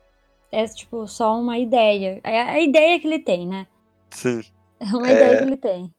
É 0.52 0.64
tipo 0.66 1.06
só 1.06 1.38
uma 1.38 1.58
ideia. 1.58 2.20
É 2.22 2.40
a 2.42 2.60
ideia 2.60 2.98
que 3.00 3.06
ele 3.06 3.18
tem, 3.18 3.46
né? 3.46 3.66
Sim. 4.10 4.42
É 4.80 4.84
uma 4.86 5.08
É. 5.08 5.12
ideia 5.12 5.38
que 5.38 5.44
ele 5.44 5.56
tem. 5.56 5.94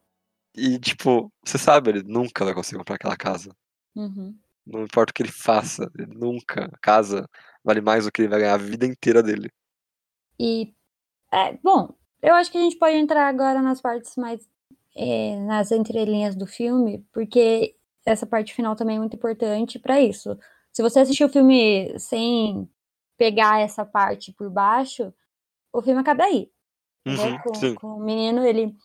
E 0.56 0.80
tipo, 0.80 1.32
você 1.46 1.58
sabe, 1.58 1.90
ele 1.92 2.04
nunca 2.04 2.44
vai 2.46 2.54
conseguir 2.54 2.78
comprar 2.78 2.96
aquela 2.96 3.16
casa. 3.18 3.52
Uhum. 3.96 4.36
Não 4.66 4.84
importa 4.84 5.12
o 5.12 5.14
que 5.14 5.22
ele 5.24 5.32
faça, 5.32 5.90
ele 5.98 6.14
nunca. 6.14 6.66
A 6.74 6.78
casa 6.80 7.28
vale 7.68 7.82
mais 7.82 8.06
do 8.06 8.12
que 8.12 8.22
ele 8.22 8.30
vai 8.30 8.40
ganhar 8.40 8.56
a 8.56 8.58
vida 8.58 8.86
inteira 8.86 9.22
dele. 9.22 9.52
E, 10.40 10.74
é, 11.32 11.54
bom, 11.62 11.94
eu 12.22 12.34
acho 12.36 12.52
que 12.52 12.58
a 12.58 12.62
gente 12.62 12.78
pode 12.78 12.96
entrar 12.96 13.28
agora 13.28 13.62
nas 13.62 13.82
partes 13.82 14.16
mais. 14.16 14.48
é, 14.96 15.36
nas 15.46 15.72
entrelinhas 15.72 16.36
do 16.36 16.48
filme, 16.48 17.06
porque 17.14 17.76
essa 18.06 18.26
parte 18.26 18.54
final 18.54 18.76
também 18.76 18.96
é 18.96 19.00
muito 19.00 19.16
importante 19.16 19.78
pra 19.78 20.00
isso. 20.02 20.38
Se 20.74 20.82
você 20.82 21.00
assistir 21.02 21.26
o 21.26 21.30
filme 21.30 21.94
sem 22.00 22.68
pegar 23.18 23.60
essa 23.60 23.86
parte 23.86 24.32
por 24.34 24.50
baixo, 24.50 25.14
o 25.74 25.82
filme 25.82 26.00
acaba 26.02 26.24
aí. 26.24 26.50
entendeu? 27.06 27.34
Uhum, 27.34 27.40
com, 27.44 27.54
sim. 27.56 27.76
com 27.76 27.88
o 27.98 28.00
menino, 28.00 28.44
ele. 28.46 28.76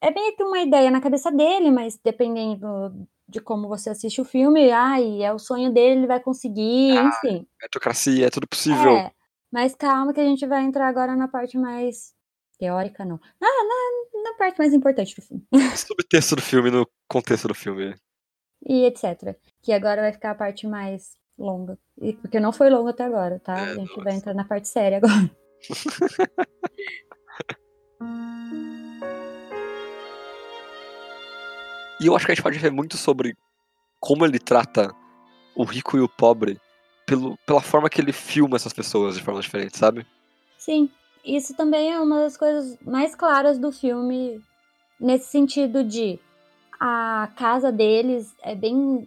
É 0.00 0.10
meio 0.10 0.36
que 0.36 0.42
uma 0.42 0.60
ideia 0.60 0.90
na 0.90 1.00
cabeça 1.00 1.30
dele, 1.30 1.70
mas 1.70 1.96
dependendo 2.02 3.06
de 3.32 3.40
como 3.40 3.66
você 3.66 3.90
assiste 3.90 4.20
o 4.20 4.24
filme, 4.24 4.70
ai, 4.70 5.22
é 5.22 5.32
o 5.32 5.38
sonho 5.38 5.72
dele, 5.72 6.00
ele 6.00 6.06
vai 6.06 6.20
conseguir, 6.20 6.96
Ah, 6.96 7.04
enfim. 7.04 7.46
Meritocracia, 7.60 8.26
é 8.26 8.30
tudo 8.30 8.46
possível. 8.46 8.96
É, 8.96 9.10
mas 9.50 9.74
calma 9.74 10.12
que 10.12 10.20
a 10.20 10.24
gente 10.24 10.46
vai 10.46 10.62
entrar 10.62 10.86
agora 10.86 11.16
na 11.16 11.26
parte 11.26 11.56
mais 11.56 12.12
teórica, 12.58 13.04
não. 13.04 13.18
Ah, 13.40 13.64
na, 13.64 14.22
na 14.30 14.36
parte 14.36 14.58
mais 14.58 14.74
importante 14.74 15.16
do 15.16 15.22
filme. 15.22 15.42
Subtexto 15.76 16.36
do 16.36 16.42
filme 16.42 16.70
no 16.70 16.86
contexto 17.08 17.48
do 17.48 17.54
filme. 17.54 17.94
E 18.68 18.84
etc. 18.84 19.34
Que 19.62 19.72
agora 19.72 20.02
vai 20.02 20.12
ficar 20.12 20.32
a 20.32 20.34
parte 20.36 20.66
mais 20.66 21.16
longa. 21.38 21.78
E, 22.00 22.12
porque 22.12 22.38
não 22.38 22.52
foi 22.52 22.68
longa 22.70 22.90
até 22.90 23.04
agora, 23.04 23.40
tá? 23.40 23.58
É, 23.58 23.62
a 23.62 23.74
gente 23.74 23.88
nossa. 23.88 24.04
vai 24.04 24.14
entrar 24.14 24.34
na 24.34 24.44
parte 24.44 24.68
séria 24.68 24.98
agora. 24.98 25.30
E 32.02 32.06
eu 32.06 32.16
acho 32.16 32.26
que 32.26 32.32
a 32.32 32.34
gente 32.34 32.42
pode 32.42 32.58
ver 32.58 32.72
muito 32.72 32.96
sobre 32.96 33.36
como 34.00 34.26
ele 34.26 34.40
trata 34.40 34.92
o 35.54 35.62
rico 35.62 35.96
e 35.96 36.00
o 36.00 36.08
pobre 36.08 36.60
pelo, 37.06 37.38
pela 37.46 37.60
forma 37.60 37.88
que 37.88 38.00
ele 38.00 38.12
filma 38.12 38.56
essas 38.56 38.72
pessoas 38.72 39.14
de 39.16 39.22
forma 39.22 39.40
diferente, 39.40 39.78
sabe? 39.78 40.04
Sim, 40.58 40.90
isso 41.24 41.54
também 41.54 41.92
é 41.92 42.00
uma 42.00 42.18
das 42.20 42.36
coisas 42.36 42.76
mais 42.84 43.14
claras 43.14 43.56
do 43.56 43.70
filme, 43.70 44.42
nesse 44.98 45.30
sentido 45.30 45.84
de 45.84 46.18
a 46.80 47.28
casa 47.36 47.70
deles 47.70 48.34
é 48.42 48.56
bem 48.56 49.06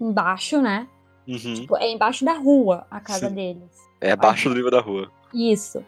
embaixo, 0.00 0.62
né? 0.62 0.86
Uhum. 1.26 1.54
Tipo, 1.54 1.76
é 1.78 1.90
embaixo 1.90 2.24
da 2.24 2.34
rua 2.34 2.86
a 2.88 3.00
casa 3.00 3.28
Sim. 3.28 3.34
deles. 3.34 3.70
É 4.00 4.12
abaixo 4.12 4.48
do 4.48 4.54
nível 4.54 4.70
da 4.70 4.80
rua. 4.80 5.10
Isso. 5.34 5.84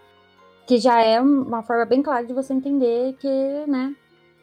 Que 0.66 0.78
já 0.78 1.00
é 1.00 1.20
uma 1.20 1.62
forma 1.62 1.84
bem 1.84 2.02
clara 2.02 2.26
de 2.26 2.32
você 2.32 2.52
entender 2.52 3.14
que, 3.20 3.28
né, 3.68 3.94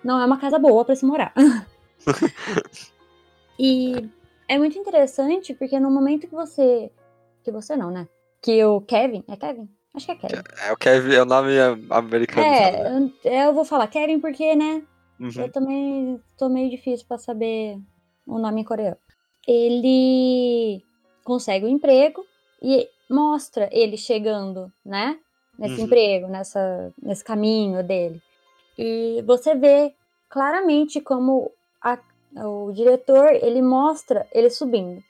não 0.02 0.20
é 0.20 0.26
uma 0.26 0.38
casa 0.38 0.58
boa 0.58 0.86
pra 0.86 0.96
se 0.96 1.06
morar. 1.06 1.34
e 3.60 4.10
é 4.48 4.58
muito 4.58 4.78
interessante 4.78 5.54
porque 5.54 5.80
no 5.80 5.92
momento 5.92 6.28
que 6.28 6.36
você. 6.36 6.92
Que 7.44 7.52
você 7.52 7.76
não, 7.76 7.92
né? 7.92 8.08
Que 8.42 8.64
o 8.64 8.82
Kevin. 8.82 9.24
É 9.28 9.36
Kevin? 9.36 9.70
Acho 9.94 10.06
que 10.06 10.12
é 10.12 10.16
Kevin. 10.16 10.44
É 10.68 10.72
o 10.72 10.78
Kevin, 10.78 11.14
é 11.14 11.22
o 11.22 11.26
nome 11.26 11.52
americano. 11.90 12.42
É, 12.46 12.72
sabe? 12.72 13.14
eu, 13.24 13.32
eu 13.32 13.54
vou 13.54 13.66
falar 13.66 13.88
Kevin 13.88 14.20
porque, 14.20 14.56
né? 14.56 14.84
Uhum. 15.20 15.32
Eu 15.38 15.52
também 15.52 16.22
tô 16.38 16.48
meio 16.48 16.70
difícil 16.70 17.06
pra 17.08 17.18
saber 17.18 17.78
o 18.26 18.40
nome 18.40 18.62
em 18.62 18.64
coreano. 18.64 18.98
Ele 19.48 20.82
consegue 21.24 21.66
o 21.66 21.70
emprego 21.70 22.24
e 22.62 22.88
mostra 23.10 23.70
ele 23.72 23.98
chegando, 23.98 24.72
né? 24.86 25.20
Nesse 25.58 25.80
Uhum. 25.80 25.86
emprego, 25.88 26.28
nessa, 26.28 26.94
nesse 27.02 27.24
caminho 27.24 27.84
dele. 27.84 28.22
E 28.78 29.22
você 29.26 29.56
vê 29.56 29.94
claramente 30.30 31.02
como 31.02 31.52
a- 31.82 32.00
o 32.46 32.72
diretor, 32.72 33.34
ele 33.34 33.62
mostra 33.62 34.28
ele 34.32 34.50
subindo. 34.50 35.04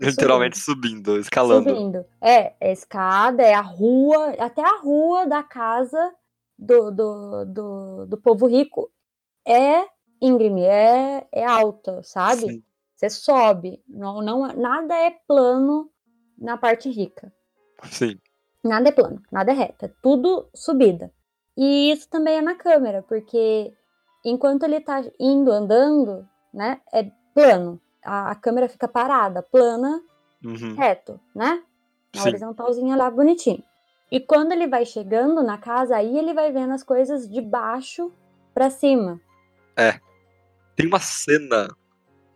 Literalmente 0.00 0.58
subindo, 0.58 1.18
escalando. 1.18 1.68
Subindo. 1.68 2.06
É, 2.20 2.54
é 2.58 2.70
a 2.70 2.72
escada, 2.72 3.42
é 3.42 3.52
a 3.54 3.60
rua, 3.60 4.30
até 4.38 4.62
a 4.62 4.78
rua 4.78 5.26
da 5.26 5.42
casa 5.42 6.14
do, 6.58 6.90
do, 6.90 7.44
do, 7.44 8.06
do 8.06 8.16
povo 8.16 8.46
rico 8.46 8.90
é 9.46 9.84
íngreme, 10.20 10.62
é, 10.62 11.26
é 11.32 11.44
alta, 11.44 12.02
sabe? 12.02 12.40
Sim. 12.40 12.62
Você 12.96 13.10
sobe. 13.10 13.82
Não, 13.88 14.20
não, 14.22 14.46
nada 14.54 14.94
é 14.94 15.10
plano 15.26 15.90
na 16.38 16.56
parte 16.56 16.90
rica. 16.90 17.32
Sim. 17.90 18.18
Nada 18.62 18.88
é 18.90 18.92
plano, 18.92 19.22
nada 19.32 19.52
é 19.52 19.54
reto, 19.54 19.86
é 19.86 19.90
tudo 20.02 20.48
subida. 20.54 21.10
E 21.56 21.90
isso 21.90 22.08
também 22.08 22.36
é 22.36 22.42
na 22.42 22.54
câmera, 22.54 23.02
porque 23.02 23.72
enquanto 24.24 24.62
ele 24.64 24.80
tá 24.80 25.02
indo, 25.18 25.50
andando, 25.50 26.28
né, 26.52 26.80
é 26.92 27.10
plano. 27.34 27.80
A, 28.04 28.30
a 28.30 28.34
câmera 28.34 28.68
fica 28.68 28.88
parada, 28.88 29.42
plana, 29.42 30.00
Uhum. 30.44 30.74
reto, 30.74 31.20
né? 31.34 31.62
Na 32.14 32.22
Sim. 32.22 32.28
horizontalzinha 32.28 32.96
lá, 32.96 33.10
bonitinho. 33.10 33.62
E 34.10 34.18
quando 34.18 34.52
ele 34.52 34.66
vai 34.66 34.84
chegando 34.84 35.42
na 35.42 35.56
casa, 35.58 35.96
aí 35.96 36.16
ele 36.18 36.32
vai 36.34 36.50
vendo 36.50 36.72
as 36.72 36.82
coisas 36.82 37.28
de 37.28 37.40
baixo 37.40 38.10
pra 38.54 38.68
cima. 38.70 39.20
Tem 40.76 40.86
uma 40.86 40.98
cena 40.98 41.68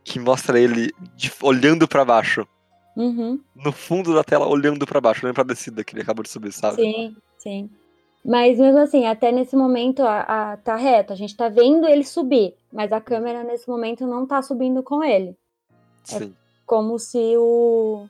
que 0.05 0.21
mostra 0.21 0.61
ele 0.61 0.93
de- 1.17 1.33
olhando 1.43 1.89
pra 1.89 2.05
baixo. 2.05 2.47
Uhum, 2.97 3.41
No 3.57 3.73
fundo 3.73 4.15
da 4.15 4.23
tela, 4.23 4.47
olhando 4.47 4.87
pra 4.87 5.01
baixo, 5.01 5.25
olhando 5.25 5.35
pra 5.35 5.43
descida 5.45 5.83
que 5.83 5.95
ele 5.95 6.03
acabou 6.03 6.23
de 6.23 6.29
subir, 6.29 6.53
sabe? 6.53 6.77
sim, 6.77 7.17
sim. 7.39 7.71
Mas 8.25 8.59
mesmo 8.59 8.79
assim, 8.81 9.07
até 9.07 9.31
nesse 9.31 9.55
momento 9.55 10.03
a, 10.03 10.53
a- 10.53 10.57
tá 10.57 10.77
reto, 10.77 11.13
a 11.13 11.17
gente 11.17 11.37
tá 11.37 11.49
vendo 11.49 11.87
ele 11.87 12.05
subir, 12.05 12.55
mas 12.73 12.91
a 12.91 13.01
câmera 13.01 13.45
nesse 13.45 13.69
momento 13.69 14.07
não 14.07 14.27
tá 14.27 14.41
subindo 14.41 14.83
com 14.83 15.05
ele. 15.05 15.37
Sim. 16.05 16.35
Como 16.67 16.99
se 16.99 17.37
o. 17.37 18.07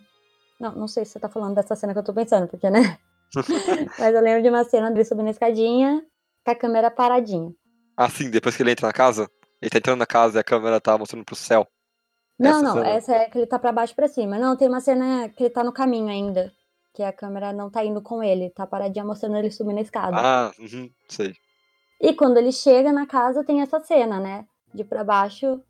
Não, 0.61 0.73
não 0.73 0.89
sei 0.89 1.05
se 1.05 1.13
você 1.13 1.21
tá 1.21 1.29
falando 1.29 1.57
dessa 1.57 1.75
cena 1.75 1.93
que 1.93 1.99
eu 1.99 2.05
tô 2.05 2.15
pensando, 2.15 2.47
porque, 2.47 2.71
né? 2.71 2.97
mas 3.99 4.15
eu 4.15 4.21
lembro 4.21 4.43
de 4.43 4.49
uma 4.49 4.63
cena 4.65 4.91
dele 4.91 5.05
subindo 5.05 5.27
a 5.27 5.31
escadinha, 5.33 6.05
com 6.45 6.51
a 6.53 6.55
câmera 6.55 6.91
paradinha. 6.91 7.53
Ah, 7.97 8.09
sim, 8.09 8.31
depois 8.31 8.57
que 8.57 8.63
ele 8.63 8.71
entra 8.71 8.87
na 8.87 8.93
casa, 8.93 9.29
ele 9.61 9.71
tá 9.71 9.79
entrando 9.79 9.99
na 9.99 10.07
casa 10.07 10.39
e 10.39 10.41
a 10.41 10.45
câmera 10.45 10.81
tá 10.81 10.97
mostrando 10.97 11.25
pro 11.25 11.35
céu. 11.35 11.67
Não, 12.39 12.51
Essa 12.51 12.63
não, 12.63 12.73
cena? 12.75 12.89
essa 12.89 13.15
é 13.15 13.25
que 13.31 13.39
ele 13.39 13.47
tá 13.47 13.59
pra 13.59 13.73
baixo 13.73 13.93
e 13.93 13.97
pra 13.97 14.09
cima. 14.09 14.39
Não, 14.39 14.57
tem 14.57 14.69
uma 14.69 14.81
cena 14.81 15.29
que 15.29 15.43
ele 15.45 15.51
tá 15.51 15.65
no 15.65 15.73
caminho 15.73 16.09
ainda. 16.09 16.53
Que 16.95 17.03
a 17.03 17.13
câmera 17.13 17.53
não 17.53 17.69
tá 17.71 17.85
indo 17.85 18.01
com 18.01 18.23
ele, 18.23 18.51
tá 18.51 18.67
paradinha 18.67 19.05
mostrando 19.05 19.37
ele 19.37 19.51
subindo 19.51 19.79
a 19.79 19.83
escada. 19.83 20.17
Ah, 20.17 20.53
uhum, 20.61 20.89
sei. 21.09 21.35
E 22.01 22.13
quando 22.15 22.37
ele 22.39 22.53
chega 22.53 22.93
na 22.93 23.05
casa, 23.07 23.45
tem 23.45 23.61
essa 23.61 23.81
cena, 23.81 24.21
né? 24.21 24.47
De 24.73 24.85
pra 24.85 25.03
baixo, 25.03 25.61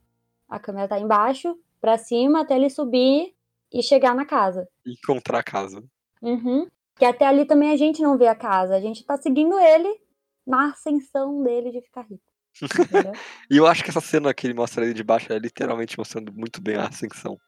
a 0.49 0.59
câmera 0.59 0.87
tá 0.87 0.99
embaixo, 0.99 1.59
pra 1.81 1.97
cima, 1.97 2.43
até 2.43 2.57
ele 2.57 2.69
subir 2.69 3.35
e 3.73 3.83
chegar 3.83 4.15
na 4.15 4.27
casa. 4.27 4.69
Encontrar 4.87 5.39
a 5.39 5.43
casa. 5.43 5.83
Uhum. 6.21 6.69
Que 6.97 7.05
até 7.07 7.27
ali 7.27 7.45
também 7.47 7.71
a 7.73 7.77
gente 7.77 8.03
não 8.03 8.17
vê 8.19 8.27
a 8.29 8.35
casa, 8.35 8.77
a 8.77 8.81
gente 8.81 9.03
tá 9.05 9.17
seguindo 9.17 9.59
ele 9.59 9.99
na 10.47 10.71
ascensão 10.73 11.43
dele 11.43 11.73
de 11.73 11.81
ficar 11.81 12.03
rico. 12.03 12.23
E 13.51 13.57
eu 13.57 13.67
acho 13.67 13.83
que 13.83 13.91
essa 13.91 14.01
cena 14.01 14.33
que 14.35 14.47
ele 14.47 14.55
mostra 14.55 14.85
ele 14.85 14.95
de 14.95 15.03
baixo 15.03 15.33
é 15.33 15.39
literalmente 15.39 15.99
mostrando 15.99 16.33
muito 16.33 16.61
bem 16.61 16.77
a 16.77 16.87
ascensão. 16.87 17.39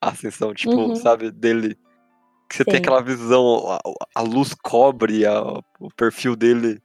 A 0.00 0.10
ascensão, 0.10 0.52
tipo, 0.52 0.74
Uhum. 0.74 0.94
sabe, 0.96 1.30
dele. 1.30 1.78
Que 2.52 2.58
você 2.58 2.64
tem 2.66 2.74
Sim. 2.74 2.80
aquela 2.82 3.00
visão, 3.02 3.66
a, 3.72 3.80
a 4.14 4.20
luz 4.20 4.52
cobre 4.52 5.24
a- 5.24 5.58
o 5.80 5.88
perfil 5.96 6.36
dele. 6.36 6.82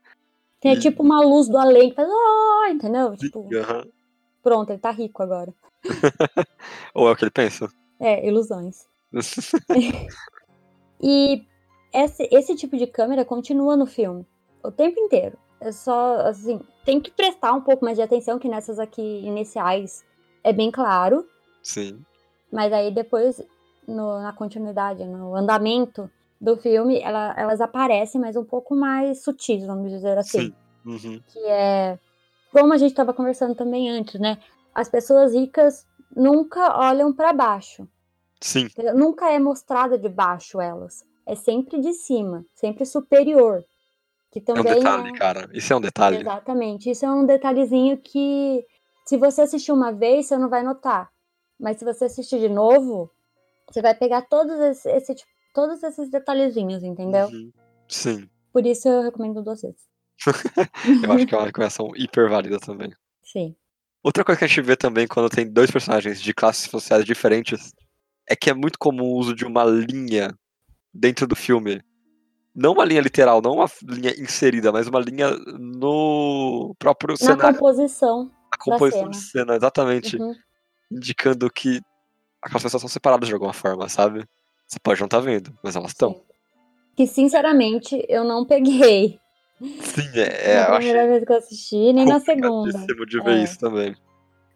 Tem 0.62 0.74
E- 0.76 0.80
tipo 0.80 1.04
uma 1.04 1.22
luz 1.22 1.50
do 1.50 1.58
além 1.58 1.90
que 1.90 1.96
faz, 1.98 2.08
oh, 2.10 2.66
entendeu? 2.72 3.18
Tipo, 3.18 3.50
pronto, 4.42 4.70
ele 4.72 4.80
tá 4.80 4.92
rico 4.92 5.22
agora. 5.22 5.54
Ou 6.96 7.10
é 7.10 7.12
o 7.12 7.16
que 7.18 7.26
ele 7.26 7.32
pensa? 7.32 7.68
É, 8.00 8.26
ilusões. 8.26 8.88
E 11.02 11.46
esse, 11.94 12.28
esse 12.32 12.56
tipo 12.56 12.78
de 12.78 12.88
câmera 12.88 13.24
continua 13.26 13.76
no 13.76 13.86
filme 13.86 14.26
o 14.64 14.72
tempo 14.72 15.00
inteiro. 15.00 15.38
É 15.60 15.72
só, 15.72 16.22
assim, 16.22 16.60
tem 16.86 17.00
que 17.02 17.12
prestar 17.12 17.54
um 17.54 17.62
pouco 17.62 17.84
mais 17.84 17.98
de 17.98 18.04
atenção, 18.04 18.40
que 18.40 18.48
nessas 18.48 18.80
aqui 18.80 19.02
iniciais 19.02 20.04
é 20.44 20.52
bem 20.54 20.72
claro. 20.72 21.28
Sim. 21.62 22.04
Mas 22.52 22.72
aí 22.74 22.90
depois, 22.92 23.42
no- 23.88 24.22
na 24.22 24.34
continuidade, 24.34 25.06
no 25.06 25.34
andamento 25.36 26.10
do 26.40 26.58
filme, 26.58 27.00
ela- 27.00 27.34
elas 27.38 27.62
aparecem, 27.62 28.20
mas 28.22 28.36
um 28.36 28.44
pouco 28.44 28.76
mais 28.76 29.24
sutis, 29.24 29.66
vamos 29.66 29.90
dizer 29.92 30.18
assim. 30.18 30.42
Sim. 30.42 30.54
Uhum. 30.86 31.22
que 31.28 31.40
é 31.40 32.00
como 32.52 32.72
a 32.72 32.78
gente 32.78 32.92
estava 32.92 33.14
conversando 33.14 33.54
também 33.54 33.90
antes, 33.90 34.18
né? 34.22 34.38
As 34.74 34.88
pessoas 34.88 35.34
ricas 35.34 35.86
nunca 36.16 36.78
olham 36.80 37.12
para 37.14 37.34
baixo, 37.34 37.86
Sim. 38.40 38.68
nunca 38.96 39.30
é 39.30 39.38
mostrada 39.38 39.98
de 39.98 40.08
baixo 40.08 40.62
elas, 40.62 41.04
é 41.26 41.36
sempre 41.36 41.82
de 41.82 41.92
cima, 41.92 42.46
sempre 42.56 42.86
superior, 42.86 43.66
que 44.32 44.40
É 44.40 44.42
um 44.42 44.46
também 44.46 44.76
detalhe, 44.76 45.10
é- 45.10 45.14
cara. 45.14 45.50
Isso 45.52 45.74
é 45.74 45.76
um 45.76 45.82
detalhe. 45.82 46.18
exatamente. 46.22 46.90
Isso 46.90 47.06
é 47.06 47.12
um 47.12 47.26
detalhezinho 47.26 47.98
que 47.98 48.66
se 49.06 49.18
você 49.18 49.42
assistir 49.42 49.74
uma 49.74 49.92
vez 49.92 50.28
você 50.28 50.38
não 50.38 50.48
vai 50.48 50.64
notar, 50.64 51.10
mas 51.60 51.78
se 51.78 51.84
você 51.86 52.06
assistir 52.06 52.40
de 52.40 52.48
novo, 52.50 53.12
você 53.70 53.82
vai 53.82 53.94
pegar 53.96 54.22
todos 54.24 54.60
esse, 54.60 54.90
esse 54.90 55.16
tipo- 55.16 55.30
todos 55.54 55.82
esses 55.84 56.10
detalhezinhos, 56.10 56.84
entendeu? 56.84 57.28
Uhum. 57.28 57.52
Sim. 57.90 58.30
Por 58.54 58.66
isso 58.66 58.88
eu 58.88 59.02
recomendo 59.04 59.42
duas 59.44 59.62
vezes. 59.62 59.82
Eu 61.04 61.12
acho 61.14 61.28
que 61.28 61.36
é 61.36 61.38
uma 61.38 61.46
recomendação 61.46 61.92
hiper 61.96 62.28
válida 62.30 62.60
também. 62.60 62.92
Sim. 63.24 63.56
Outra 64.04 64.24
coisa 64.24 64.40
que 64.40 64.46
a 64.46 64.48
gente 64.48 64.62
vê 64.62 64.76
também 64.76 65.08
quando 65.08 65.30
tem 65.30 65.48
dois 65.52 65.70
personagens 65.70 66.20
de 66.22 66.34
classes 66.34 66.70
sociais 66.70 67.06
diferentes 67.06 67.72
é 68.28 68.36
que 68.36 68.50
é 68.50 68.54
muito 68.54 68.80
comum 68.80 69.04
o 69.04 69.16
uso 69.18 69.36
de 69.36 69.46
uma 69.46 69.64
linha 69.64 70.34
dentro 70.94 71.28
do 71.28 71.36
filme. 71.36 71.82
Não 72.56 72.74
uma 72.74 72.84
linha 72.86 73.02
literal, 73.02 73.42
não 73.42 73.54
uma 73.54 73.70
linha 73.84 74.12
inserida, 74.20 74.72
mas 74.72 74.88
uma 74.88 75.00
linha 75.00 75.30
no 75.60 76.76
próprio 76.80 77.12
Na 77.14 77.18
cenário, 77.18 77.60
composição. 77.60 78.26
na 78.26 78.58
composição 78.60 79.00
cena. 79.02 79.10
de 79.12 79.18
cena, 79.18 79.56
exatamente. 79.56 80.18
Uhum. 80.18 80.34
Indicando 80.92 81.48
que 81.52 81.80
aquelas 82.48 82.64
pessoas 82.64 82.82
são 82.82 82.90
separadas 82.90 83.28
de 83.28 83.34
alguma 83.34 83.54
forma, 83.54 83.88
sabe? 83.90 84.26
Você 84.66 84.80
pode 84.80 85.00
não 85.00 85.06
estar 85.06 85.20
vendo, 85.20 85.58
mas 85.64 85.76
elas 85.76 85.92
estão. 85.92 86.22
Que 86.96 87.06
sinceramente 87.06 88.04
eu 88.10 88.24
não 88.24 88.46
peguei. 88.46 89.20
Sim, 89.62 90.10
é, 90.16 90.52
é 90.52 90.56
na 90.62 90.68
eu 90.70 90.76
primeira 90.78 91.08
vez 91.08 91.26
que 91.26 91.32
eu 91.32 91.38
assisti, 91.38 91.94
nem 91.94 92.06
na 92.06 92.20
segunda. 92.20 92.86
de 93.08 93.20
ver 93.22 93.40
É. 93.40 93.44
isso 93.44 93.60
também. 93.60 93.96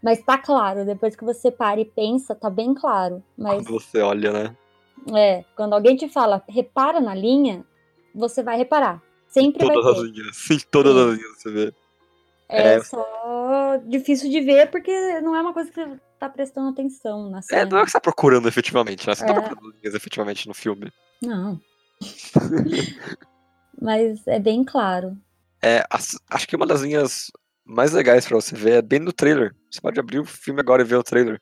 Mas 0.03 0.21
tá 0.23 0.37
claro, 0.37 0.85
depois 0.85 1.15
que 1.15 1.23
você 1.23 1.51
para 1.51 1.79
e 1.79 1.85
pensa, 1.85 2.33
tá 2.33 2.49
bem 2.49 2.73
claro. 2.73 3.23
Mas 3.37 3.55
Quando 3.55 3.79
você 3.79 4.01
olha, 4.01 4.31
né? 4.31 4.55
é, 5.15 5.43
quando 5.55 5.73
alguém 5.73 5.95
te 5.95 6.09
fala, 6.09 6.43
repara 6.47 6.99
na 6.99 7.13
linha, 7.13 7.63
você 8.13 8.41
vai 8.43 8.57
reparar. 8.57 9.01
Sempre 9.27 9.65
vai 9.65 9.75
Todas 9.75 9.97
as 9.99 10.03
linhas. 10.03 10.35
Sim, 10.35 10.57
todas 10.69 10.93
Sim. 10.93 10.99
as 11.09 11.15
linhas 11.17 11.37
você 11.37 11.51
vê. 11.51 11.73
É, 12.52 12.74
é. 12.76 12.84
só 12.84 13.78
difícil 13.88 14.30
de 14.30 14.41
ver 14.41 14.70
porque 14.70 15.20
não 15.22 15.36
é 15.36 15.41
uma 15.41 15.54
coisa 15.54 15.72
que 15.72 15.84
você 15.86 15.99
tá 16.20 16.30
prestando 16.30 16.70
atenção 16.70 17.30
na 17.30 17.39
É, 17.39 17.41
cena. 17.41 17.66
não 17.66 17.78
é 17.80 17.82
o 17.82 17.86
que 17.86 17.91
você 17.91 17.97
tá 17.97 18.02
procurando 18.02 18.47
efetivamente, 18.47 19.08
né? 19.08 19.16
Você 19.16 19.26
não 19.26 19.34
tá 19.36 19.39
É. 19.41 19.43
procurando 19.49 19.76
linhas 19.78 19.95
efetivamente 19.95 20.47
no 20.47 20.54
filme. 20.54 20.91
Não. 21.22 21.60
Mas 23.82 24.26
é 24.28 24.39
bem 24.39 24.64
claro. 24.64 25.18
É, 25.62 25.84
acho 26.30 26.47
que 26.47 26.56
uma 26.56 26.66
das 26.68 26.82
linhas 26.82 27.32
mais 27.64 27.91
legais 27.93 28.28
pra 28.28 28.36
você 28.36 28.56
ver 28.56 28.74
é 28.74 28.82
bem 28.82 28.99
no 28.99 29.14
trailer. 29.14 29.56
Você 29.70 29.80
pode 29.82 29.99
abrir 29.99 30.20
o 30.20 30.26
filme 30.26 30.60
agora 30.60 30.82
e 30.82 30.86
ver 30.86 30.95
o 30.95 31.04
trailer. 31.04 31.39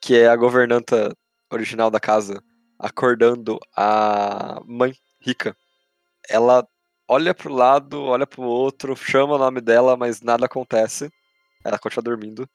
Que 0.00 0.16
é 0.18 0.28
a 0.28 0.36
governanta 0.36 1.14
original 1.50 1.90
da 1.90 2.00
casa 2.00 2.42
acordando 2.78 3.58
a 3.76 4.60
mãe 4.66 4.94
rica. 5.20 5.56
Ela 6.28 6.66
olha 7.08 7.34
pro 7.34 7.52
lado, 7.52 8.02
olha 8.02 8.26
pro 8.26 8.42
outro, 8.42 8.96
chama 8.96 9.34
o 9.34 9.38
nome 9.38 9.60
dela, 9.60 9.96
mas 9.96 10.20
nada 10.20 10.46
acontece. 10.46 11.10
Ela 11.64 11.78
continua 11.78 12.02
dormindo. 12.02 12.48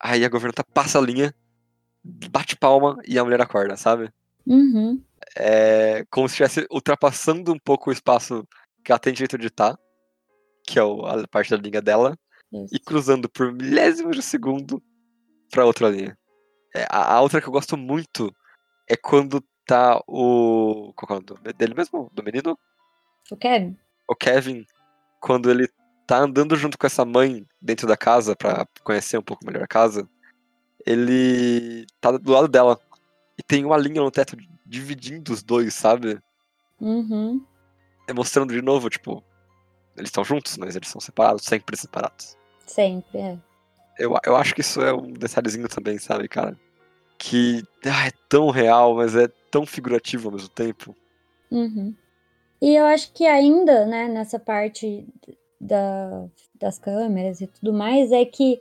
Aí 0.00 0.24
a 0.24 0.28
governanta 0.28 0.64
passa 0.64 0.98
a 0.98 1.02
linha, 1.02 1.34
bate 2.30 2.56
palma 2.56 2.96
e 3.06 3.18
a 3.18 3.24
mulher 3.24 3.40
acorda, 3.40 3.76
sabe? 3.76 4.12
Uhum. 4.46 5.02
É 5.36 6.04
como 6.10 6.28
se 6.28 6.34
estivesse 6.34 6.66
ultrapassando 6.70 7.52
um 7.52 7.58
pouco 7.58 7.88
o 7.88 7.92
espaço 7.92 8.46
que 8.84 8.92
ela 8.92 8.98
tem 8.98 9.12
direito 9.12 9.38
de 9.38 9.46
estar, 9.46 9.78
que 10.66 10.78
é 10.78 10.82
a 10.82 11.26
parte 11.28 11.50
da 11.50 11.56
linha 11.56 11.80
dela, 11.80 12.18
Isso. 12.52 12.74
e 12.74 12.78
cruzando 12.78 13.28
por 13.28 13.52
milésimos 13.52 14.16
de 14.16 14.22
segundo 14.22 14.82
pra 15.50 15.64
outra 15.64 15.88
linha. 15.88 16.16
É, 16.74 16.84
a, 16.90 17.14
a 17.14 17.20
outra 17.22 17.40
que 17.40 17.48
eu 17.48 17.52
gosto 17.52 17.76
muito 17.76 18.34
é 18.88 18.96
quando 18.96 19.42
tá 19.64 20.02
o. 20.06 20.92
Qual 20.94 21.18
é 21.18 21.22
o 21.22 21.34
nome 21.34 21.52
dele 21.54 21.74
mesmo? 21.74 22.10
Do 22.12 22.22
menino? 22.22 22.58
O 23.30 23.36
Kevin? 23.36 23.76
O 24.08 24.14
Kevin, 24.14 24.66
quando 25.20 25.50
ele 25.50 25.68
tá 26.06 26.18
andando 26.18 26.56
junto 26.56 26.76
com 26.78 26.86
essa 26.86 27.04
mãe 27.04 27.46
dentro 27.60 27.86
da 27.86 27.96
casa 27.96 28.36
pra 28.36 28.66
conhecer 28.82 29.18
um 29.18 29.22
pouco 29.22 29.44
melhor 29.46 29.62
a 29.62 29.68
casa, 29.68 30.08
ele 30.86 31.86
tá 32.00 32.12
do 32.12 32.32
lado 32.32 32.48
dela. 32.48 32.78
E 33.38 33.42
tem 33.42 33.64
uma 33.64 33.76
linha 33.76 34.02
no 34.02 34.10
teto 34.10 34.36
dividindo 34.64 35.32
os 35.32 35.42
dois, 35.42 35.74
sabe? 35.74 36.20
Uhum. 36.80 37.44
É 38.06 38.12
mostrando 38.12 38.52
de 38.52 38.60
novo, 38.60 38.90
tipo, 38.90 39.24
eles 39.96 40.08
estão 40.08 40.24
juntos, 40.24 40.56
mas 40.58 40.76
eles 40.76 40.88
são 40.88 41.00
separados, 41.00 41.44
sempre 41.44 41.76
separados. 41.76 42.36
Sempre, 42.66 43.18
é. 43.18 43.38
Eu, 43.98 44.14
eu 44.24 44.36
acho 44.36 44.54
que 44.54 44.60
isso 44.60 44.80
é 44.82 44.92
um 44.92 45.12
detalhezinho 45.12 45.68
também, 45.68 45.98
sabe, 45.98 46.28
cara? 46.28 46.58
Que 47.18 47.62
ah, 47.84 48.08
é 48.08 48.12
tão 48.28 48.50
real, 48.50 48.96
mas 48.96 49.14
é 49.14 49.28
tão 49.50 49.64
figurativo 49.64 50.28
ao 50.28 50.34
mesmo 50.34 50.48
tempo. 50.48 50.94
Uhum. 51.50 51.94
E 52.64 52.76
eu 52.76 52.86
acho 52.86 53.12
que 53.12 53.26
ainda, 53.26 53.84
né, 53.84 54.08
nessa 54.08 54.38
parte 54.38 55.06
da, 55.60 56.26
das 56.54 56.78
câmeras 56.78 57.42
e 57.42 57.46
tudo 57.46 57.74
mais, 57.74 58.10
é 58.10 58.24
que 58.24 58.58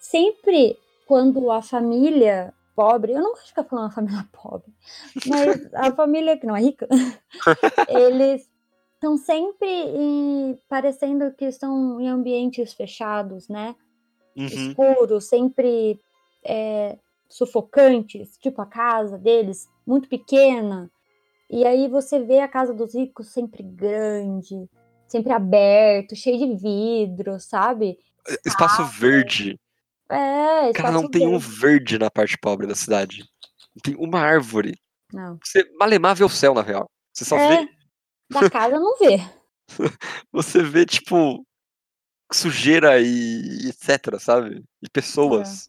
sempre 0.00 0.78
quando 1.06 1.50
a 1.50 1.60
família 1.60 2.54
pobre, 2.74 3.12
eu 3.12 3.20
não 3.20 3.32
gosto 3.32 3.42
de 3.42 3.48
ficar 3.50 3.64
falando 3.64 3.88
a 3.88 3.94
família 3.94 4.28
pobre, 4.32 4.72
mas 5.26 5.74
a 5.74 5.92
família 5.92 6.38
que 6.38 6.46
não 6.46 6.56
é 6.56 6.62
rica, 6.62 6.88
eles 7.90 8.48
estão 8.94 9.18
sempre 9.18 9.68
em- 9.68 10.58
parecendo 10.66 11.30
que 11.34 11.44
estão 11.44 12.00
em 12.00 12.08
ambientes 12.08 12.72
fechados, 12.72 13.48
né? 13.50 13.76
Uhum. 14.34 14.46
escuros, 14.46 15.28
sempre 15.28 16.00
é, 16.42 16.96
sufocantes, 17.28 18.38
tipo 18.38 18.62
a 18.62 18.66
casa 18.66 19.18
deles, 19.18 19.68
muito 19.86 20.08
pequena. 20.08 20.90
E 21.52 21.66
aí 21.66 21.86
você 21.86 22.18
vê 22.18 22.40
a 22.40 22.48
casa 22.48 22.72
dos 22.72 22.94
ricos 22.94 23.28
sempre 23.28 23.62
grande, 23.62 24.66
sempre 25.06 25.32
aberto, 25.32 26.16
cheio 26.16 26.38
de 26.38 26.56
vidro, 26.56 27.38
sabe? 27.38 27.98
Espaço 28.44 28.84
verde. 28.86 29.60
É, 30.08 30.72
Cara, 30.72 30.90
não 30.90 31.00
espaço 31.02 31.10
tem 31.10 31.26
um 31.28 31.38
verde. 31.38 31.56
verde 31.60 31.98
na 31.98 32.10
parte 32.10 32.38
pobre 32.38 32.66
da 32.66 32.74
cidade. 32.74 33.24
Não 33.74 33.82
tem 33.82 33.94
uma 33.96 34.18
árvore. 34.20 34.78
Não. 35.12 35.38
Você 35.44 35.70
malemar 35.78 36.16
vê 36.16 36.24
o 36.24 36.28
céu, 36.28 36.54
na 36.54 36.62
real. 36.62 36.90
Você 37.12 37.24
só 37.26 37.36
É, 37.36 37.58
vê. 37.64 37.68
da 38.30 38.48
casa 38.50 38.80
não 38.80 38.96
vê. 38.96 39.18
Você 40.32 40.62
vê, 40.62 40.86
tipo, 40.86 41.46
sujeira 42.32 42.98
e 43.00 43.68
etc, 43.68 44.18
sabe? 44.18 44.64
E 44.82 44.88
pessoas. 44.88 45.68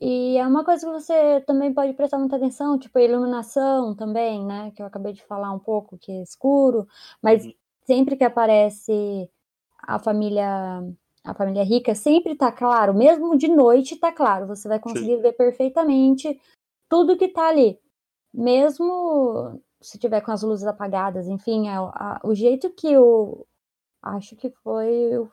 E 0.00 0.36
é 0.36 0.46
uma 0.46 0.64
coisa 0.64 0.86
que 0.86 0.92
você 0.92 1.40
também 1.46 1.72
pode 1.74 1.92
prestar 1.94 2.18
muita 2.18 2.36
atenção, 2.36 2.78
tipo 2.78 2.96
a 2.98 3.02
iluminação 3.02 3.94
também, 3.96 4.44
né? 4.44 4.70
Que 4.76 4.82
eu 4.82 4.86
acabei 4.86 5.12
de 5.12 5.24
falar 5.24 5.52
um 5.52 5.58
pouco, 5.58 5.98
que 5.98 6.12
é 6.12 6.22
escuro, 6.22 6.86
mas 7.22 7.44
Uhum. 7.44 7.52
sempre 7.84 8.16
que 8.16 8.24
aparece 8.24 9.28
a 9.82 9.98
família 9.98 10.82
a 11.24 11.34
família 11.34 11.62
rica, 11.64 11.94
sempre 11.94 12.34
tá 12.36 12.50
claro, 12.50 12.94
mesmo 12.94 13.36
de 13.36 13.48
noite 13.48 13.96
tá 13.96 14.10
claro, 14.10 14.46
você 14.46 14.66
vai 14.66 14.78
conseguir 14.80 15.16
ver 15.18 15.32
perfeitamente 15.34 16.40
tudo 16.88 17.18
que 17.18 17.28
tá 17.28 17.48
ali. 17.48 17.78
Mesmo 18.32 19.60
se 19.80 19.98
tiver 19.98 20.20
com 20.22 20.30
as 20.32 20.42
luzes 20.42 20.66
apagadas, 20.66 21.26
enfim, 21.28 21.68
é 21.68 21.78
o- 21.80 21.88
a- 21.88 22.20
o 22.24 22.34
jeito 22.34 22.70
que 22.70 22.96
o 22.96 23.44
acho 24.02 24.36
que 24.36 24.48
foi 24.62 25.18
o, 25.18 25.28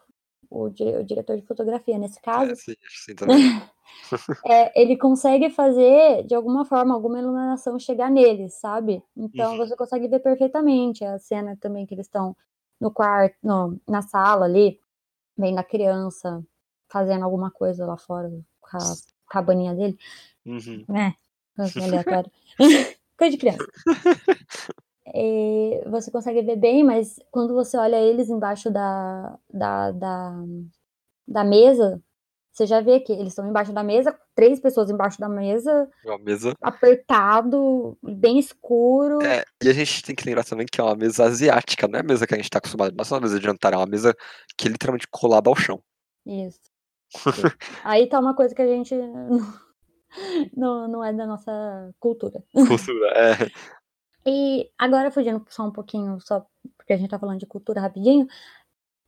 o 0.50 0.64
o 0.66 0.70
diretor 1.04 1.38
de 1.38 1.46
fotografia 1.46 1.98
nesse 1.98 2.20
caso, 2.22 2.52
É, 2.52 2.56
sim, 2.56 2.76
sim 2.90 3.16
também. 3.16 3.38
é, 4.46 4.82
ele 4.82 4.98
consegue 4.98 5.50
fazer, 5.50 6.24
de 6.26 6.36
alguma 6.36 6.66
forma, 6.66 6.94
alguma 6.94 7.20
iluminação 7.20 7.80
chegar 7.80 8.10
neles, 8.12 8.56
sabe? 8.60 9.02
Então 9.16 9.52
Uhum. 9.52 9.58
você 9.58 9.76
consegue 9.76 10.08
ver 10.08 10.20
perfeitamente 10.20 11.04
a 11.04 11.18
cena 11.20 11.58
também 11.60 11.86
que 11.86 11.94
eles 11.94 12.06
estão 12.08 12.36
no 12.80 12.92
quarto, 12.92 13.36
no- 13.44 13.80
na 13.88 14.02
sala 14.02 14.46
ali, 14.46 14.80
vendo 15.38 15.60
a 15.60 15.64
criança 15.64 16.44
fazendo 16.90 17.24
alguma 17.26 17.50
coisa 17.52 17.86
lá 17.86 17.98
fora, 17.98 18.30
com 18.62 18.78
a 18.78 18.94
cabaninha 19.30 19.74
dele, 19.74 19.98
Uhum. 20.46 20.86
Coisa 21.56 21.84
aleatória. 21.84 22.32
Coisa 23.18 23.32
de 23.32 23.38
criança. 23.38 23.66
E 25.14 25.82
você 25.90 26.12
consegue 26.12 26.42
ver 26.42 26.56
bem, 26.58 26.84
mas 26.84 27.20
quando 27.32 27.54
você 27.54 27.78
olha 27.78 27.96
eles 27.98 28.30
embaixo 28.30 28.70
da, 28.72 29.38
da, 29.54 29.92
da, 29.92 30.44
da 31.28 31.44
mesa, 31.44 32.02
você 32.56 32.66
já 32.66 32.80
vê 32.80 33.02
que 33.02 33.12
eles 33.12 33.28
estão 33.30 33.46
embaixo 33.48 33.74
da 33.74 33.84
mesa, 33.84 34.18
três 34.34 34.60
pessoas 34.62 34.90
embaixo 34.90 35.20
da 35.20 35.28
mesa, 35.28 35.90
Uma 36.06 36.18
mesa. 36.18 36.54
apertado, 36.62 37.98
bem 38.02 38.40
escuro. 38.40 39.22
É, 39.22 39.44
e 39.62 39.70
a 39.70 39.74
gente 39.74 40.02
tem 40.04 40.16
que 40.16 40.26
lembrar 40.26 40.46
também 40.46 40.66
que 40.66 40.80
é 40.80 40.84
uma 40.84 40.96
mesa 40.96 41.26
asiática, 41.26 41.88
não 41.88 41.98
é 41.98 42.02
a 42.02 42.06
mesa 42.06 42.26
que 42.26 42.34
a 42.34 42.38
gente 42.38 42.50
tá 42.50 42.60
acostumado. 42.60 42.96
Não 42.96 43.04
é 43.04 43.14
uma 43.14 43.22
mesa 43.22 43.40
de 43.40 43.46
jantar, 43.46 43.74
é 43.74 43.78
uma 43.78 43.86
mesa 43.86 44.16
que 44.58 44.68
é 44.68 44.72
literalmente 44.72 45.08
colada 45.10 45.50
ao 45.50 45.56
chão. 45.56 45.82
Isso. 46.26 46.60
Aí 47.84 48.08
tá 48.08 48.20
uma 48.20 48.34
coisa 48.36 48.56
que 48.56 48.62
a 48.62 48.68
gente 48.68 48.96
não- 48.96 49.54
não, 50.56 50.88
não 50.88 51.04
é 51.04 51.12
da 51.12 51.26
nossa 51.28 51.94
cultura. 52.00 52.42
Cultura, 52.54 53.08
é. 53.16 53.52
E 54.26 54.70
agora, 54.78 55.12
fugindo 55.12 55.46
só 55.50 55.64
um 55.68 55.72
pouquinho, 55.72 56.20
só 56.22 56.46
porque 56.78 56.94
a 56.94 56.98
gente 56.98 57.10
tá 57.10 57.20
falando 57.20 57.40
de 57.40 57.46
cultura 57.46 57.82
rapidinho, 57.82 58.26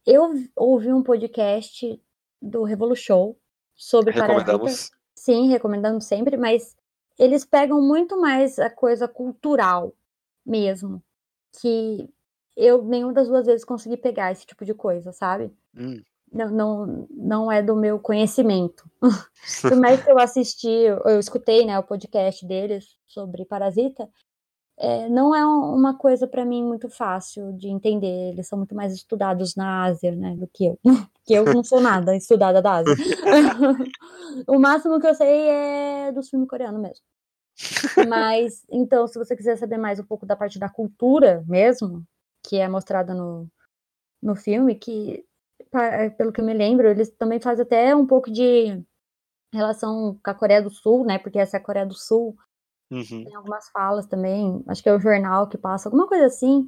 eu 0.05 0.31
ouvi 0.55 0.91
um 0.93 1.01
podcast 1.01 1.99
do 2.41 2.63
Revolution 2.63 3.33
sobre 3.75 4.13
Parasita. 4.13 4.51
Recomendamos. 4.51 4.91
Sim, 5.15 5.47
recomendando 5.49 6.01
sempre, 6.01 6.37
mas 6.37 6.75
eles 7.17 7.43
pegam 7.43 7.81
muito 7.81 8.19
mais 8.19 8.59
a 8.59 8.69
coisa 8.69 9.07
cultural 9.07 9.93
mesmo, 10.45 11.03
que 11.59 12.09
eu 12.55 12.83
nenhuma 12.83 13.13
das 13.13 13.27
duas 13.27 13.45
vezes 13.45 13.65
consegui 13.65 13.97
pegar 13.97 14.31
esse 14.31 14.45
tipo 14.45 14.63
de 14.63 14.73
coisa, 14.73 15.11
sabe? 15.11 15.51
Hum. 15.75 16.01
Não, 16.31 16.49
não, 16.49 17.07
não 17.09 17.51
é 17.51 17.61
do 17.61 17.75
meu 17.75 17.99
conhecimento. 17.99 18.89
Por 19.61 19.75
mais 19.77 20.03
que 20.03 20.11
eu 20.11 20.19
assisti, 20.19 20.67
eu 20.67 21.19
escutei 21.19 21.65
né, 21.65 21.77
o 21.79 21.83
podcast 21.83 22.45
deles 22.45 22.97
sobre 23.07 23.45
Parasita, 23.45 24.09
é, 24.79 25.09
não 25.09 25.33
é 25.33 25.43
uma 25.45 25.97
coisa 25.97 26.27
para 26.27 26.45
mim 26.45 26.63
muito 26.63 26.87
fácil 26.87 27.51
de 27.53 27.67
entender. 27.67 28.31
Eles 28.31 28.47
são 28.47 28.57
muito 28.59 28.75
mais 28.75 28.93
estudados 28.93 29.55
na 29.55 29.85
Ásia, 29.85 30.15
né, 30.15 30.35
do 30.35 30.47
que 30.47 30.67
eu. 30.67 30.79
que 31.25 31.33
eu 31.33 31.45
não 31.45 31.63
sou 31.63 31.81
nada 31.81 32.15
estudada 32.15 32.61
da 32.61 32.75
Ásia. 32.75 32.95
o 34.47 34.59
máximo 34.59 34.99
que 34.99 35.07
eu 35.07 35.15
sei 35.15 35.49
é 35.49 36.11
dos 36.11 36.29
filmes 36.29 36.47
coreanos 36.47 36.81
mesmo. 36.81 37.03
Mas, 38.07 38.63
então, 38.69 39.07
se 39.07 39.17
você 39.17 39.35
quiser 39.35 39.57
saber 39.57 39.77
mais 39.77 39.99
um 39.99 40.05
pouco 40.05 40.25
da 40.25 40.35
parte 40.35 40.59
da 40.59 40.69
cultura 40.69 41.43
mesmo, 41.47 42.03
que 42.43 42.57
é 42.57 42.67
mostrada 42.69 43.15
no, 43.15 43.49
no 44.21 44.35
filme, 44.35 44.75
que, 44.75 45.25
pelo 46.17 46.31
que 46.31 46.39
eu 46.39 46.45
me 46.45 46.53
lembro, 46.53 46.87
eles 46.87 47.09
também 47.09 47.39
fazem 47.39 47.63
até 47.63 47.95
um 47.95 48.05
pouco 48.05 48.31
de 48.31 48.79
relação 49.51 50.19
com 50.23 50.29
a 50.29 50.35
Coreia 50.35 50.61
do 50.61 50.69
Sul, 50.69 51.03
né? 51.03 51.17
Porque 51.17 51.39
essa 51.39 51.57
é 51.57 51.59
a 51.59 51.63
Coreia 51.63 51.85
do 51.85 51.95
Sul. 51.95 52.37
Uhum. 52.89 53.23
Tem 53.25 53.35
algumas 53.35 53.69
falas 53.69 54.05
também, 54.05 54.63
acho 54.67 54.81
que 54.81 54.89
é 54.89 54.93
o 54.93 54.99
jornal 54.99 55.47
que 55.47 55.57
passa, 55.57 55.89
alguma 55.89 56.07
coisa 56.07 56.25
assim, 56.25 56.67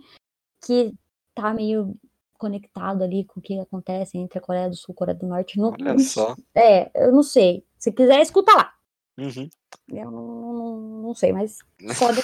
que 0.66 0.94
tá 1.34 1.54
meio 1.54 1.96
conectado 2.38 3.04
ali 3.04 3.26
com 3.26 3.40
o 3.40 3.44
que 3.44 3.60
acontece 3.60 4.18
entre 4.18 4.40
a 4.40 4.42
Coreia 4.42 4.70
do 4.70 4.76
Sul 4.76 4.94
e 4.94 4.94
a 4.94 4.98
Coreia 4.98 5.18
do 5.18 5.28
Norte. 5.28 5.60
Não, 5.60 5.72
Olha 5.72 6.00
só. 6.00 6.36
É, 6.56 6.90
eu 6.96 7.12
não 7.12 7.24
sei. 7.24 7.66
Se 7.78 7.92
quiser, 7.92 8.22
escuta 8.22 8.54
lá. 8.54 8.74
Uhum. 9.18 9.50
Eu 9.90 10.12
não, 10.12 10.54
não, 10.54 10.80
não 11.04 11.16
sei, 11.16 11.34
mas 11.34 11.60
depois. 11.80 12.18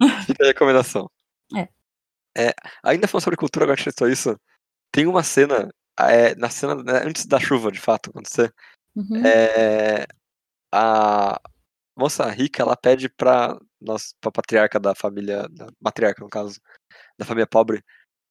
Fica 0.26 0.44
a 0.44 0.48
recomendação. 0.48 1.10
É. 1.56 1.68
é. 2.36 2.54
Ainda 2.82 3.08
falando 3.08 3.24
sobre 3.24 3.36
cultura, 3.36 3.64
agora 3.64 3.76
que 3.76 3.90
você 3.90 4.12
isso, 4.12 4.38
tem 4.92 5.06
uma 5.06 5.22
cena, 5.22 5.72
é, 5.98 6.34
na 6.34 6.50
cena 6.50 6.74
né, 6.76 7.02
antes 7.04 7.26
da 7.26 7.40
chuva, 7.40 7.70
de 7.72 7.80
fato, 7.80 8.10
acontecer, 8.10 8.52
Uhum. 8.96 9.24
é, 9.24 10.06
a 10.72 11.40
moça 11.98 12.28
rica, 12.30 12.62
ela 12.62 12.76
pede 12.76 13.08
pra, 13.08 13.58
nós, 13.80 14.14
pra 14.20 14.30
patriarca 14.30 14.78
da 14.78 14.94
família, 14.94 15.48
da 15.50 15.66
matriarca 15.80 16.22
no 16.22 16.30
caso, 16.30 16.60
da 17.18 17.24
família 17.26 17.46
pobre, 17.46 17.82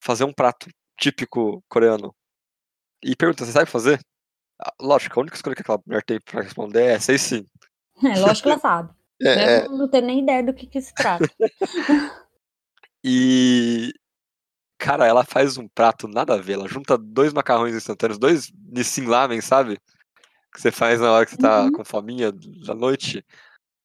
fazer 0.02 0.24
um 0.24 0.34
prato 0.34 0.70
típico 1.00 1.64
coreano. 1.68 2.16
E 3.04 3.16
pergunta, 3.16 3.46
você 3.46 3.52
sabe 3.52 3.70
fazer? 3.70 4.00
Ah, 4.60 4.74
Lógico, 4.82 5.20
a 5.20 5.22
única 5.22 5.36
escolha 5.36 5.56
que 5.56 5.62
aquela 5.62 5.80
mulher 5.86 6.04
tem 6.04 6.20
pra 6.20 6.42
responder 6.42 6.84
é 6.84 7.00
sei 7.00 7.18
sim. 7.18 7.46
É, 8.04 8.20
lógico 8.20 8.44
que 8.48 8.50
ela 8.54 8.60
sabe. 8.60 8.94
É, 9.22 9.30
é, 9.34 9.60
Mesmo 9.62 9.78
não 9.78 9.90
ter 9.90 10.02
nem 10.02 10.20
ideia 10.20 10.44
do 10.44 10.54
que, 10.54 10.68
que 10.68 10.80
se 10.82 10.94
trata. 10.94 11.28
E. 13.04 13.94
Cara, 14.78 15.08
ela 15.08 15.24
faz 15.24 15.58
um 15.58 15.68
prato 15.68 16.08
nada 16.08 16.36
a 16.36 16.38
ver. 16.38 16.54
Ela 16.54 16.68
junta 16.68 16.98
dois 16.98 17.34
macarrões 17.34 17.74
instantâneos, 17.76 18.20
dois 18.20 18.52
Nissin 18.70 19.06
Lamen, 19.06 19.42
sabe? 19.42 19.80
Que 20.54 20.62
você 20.62 20.72
faz 20.72 21.00
na 21.00 21.12
hora 21.12 21.26
que 21.26 21.32
você 21.32 21.38
tá 21.38 21.64
Uhum. 21.66 21.72
com 21.72 21.86
fominha 21.86 22.32
da 22.32 22.76
noite. 22.76 23.26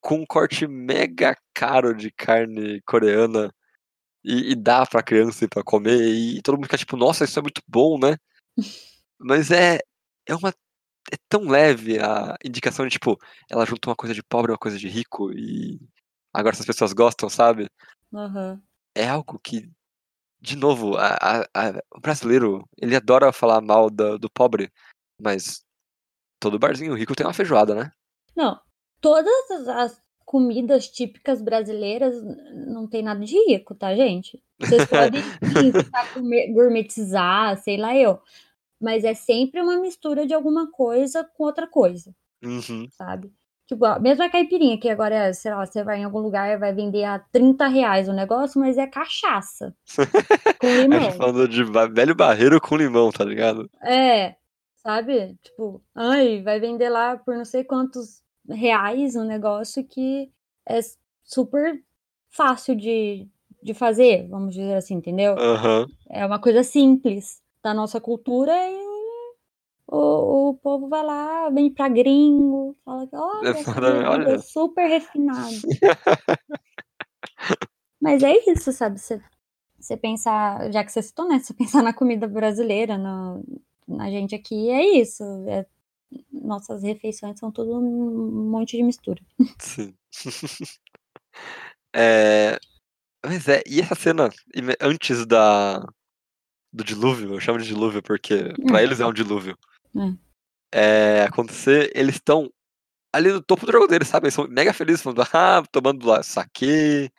Com 0.02 0.16
um 0.16 0.26
corte 0.26 0.66
mega 0.66 1.34
caro 1.54 1.94
de 1.94 2.10
carne 2.10 2.82
coreana. 2.82 3.50
E, 4.24 4.52
e 4.52 4.54
dá 4.54 4.84
pra 4.84 5.02
criança 5.02 5.44
ir 5.44 5.48
pra 5.48 5.62
comer. 5.64 5.96
E 5.98 6.42
todo 6.42 6.56
mundo 6.56 6.64
fica 6.66 6.76
tipo, 6.76 6.96
nossa, 6.96 7.24
isso 7.24 7.38
é 7.38 7.42
muito 7.42 7.62
bom, 7.66 7.98
né? 7.98 8.16
Mas 9.18 9.50
é. 9.50 9.78
É 10.26 10.34
uma. 10.34 10.50
É 11.12 11.16
tão 11.28 11.48
leve 11.48 11.98
a 11.98 12.36
indicação 12.44 12.84
de, 12.86 12.92
tipo, 12.92 13.18
ela 13.50 13.64
junta 13.66 13.88
uma 13.88 13.96
coisa 13.96 14.14
de 14.14 14.22
pobre 14.22 14.50
e 14.50 14.54
uma 14.54 14.58
coisa 14.58 14.78
de 14.78 14.88
rico. 14.88 15.32
E 15.32 15.80
agora 16.32 16.54
essas 16.54 16.66
pessoas 16.66 16.92
gostam, 16.92 17.28
sabe? 17.30 17.68
Aham. 18.14 18.60
é 18.94 19.08
algo 19.08 19.38
que, 19.38 19.70
de 20.40 20.54
novo, 20.56 20.96
a- 20.98 21.16
a- 21.20 21.40
a- 21.54 21.82
o 21.96 22.00
brasileiro, 22.00 22.68
ele 22.80 22.94
adora 22.94 23.32
falar 23.32 23.60
mal 23.62 23.88
da- 23.90 24.16
do 24.18 24.30
pobre, 24.30 24.70
mas 25.20 25.64
todo 26.38 26.58
barzinho 26.58 26.94
rico 26.94 27.14
tem 27.16 27.26
uma 27.26 27.32
feijoada, 27.32 27.74
né? 27.74 27.90
Não, 28.36 28.60
todas 29.02 29.50
as- 29.50 29.68
as 29.68 30.02
comidas 30.24 30.88
típicas 30.88 31.42
brasileiras 31.42 32.16
não 32.66 32.86
tem 32.86 33.02
nada 33.02 33.20
de 33.22 33.36
rico, 33.48 33.74
tá, 33.74 33.94
gente? 33.94 34.42
Vocês 34.58 34.86
podem 34.88 35.22
tentar 35.72 36.14
comer- 36.14 36.50
gourmetizar, 36.54 37.58
sei 37.62 37.76
lá 37.76 37.94
eu. 37.94 38.18
Mas 38.80 39.04
é 39.04 39.12
sempre 39.14 39.60
uma 39.60 39.76
mistura 39.76 40.26
de 40.26 40.32
alguma 40.32 40.70
coisa 40.70 41.22
com 41.36 41.44
outra 41.44 41.66
coisa, 41.66 42.14
Uhum. 42.42 42.88
sabe? 42.92 43.30
Tipo, 43.68 43.84
a 43.84 43.98
mesma 43.98 44.28
caipirinha, 44.28 44.78
que 44.78 44.88
agora, 44.90 45.14
é, 45.14 45.32
sei 45.32 45.52
lá, 45.54 45.64
você 45.64 45.84
vai 45.84 46.00
em 46.00 46.04
algum 46.04 46.18
lugar 46.18 46.48
e 46.50 46.58
vai 46.58 46.72
vender 46.74 47.04
a 47.04 47.18
30 47.18 47.68
reais 47.68 48.08
o 48.08 48.12
negócio, 48.12 48.60
mas 48.60 48.76
é 48.76 48.86
cachaça. 48.86 49.74
Com 50.60 50.66
A 50.66 50.70
gente 50.70 50.88
limão. 50.88 51.12
falando 51.12 51.48
de 51.48 51.62
velho 51.92 52.14
barreiro 52.14 52.60
com 52.60 52.76
limão, 52.76 53.10
tá 53.12 53.24
ligado? 53.24 53.70
É, 53.82 54.34
sabe? 54.82 55.36
Tipo, 55.42 55.82
ai, 55.94 56.42
vai 56.42 56.58
vender 56.60 56.88
lá 56.88 57.16
por 57.16 57.36
não 57.36 57.44
sei 57.44 57.64
quantos 57.64 58.20
reais 58.48 59.16
um 59.16 59.24
negócio 59.24 59.84
que 59.84 60.30
é 60.68 60.80
super 61.22 61.82
fácil 62.30 62.74
de, 62.76 63.28
de 63.62 63.74
fazer, 63.74 64.26
vamos 64.28 64.54
dizer 64.54 64.74
assim, 64.74 64.94
entendeu? 64.94 65.38
Aham. 65.38 65.86
É 66.10 66.26
uma 66.26 66.38
coisa 66.38 66.62
simples 66.62 67.40
da 67.62 67.72
nossa 67.72 68.00
cultura 68.00 68.52
e 68.52 68.92
o, 69.86 70.50
o 70.50 70.54
povo 70.54 70.88
vai 70.88 71.04
lá, 71.04 71.50
vem 71.50 71.70
pra 71.70 71.88
gringo, 71.88 72.76
fala 72.84 73.06
que, 73.06 73.16
olha, 73.16 73.54
olha. 74.08 74.38
super 74.38 74.86
refinada. 74.88 75.50
Mas 78.00 78.22
é 78.22 78.36
isso, 78.50 78.72
sabe? 78.72 78.98
Você, 78.98 79.22
você 79.78 79.96
pensar, 79.96 80.72
já 80.72 80.82
que 80.84 80.90
você 80.90 81.02
citou, 81.02 81.28
né? 81.28 81.38
Você 81.38 81.54
pensar 81.54 81.82
na 81.82 81.92
comida 81.92 82.26
brasileira, 82.26 82.98
no, 82.98 83.44
na 83.86 84.10
gente 84.10 84.34
aqui, 84.34 84.70
é 84.70 84.98
isso. 84.98 85.22
é- 85.48 85.66
nossas 86.32 86.82
refeições 86.82 87.38
são 87.38 87.50
tudo 87.50 87.78
um 87.78 88.50
monte 88.50 88.76
de 88.76 88.82
mistura. 88.82 89.20
Sim. 89.58 89.94
É, 91.94 92.58
Mas 93.24 93.46
é, 93.48 93.62
e 93.66 93.80
essa 93.80 93.94
cena 93.94 94.30
antes 94.80 95.26
da 95.26 95.86
do 96.72 96.82
dilúvio, 96.82 97.34
eu 97.34 97.40
chamo 97.40 97.58
de 97.58 97.66
dilúvio 97.66 98.02
porque 98.02 98.44
pra 98.66 98.78
Hum. 98.78 98.80
eles 98.80 98.98
é 99.00 99.06
um 99.06 99.12
dilúvio. 99.12 99.56
É, 100.74 101.24
acontecer, 101.24 101.92
eles 101.94 102.14
estão 102.14 102.50
ali 103.12 103.30
no 103.30 103.42
topo 103.42 103.66
do 103.66 103.72
jogo 103.72 103.86
deles, 103.86 104.08
sabe? 104.08 104.24
Eles 104.24 104.34
são 104.34 104.48
mega 104.48 104.72
felizes, 104.72 105.02
falando, 105.02 105.22
ah, 105.34 105.62
tomando 105.70 106.06
lá 106.06 106.22
saquê, 106.22 107.10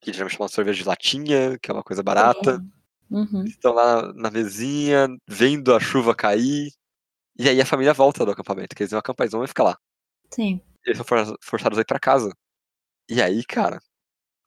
que 0.00 0.12
já 0.12 0.24
me 0.24 0.30
chamam 0.30 0.46
de 0.46 0.52
cerveja 0.54 0.82
de 0.82 0.88
latinha, 0.88 1.58
que 1.60 1.68
é 1.68 1.74
uma 1.74 1.82
coisa 1.82 2.02
barata. 2.02 2.64
Uhum. 3.10 3.42
Estão 3.44 3.72
lá 3.72 4.12
na 4.12 4.30
mesinha, 4.30 5.08
vendo 5.28 5.74
a 5.74 5.80
chuva 5.80 6.14
cair. 6.14 6.70
E 7.38 7.48
aí 7.48 7.60
a 7.60 7.66
família 7.66 7.92
volta 7.92 8.24
do 8.24 8.30
acampamento, 8.30 8.74
que 8.74 8.82
eles 8.82 8.92
iam 8.92 8.98
acampar, 8.98 9.24
eles 9.24 9.32
vão 9.32 9.46
ficar 9.46 9.64
lá. 9.64 9.78
Sim. 10.30 10.60
Eles 10.84 10.96
são 10.98 11.04
for- 11.06 11.36
forçados 11.42 11.78
a 11.78 11.82
ir 11.82 11.86
pra 11.86 11.98
casa. 11.98 12.32
E 13.08 13.20
aí, 13.22 13.44
cara, 13.44 13.78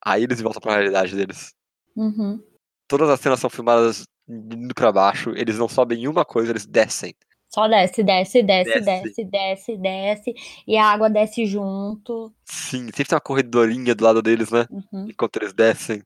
aí 0.04 0.24
eles 0.24 0.42
voltam 0.42 0.62
pra 0.62 0.74
realidade 0.74 1.16
deles. 1.16 1.54
Uhum. 1.96 2.44
Todas 2.88 3.10
as 3.10 3.20
cenas 3.20 3.40
são 3.40 3.50
filmadas 3.50 4.04
indo 4.28 4.74
pra 4.76 4.92
baixo, 4.92 5.32
eles 5.32 5.58
não 5.58 5.68
sobem 5.70 6.04
em 6.04 6.08
uma 6.08 6.26
coisa, 6.26 6.52
eles 6.52 6.66
descem. 6.66 7.14
Só 7.52 7.68
desce, 7.68 8.04
desce, 8.04 8.44
desce, 8.44 8.80
Desce. 8.82 9.24
desce, 9.26 9.78
desce, 9.78 10.36
e 10.68 10.78
a 10.78 10.86
água 10.86 11.10
desce 11.10 11.48
junto. 11.48 12.32
Sim, 12.46 12.86
sempre 12.86 13.06
tem 13.06 13.16
uma 13.16 13.22
corredorinha 13.22 13.96
do 13.96 14.04
lado 14.04 14.22
deles, 14.22 14.52
né? 14.52 14.68
Uhum. 14.70 15.08
Enquanto 15.10 15.38
eles 15.38 15.52
descem. 15.54 16.04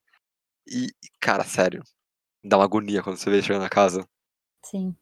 E, 0.65 0.87
cara, 1.19 1.43
sério. 1.43 1.83
Dá 2.43 2.57
uma 2.57 2.63
agonia 2.65 3.03
quando 3.03 3.17
você 3.17 3.29
vê 3.29 3.41
chegando 3.41 3.63
na 3.63 3.69
casa. 3.69 4.07
Sim. 4.65 4.95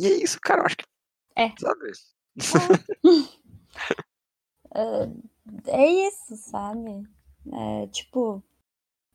E 0.00 0.06
é 0.06 0.22
isso, 0.22 0.40
cara, 0.40 0.62
eu 0.62 0.66
acho 0.66 0.78
que. 0.78 0.84
É. 1.36 1.52
Sabe? 1.58 1.92
É, 4.72 5.10
é 5.66 6.06
isso, 6.06 6.36
sabe? 6.36 7.02
É 7.52 7.88
tipo, 7.88 8.40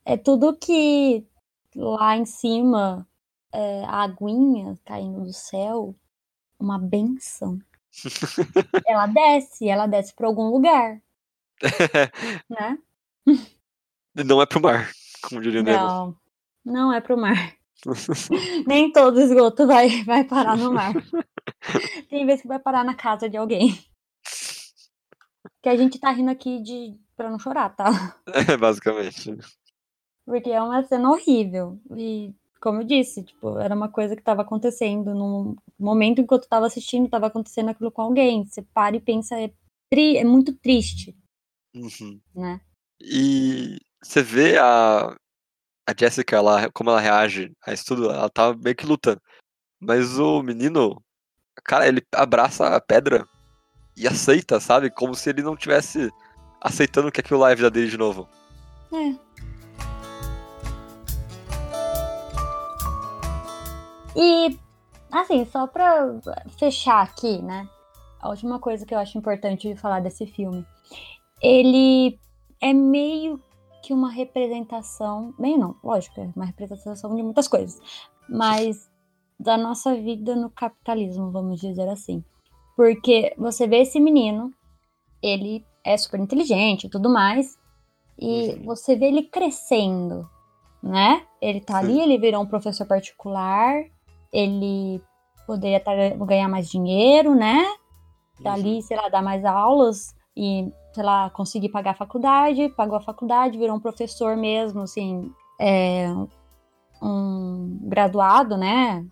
é 0.03 0.17
tudo 0.17 0.57
que 0.57 1.25
lá 1.73 2.17
em 2.17 2.25
cima, 2.25 3.07
é, 3.53 3.86
a 3.86 4.03
aguinha 4.03 4.77
caindo 4.83 5.23
do 5.23 5.31
céu, 5.31 5.95
uma 6.59 6.77
benção. 6.77 7.57
ela 8.86 9.07
desce, 9.07 9.69
ela 9.69 9.88
desce 9.88 10.13
pra 10.13 10.27
algum 10.27 10.49
lugar, 10.49 11.01
né? 12.49 12.77
não 14.13 14.41
é 14.41 14.45
pro 14.45 14.61
mar, 14.61 14.91
como 15.21 15.41
diria. 15.41 15.63
Não, 15.63 16.17
não 16.65 16.91
é 16.91 16.99
pro 16.99 17.17
mar. 17.17 17.55
Nem 18.67 18.91
todo 18.91 19.19
esgoto 19.19 19.67
vai, 19.67 20.03
vai 20.03 20.23
parar 20.23 20.57
no 20.57 20.73
mar. 20.73 20.93
Tem 22.09 22.25
vezes 22.25 22.41
que 22.41 22.47
vai 22.47 22.59
parar 22.59 22.83
na 22.83 22.95
casa 22.95 23.29
de 23.29 23.38
alguém. 23.38 23.77
Que 25.61 25.69
a 25.69 25.75
gente 25.75 25.99
tá 25.99 26.11
rindo 26.11 26.29
aqui 26.31 26.61
de 26.61 26.95
pra 27.15 27.29
não 27.29 27.39
chorar, 27.39 27.69
tá? 27.75 28.19
É, 28.27 28.57
basicamente. 28.57 29.36
Porque 30.25 30.49
é 30.49 30.61
uma 30.61 30.83
cena 30.83 31.11
horrível. 31.11 31.79
E, 31.95 32.33
como 32.61 32.81
eu 32.81 32.83
disse, 32.83 33.23
tipo, 33.23 33.57
era 33.59 33.73
uma 33.75 33.89
coisa 33.89 34.15
que 34.15 34.21
tava 34.23 34.41
acontecendo 34.41 35.13
no 35.13 35.55
momento 35.79 36.21
enquanto 36.21 36.47
tava 36.47 36.65
assistindo, 36.65 37.09
tava 37.09 37.27
acontecendo 37.27 37.69
aquilo 37.69 37.91
com 37.91 38.01
alguém. 38.01 38.45
Você 38.45 38.61
para 38.61 38.95
e 38.95 38.99
pensa, 38.99 39.39
é, 39.39 39.51
tri... 39.89 40.17
é 40.17 40.23
muito 40.23 40.53
triste, 40.53 41.15
Uhum. 41.75 42.19
né? 42.33 42.61
E 43.01 43.77
você 44.01 44.21
vê 44.23 44.57
a, 44.57 45.15
a 45.88 45.93
Jessica, 45.97 46.36
ela, 46.36 46.69
como 46.71 46.89
ela 46.89 46.99
reage 46.99 47.51
a 47.65 47.71
isso 47.71 47.86
tudo, 47.86 48.09
ela 48.11 48.29
tá 48.29 48.53
meio 48.55 48.75
que 48.75 48.86
lutando. 48.86 49.21
Mas 49.79 50.17
o 50.17 50.41
menino, 50.41 51.01
cara, 51.63 51.88
ele 51.88 52.01
abraça 52.13 52.75
a 52.75 52.81
pedra 52.81 53.27
e 53.95 54.07
aceita, 54.07 54.59
sabe? 54.59 54.89
Como 54.89 55.13
se 55.13 55.29
ele 55.29 55.43
não 55.43 55.55
tivesse 55.55 56.11
aceitando 56.59 57.11
que 57.11 57.21
aquilo 57.21 57.39
lá 57.39 57.49
é 57.49 57.53
a 57.53 57.55
vida 57.55 57.69
dele 57.69 57.89
de 57.89 57.97
novo. 57.97 58.27
É. 58.91 59.25
E, 64.15 64.57
assim, 65.11 65.45
só 65.45 65.67
pra 65.67 66.15
fechar 66.57 67.03
aqui, 67.03 67.41
né? 67.41 67.69
A 68.19 68.29
última 68.29 68.59
coisa 68.59 68.86
que 68.86 68.93
eu 68.95 68.97
acho 68.97 69.17
importante 69.17 69.67
de 69.67 69.79
falar 69.79 69.99
desse 69.99 70.25
filme. 70.25 70.65
Ele 71.41 72.17
é 72.61 72.73
meio 72.73 73.39
que 73.86 73.93
uma 73.93 74.09
representação. 74.09 75.33
Meio 75.38 75.57
não, 75.57 75.75
lógico, 75.83 76.19
é 76.19 76.31
uma 76.36 76.45
representação 76.45 77.15
de 77.15 77.21
muitas 77.21 77.47
coisas. 77.47 77.79
Mas 78.27 78.89
da 79.39 79.57
nossa 79.57 79.93
vida 79.95 80.36
no 80.36 80.49
capitalismo, 80.49 81.31
vamos 81.31 81.59
dizer 81.61 81.88
assim. 81.88 82.23
Porque 82.75 83.33
você 83.38 83.67
vê 83.67 83.81
esse 83.81 83.99
menino, 83.99 84.51
ele 85.21 85.63
é 85.83 85.95
super 85.97 86.19
inteligente 86.19 86.86
e 86.86 86.89
tudo 86.89 87.09
mais, 87.09 87.57
e 88.17 88.55
Uhum. 88.55 88.65
você 88.65 88.95
vê 88.95 89.05
ele 89.07 89.23
crescendo, 89.23 90.27
né? 90.81 91.23
Ele 91.39 91.61
tá 91.61 91.77
ali, 91.77 91.93
Sim. 91.93 92.01
ele 92.01 92.17
virou 92.17 92.41
um 92.41 92.47
professor 92.47 92.88
particular, 92.88 93.83
ele 94.33 95.01
poderia 95.45 95.79
tá, 95.79 95.91
ganhar 96.25 96.49
mais 96.49 96.69
dinheiro, 96.69 97.36
né? 97.36 97.63
Tá 98.43 98.49
Uhum. 98.49 98.55
ali, 98.55 98.81
sei 98.81 98.97
lá, 98.97 99.09
dar 99.09 99.21
mais 99.21 99.45
aulas 99.45 100.15
e, 100.36 100.71
sei 100.96 101.04
lá, 101.04 101.30
conseguir 101.30 101.68
pagar 101.70 101.91
a 101.91 101.96
faculdade, 101.96 102.70
pagou 102.70 102.98
a 102.98 103.02
faculdade, 103.02 103.58
virou 103.58 103.76
um 103.76 103.80
professor 103.82 104.38
mesmo, 104.38 104.82
assim, 104.82 105.30
é, 105.60 106.08
um 107.02 107.78
graduado, 107.84 108.56
né? 108.58 109.06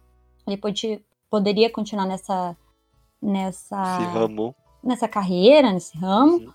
Ele 0.47 0.55
pode, 0.57 1.03
poderia 1.29 1.69
continuar 1.69 2.05
nessa, 2.05 2.55
nessa, 3.21 3.81
Esse 3.83 4.03
ramo. 4.17 4.55
nessa 4.81 5.07
carreira, 5.09 5.73
nesse 5.73 5.97
ramo, 5.97 6.37
Uhum. 6.37 6.53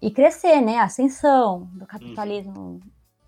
e 0.00 0.10
crescer, 0.10 0.60
né? 0.62 0.78
A 0.78 0.84
ascensão 0.84 1.68
do 1.74 1.84
capitalismo. 1.86 2.80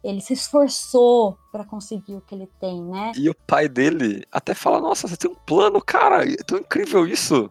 Ele 0.03 0.21
se 0.21 0.33
esforçou 0.33 1.39
para 1.53 1.65
conseguir 1.65 2.15
o 2.17 2.21
que 2.23 2.35
ele 2.35 2.49
tem, 2.59 2.83
né? 2.83 3.13
E 3.17 3.29
o 3.31 3.35
pai 3.47 3.69
dele 3.69 4.25
até 4.33 4.53
fala, 4.55 4.81
nossa, 4.81 5.07
você 5.07 5.17
tem 5.17 5.31
um 5.31 5.35
plano, 5.47 5.81
cara, 5.81 6.25
é 6.25 6.37
tão 6.45 6.59
incrível 6.59 7.07
isso. 7.07 7.49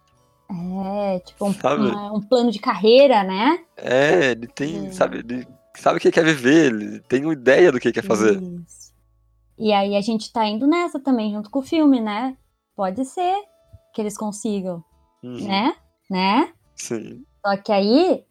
É, 0.54 1.20
tipo, 1.20 1.46
um, 1.46 1.52
uma- 1.78 2.14
um 2.14 2.22
plano 2.22 2.52
de 2.52 2.60
carreira, 2.60 3.24
né? 3.24 3.64
É, 3.78 4.32
ele 4.32 4.48
tem, 4.48 4.88
É. 4.88 4.92
sabe, 4.92 5.20
ele 5.20 5.48
sabe 5.78 5.98
o 5.98 6.02
que 6.02 6.12
quer 6.12 6.26
viver, 6.26 6.74
ele 6.74 7.00
tem 7.02 7.24
uma 7.24 7.34
ideia 7.34 7.72
do 7.72 7.80
que 7.80 7.92
quer 7.92 8.04
fazer. 8.04 8.42
Isso. 8.42 8.92
E 9.58 9.72
aí 9.72 9.96
a 9.96 10.02
gente 10.02 10.32
tá 10.34 10.46
indo 10.46 10.68
nessa 10.68 11.00
também, 11.00 11.32
junto 11.32 11.50
com 11.50 11.60
o 11.60 11.64
filme, 11.64 12.02
né? 12.02 12.36
Pode 12.76 13.06
ser 13.06 13.36
que 13.94 14.02
eles 14.02 14.18
consigam, 14.18 14.84
Uhum. 15.24 15.48
né? 15.48 15.76
Né? 16.10 16.52
Sim. 16.76 17.24
Só 17.46 17.56
que 17.56 17.72
aí 17.72 18.26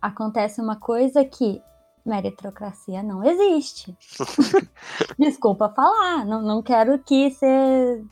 acontece 0.00 0.60
uma 0.62 0.76
coisa 0.76 1.24
que 1.24 1.60
meritocracia 2.06 3.02
não 3.02 3.22
existe. 3.22 3.94
Desculpa 5.18 5.68
falar, 5.68 6.24
não, 6.24 6.40
não 6.40 6.62
quero 6.62 6.94
aqui 6.94 7.30
ser 7.32 8.02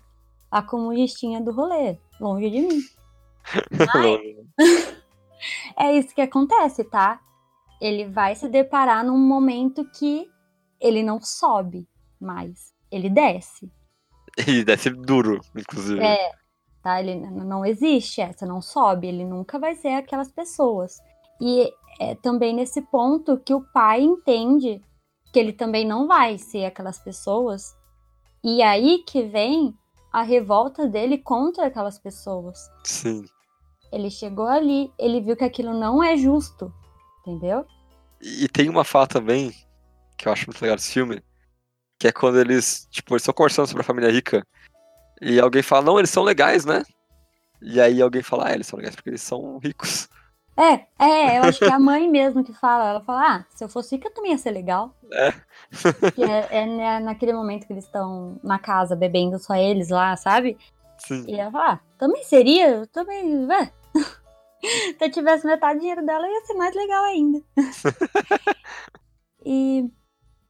a 0.51 0.61
comunistinha 0.63 1.41
do 1.41 1.53
rolê, 1.53 1.99
longe 2.21 2.51
de 2.51 2.61
mim. 2.61 2.81
É 5.79 5.93
isso 5.93 6.15
que 6.15 6.23
acontece, 6.23 6.83
tá? 6.85 7.21
Ele 7.81 8.07
vai 8.07 8.35
se 8.35 8.49
deparar 8.49 9.05
num 9.05 9.19
momento 9.19 9.85
que 9.91 10.29
ele 10.81 11.03
não 11.03 11.21
sobe 11.21 11.87
mais, 12.21 12.75
ele 12.91 13.11
desce. 13.11 13.71
e 14.47 14.65
desce 14.65 14.91
duro, 14.91 15.41
inclusive. 15.55 16.01
É, 16.01 16.33
tá? 16.83 17.01
Ele 17.01 17.17
não 17.17 17.65
existe 17.65 18.21
essa, 18.21 18.47
não 18.47 18.63
sobe, 18.63 19.07
ele 19.09 19.25
nunca 19.25 19.59
vai 19.59 19.75
ser 19.75 19.91
aquelas 19.91 20.33
pessoas. 20.33 20.99
E 21.41 21.71
é 22.01 22.15
também 22.15 22.55
nesse 22.55 22.81
ponto 22.83 23.39
que 23.39 23.55
o 23.55 23.61
pai 23.73 24.03
entende 24.03 24.83
que 25.33 25.39
ele 25.39 25.53
também 25.53 25.87
não 25.87 26.07
vai 26.07 26.39
ser 26.39 26.65
aquelas 26.65 26.99
pessoas. 26.99 27.77
E 28.43 28.63
aí 28.63 29.03
que 29.07 29.23
vem 29.23 29.75
a 30.13 30.23
revolta 30.23 30.87
dele 30.87 31.19
contra 31.19 31.67
aquelas 31.67 31.99
pessoas. 31.99 32.59
Sim. 32.85 33.23
Ele 33.97 34.11
chegou 34.11 34.47
ali, 34.47 34.93
ele 34.99 35.23
viu 35.23 35.35
que 35.35 35.45
aquilo 35.45 35.73
não 35.73 36.05
é 36.05 36.19
justo, 36.19 36.71
entendeu? 37.21 37.65
E 38.21 38.47
tem 38.47 38.69
uma 38.69 38.85
fala 38.85 39.07
também, 39.07 39.55
que 40.19 40.29
eu 40.29 40.33
acho 40.33 40.47
muito 40.47 40.61
legal 40.61 40.77
desse 40.77 40.93
filme, 40.93 41.23
que 41.99 42.07
é 42.07 42.13
quando 42.13 42.39
eles, 42.39 42.87
tipo, 42.91 43.15
eles 43.15 43.23
estão 43.23 43.33
conversando 43.33 43.67
sobre 43.67 43.81
a 43.81 43.85
família 43.87 44.11
rica, 44.11 44.47
e 45.23 45.41
alguém 45.41 45.63
fala, 45.63 45.87
não, 45.87 45.99
eles 45.99 46.11
são 46.11 46.23
legais, 46.23 46.67
né? 46.67 46.83
E 47.63 47.81
aí 47.81 48.03
alguém 48.03 48.23
fala, 48.23 48.49
ah, 48.49 48.53
eles 48.53 48.67
são 48.67 48.77
legais 48.77 48.95
porque 48.95 49.09
eles 49.09 49.23
são 49.23 49.57
ricos. 49.59 50.09
É, 50.59 50.87
é, 50.99 51.39
eu 51.39 51.45
acho 51.45 51.59
que 51.59 51.65
é 51.65 51.73
a 51.73 51.79
mãe 51.79 52.09
mesmo 52.09 52.45
que 52.45 52.53
fala. 52.53 52.89
Ela 52.91 53.01
fala, 53.03 53.37
ah, 53.37 53.45
se 53.49 53.65
eu 53.65 53.69
fosse 53.69 53.97
rica 53.97 54.11
também 54.11 54.33
ia 54.33 54.39
ser 54.39 54.51
legal. 54.51 54.95
É. 55.13 55.29
É, 56.19 56.63
é 56.63 56.67
na- 56.67 57.01
naquele 57.01 57.33
momento 57.33 57.67
que 57.67 57.73
eles 57.73 57.85
estão 57.85 58.39
na 58.43 58.59
casa 58.59 58.95
bebendo 58.95 59.39
só 59.39 59.55
eles 59.55 59.89
lá, 59.91 60.17
sabe? 60.17 60.57
Sim. 60.99 61.25
E 61.29 61.35
ela 61.39 61.51
fala, 61.51 61.73
ah, 61.73 61.81
também 61.99 62.25
seria, 62.25 62.69
eu 62.71 62.87
também, 62.87 63.47
é. 63.53 63.71
Se 64.63 64.97
eu 65.01 65.11
tivesse 65.11 65.47
metade 65.47 65.75
do 65.75 65.81
dinheiro 65.81 66.05
dela, 66.05 66.29
ia 66.29 66.45
ser 66.45 66.55
mais 66.55 66.75
legal 66.75 67.05
ainda. 67.05 67.43
e 69.45 69.89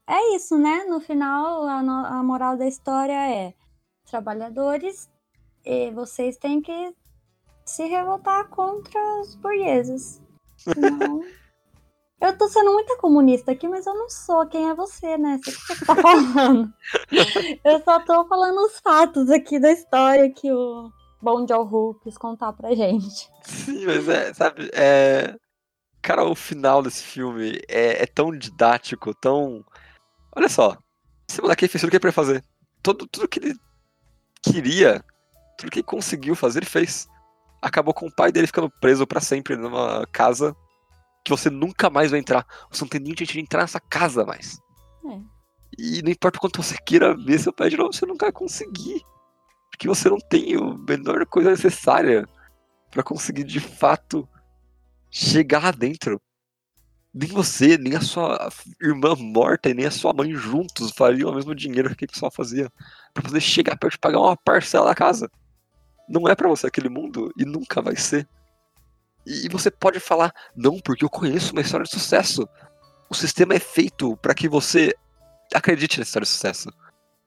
é 0.07 0.37
isso, 0.37 0.57
né? 0.59 0.85
No 0.85 1.01
final, 1.01 1.67
a, 1.67 1.83
no- 1.83 2.07
a 2.07 2.23
moral 2.23 2.57
da 2.57 2.67
história 2.67 3.31
é: 3.31 3.55
trabalhadores, 4.09 5.11
vocês 5.95 6.37
têm 6.37 6.63
que 6.63 6.95
se 7.65 7.85
revoltar 7.85 8.49
contra 8.49 9.01
os 9.21 9.35
burgueses. 9.37 10.23
Senão... 10.57 11.21
Eu 12.19 12.37
tô 12.37 12.49
sendo 12.49 12.73
muito 12.73 12.97
comunista 12.97 13.53
aqui, 13.53 13.69
mas 13.69 13.87
eu 13.87 13.95
não 13.95 14.09
sou. 14.09 14.47
Quem 14.47 14.71
é 14.71 14.75
você, 14.75 15.19
né? 15.19 15.39
Você 15.43 15.53
que 15.53 15.59
você 15.61 15.85
tá 15.85 15.95
falando. 15.95 16.73
eu 17.63 17.85
só 17.85 18.01
tô 18.01 18.27
falando 18.27 18.59
os 18.65 18.81
fatos 18.81 19.31
aqui 19.31 19.59
da 19.59 19.71
história 19.71 20.31
que 20.31 20.51
o 20.51 20.91
Bom 21.21 21.47
Joe 21.47 21.95
quis 22.03 22.19
contar 22.19 22.53
pra 22.53 22.75
gente. 22.75 23.31
Sim, 23.43 23.87
mas 23.87 24.09
é, 24.09 24.35
sabe, 24.35 24.71
é... 24.73 25.37
Cara, 26.03 26.25
o 26.25 26.35
final 26.35 26.83
desse 26.83 27.03
filme 27.03 27.61
é, 27.69 28.03
é 28.03 28.07
tão 28.07 28.31
didático, 28.31 29.15
tão... 29.15 29.65
Olha 30.37 30.49
só, 30.49 30.77
esse 31.29 31.41
moleque 31.41 31.67
fez 31.67 31.81
tudo 31.81 31.91
que 31.91 31.97
ele 31.97 32.01
podia 32.01 32.13
fazer. 32.13 32.45
Todo, 32.83 33.07
tudo 33.09 33.29
que 33.29 33.41
ele 33.41 33.57
queria, 34.43 35.05
tudo 35.59 35.71
que 35.71 35.81
ele 35.81 35.87
conseguiu 35.87 36.37
fazer, 36.37 36.61
ele 36.61 36.67
fez. 36.67 37.09
Acabou 37.61 37.93
com 37.93 38.07
o 38.07 38.15
pai 38.15 38.31
dele 38.31 38.47
ficando 38.47 38.71
preso 38.81 39.07
pra 39.07 39.21
sempre 39.21 39.57
numa 39.57 40.07
casa 40.13 40.55
que 41.25 41.31
você 41.31 41.51
nunca 41.51 41.91
mais 41.91 42.13
vai 42.13 42.21
entrar. 42.21 42.47
Você 42.71 42.85
não 42.85 42.89
tem 42.89 43.01
nem 43.01 43.15
jeito 43.17 43.33
de 43.33 43.41
entrar 43.41 43.63
nessa 43.63 43.81
casa 43.81 44.25
mais. 44.25 44.61
É. 45.11 45.21
E 45.77 46.03
não 46.03 46.11
importa 46.11 46.39
o 46.39 46.41
quanto 46.41 46.63
você 46.63 46.77
queira 46.87 47.17
ver 47.17 47.41
seu 47.41 47.53
pai 47.53 47.69
de 47.69 47.77
novo, 47.77 47.93
você 47.93 48.07
nunca 48.07 48.27
vai 48.27 48.33
conseguir. 48.33 49.05
Porque 49.77 49.89
você 49.89 50.09
não 50.09 50.19
tem 50.19 50.57
a 50.57 50.75
menor 50.89 51.27
coisa 51.27 51.51
necessária 51.51 52.27
pra 52.91 53.03
conseguir 53.03 53.45
de 53.45 53.61
fato 53.61 54.27
chegar 55.11 55.63
lá 55.63 55.71
dentro. 55.71 56.21
Nem 57.13 57.29
você, 57.29 57.77
nem 57.77 57.95
a 57.95 58.01
sua 58.01 58.49
irmã 58.81 59.15
morta 59.15 59.69
e 59.69 59.75
nem 59.75 59.85
a 59.85 59.91
sua 59.91 60.15
mãe 60.15 60.35
juntos 60.35 60.93
fariam 60.93 61.31
o 61.31 61.35
mesmo 61.35 61.55
dinheiro 61.55 61.89
que 61.89 61.95
aquele 61.95 62.13
pessoal 62.13 62.31
fazia 62.31 62.73
pra 63.13 63.23
poder 63.23 63.41
chegar 63.41 63.77
perto 63.77 63.93
de 63.93 63.99
pagar 63.99 64.19
uma 64.19 64.37
parcela 64.37 64.87
da 64.87 64.95
casa. 64.95 65.31
Não 66.09 66.27
é 66.27 66.35
pra 66.35 66.49
você 66.49 66.67
aquele 66.67 66.89
mundo 66.89 67.31
e 67.37 67.45
nunca 67.45 67.83
vai 67.83 67.97
ser. 67.97 68.27
E 69.27 69.47
você 69.51 69.71
pode 69.71 70.01
falar, 70.01 70.33
não, 70.57 70.79
porque 70.81 71.05
eu 71.05 71.11
conheço 71.11 71.53
uma 71.53 71.61
história 71.61 71.85
de 71.85 71.91
sucesso. 71.91 72.49
O 73.11 73.15
sistema 73.15 73.55
é 73.55 73.59
feito 73.59 74.17
pra 74.19 74.35
que 74.35 74.49
você 74.49 74.95
acredite 75.55 75.99
nessa 75.99 76.09
história 76.09 76.25
de 76.25 76.31
sucesso. 76.31 76.71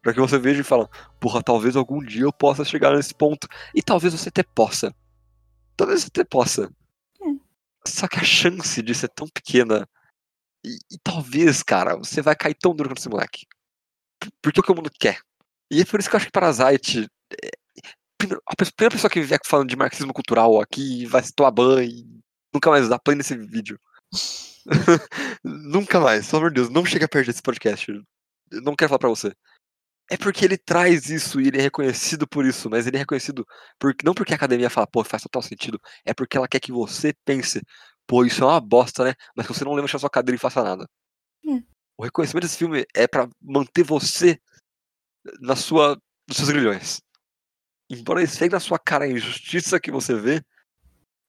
Pra 0.01 0.13
que 0.13 0.19
você 0.19 0.37
veja 0.39 0.61
e 0.61 0.63
fale, 0.63 0.87
porra, 1.19 1.43
talvez 1.43 1.75
algum 1.75 2.01
dia 2.03 2.21
eu 2.23 2.31
possa 2.33 2.63
chegar 2.63 2.95
nesse 2.95 3.13
ponto. 3.13 3.47
E 3.75 3.81
talvez 3.81 4.13
você 4.13 4.29
até 4.29 4.43
possa. 4.43 4.95
Talvez 5.75 6.01
você 6.01 6.07
até 6.07 6.23
possa. 6.23 6.71
É. 7.21 7.25
Só 7.87 8.07
que 8.07 8.17
a 8.19 8.23
chance 8.23 8.81
de 8.81 8.95
ser 8.95 9.09
tão 9.09 9.27
pequena. 9.27 9.87
E, 10.65 10.77
e 10.91 10.97
talvez, 11.03 11.61
cara, 11.63 11.95
você 11.97 12.21
vai 12.21 12.35
cair 12.35 12.53
tão 12.55 12.73
duro 12.75 12.89
quanto 12.89 12.99
esse 12.99 13.09
moleque. 13.09 13.45
Por- 14.19 14.31
Porque 14.41 14.59
é 14.59 14.61
o 14.61 14.63
que 14.63 14.71
o 14.71 14.75
mundo 14.75 14.89
quer. 14.99 15.19
E 15.71 15.81
é 15.81 15.85
por 15.85 15.99
isso 15.99 16.09
que 16.09 16.15
eu 16.15 16.17
acho 16.17 16.25
que 16.27 16.31
Parasite. 16.31 17.07
é- 17.43 17.49
primeiro- 18.17 18.41
a 18.45 18.55
primeira 18.55 18.91
pessoa 18.95 19.09
que 19.11 19.21
vier 19.21 19.39
falando 19.45 19.69
de 19.69 19.75
marxismo 19.77 20.13
cultural 20.13 20.59
aqui 20.61 21.05
vai 21.05 21.23
se 21.23 21.33
tomar 21.33 21.51
banho. 21.51 22.21
Nunca 22.53 22.69
mais 22.69 22.89
dá 22.89 22.97
play 22.99 23.15
nesse 23.17 23.37
vídeo. 23.37 23.79
Nunca 25.43 25.99
mais, 25.99 26.27
pelo 26.27 26.37
amor 26.39 26.49
de 26.51 26.55
Deus, 26.55 26.69
não 26.69 26.85
chega 26.85 27.07
perto 27.07 27.27
desse 27.27 27.41
podcast. 27.41 27.91
Eu 28.51 28.61
não 28.61 28.75
quero 28.75 28.89
falar 28.89 28.99
pra 28.99 29.09
você. 29.09 29.33
É 30.09 30.17
porque 30.17 30.43
ele 30.43 30.57
traz 30.57 31.09
isso 31.09 31.39
e 31.39 31.47
ele 31.47 31.59
é 31.59 31.61
reconhecido 31.61 32.27
por 32.27 32.45
isso, 32.45 32.69
mas 32.69 32.87
ele 32.87 32.97
é 32.97 32.99
reconhecido 32.99 33.45
porque 33.77 34.03
não 34.05 34.13
porque 34.13 34.33
a 34.33 34.35
academia 34.35 34.69
fala, 34.69 34.87
pô, 34.87 35.03
faz 35.03 35.21
total 35.21 35.41
sentido, 35.41 35.79
é 36.03 36.13
porque 36.13 36.35
ela 36.35 36.47
quer 36.47 36.59
que 36.59 36.71
você 36.71 37.13
pense, 37.23 37.61
pô, 38.07 38.25
isso 38.25 38.43
é 38.43 38.47
uma 38.47 38.59
bosta, 38.59 39.03
né? 39.03 39.13
Mas 39.35 39.45
você 39.45 39.63
não 39.63 39.73
lembra 39.73 39.95
a 39.95 39.99
sua 39.99 40.09
cadeira 40.09 40.35
e 40.35 40.39
faça 40.39 40.63
nada. 40.63 40.89
É. 41.47 41.61
O 41.97 42.03
reconhecimento 42.03 42.43
desse 42.43 42.57
filme 42.57 42.85
é 42.95 43.07
pra 43.07 43.29
manter 43.39 43.83
você 43.83 44.39
na 45.41 45.55
sua, 45.55 45.99
nos 46.27 46.37
seus 46.37 46.49
grilhões. 46.49 47.01
Embora 47.89 48.23
esfregue 48.23 48.53
na 48.53 48.59
sua 48.59 48.79
cara 48.79 49.05
a 49.05 49.07
injustiça 49.09 49.79
que 49.79 49.91
você 49.91 50.15
vê, 50.15 50.41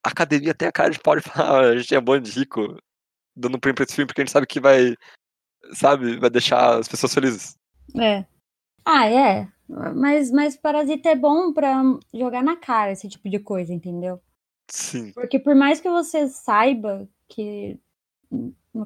a 0.04 0.10
academia 0.10 0.54
tem 0.54 0.68
a 0.68 0.72
cara 0.72 0.90
de 0.90 0.98
pau 0.98 1.16
de 1.16 1.22
falar, 1.22 1.64
"Ah, 1.66 1.70
a 1.70 1.76
gente 1.76 1.94
é 1.94 2.00
bando 2.00 2.28
de 2.28 2.38
rico, 2.38 2.78
dando 3.36 3.56
um 3.56 3.60
prêmio 3.60 3.74
pra 3.76 3.84
esse 3.84 3.94
filme 3.94 4.06
porque 4.06 4.22
a 4.22 4.24
gente 4.24 4.32
sabe 4.32 4.46
que 4.46 4.60
vai, 4.60 4.94
sabe, 5.74 6.18
vai 6.18 6.30
deixar 6.30 6.78
as 6.78 6.88
pessoas 6.88 7.12
felizes. 7.12 7.54
É. 7.98 8.24
Ah, 8.84 9.06
é. 9.08 9.48
Mas, 9.94 10.30
mas 10.30 10.56
Parasita 10.56 11.10
é 11.10 11.14
bom 11.16 11.52
pra 11.52 11.82
jogar 12.12 12.42
na 12.42 12.56
cara 12.56 12.90
esse 12.92 13.08
tipo 13.08 13.28
de 13.30 13.38
coisa, 13.38 13.72
entendeu? 13.72 14.20
Sim, 14.68 15.14
Porque 15.14 15.38
por 15.38 15.54
mais 15.54 15.80
que 15.80 15.90
você 15.90 16.28
saiba 16.28 17.08
que. 17.28 17.78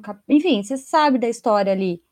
cap- 0.01 0.23
Enfim, 0.27 0.63
você 0.63 0.77
sabe 0.77 1.17
da 1.19 1.27
história 1.29 1.71
ali. 1.71 2.03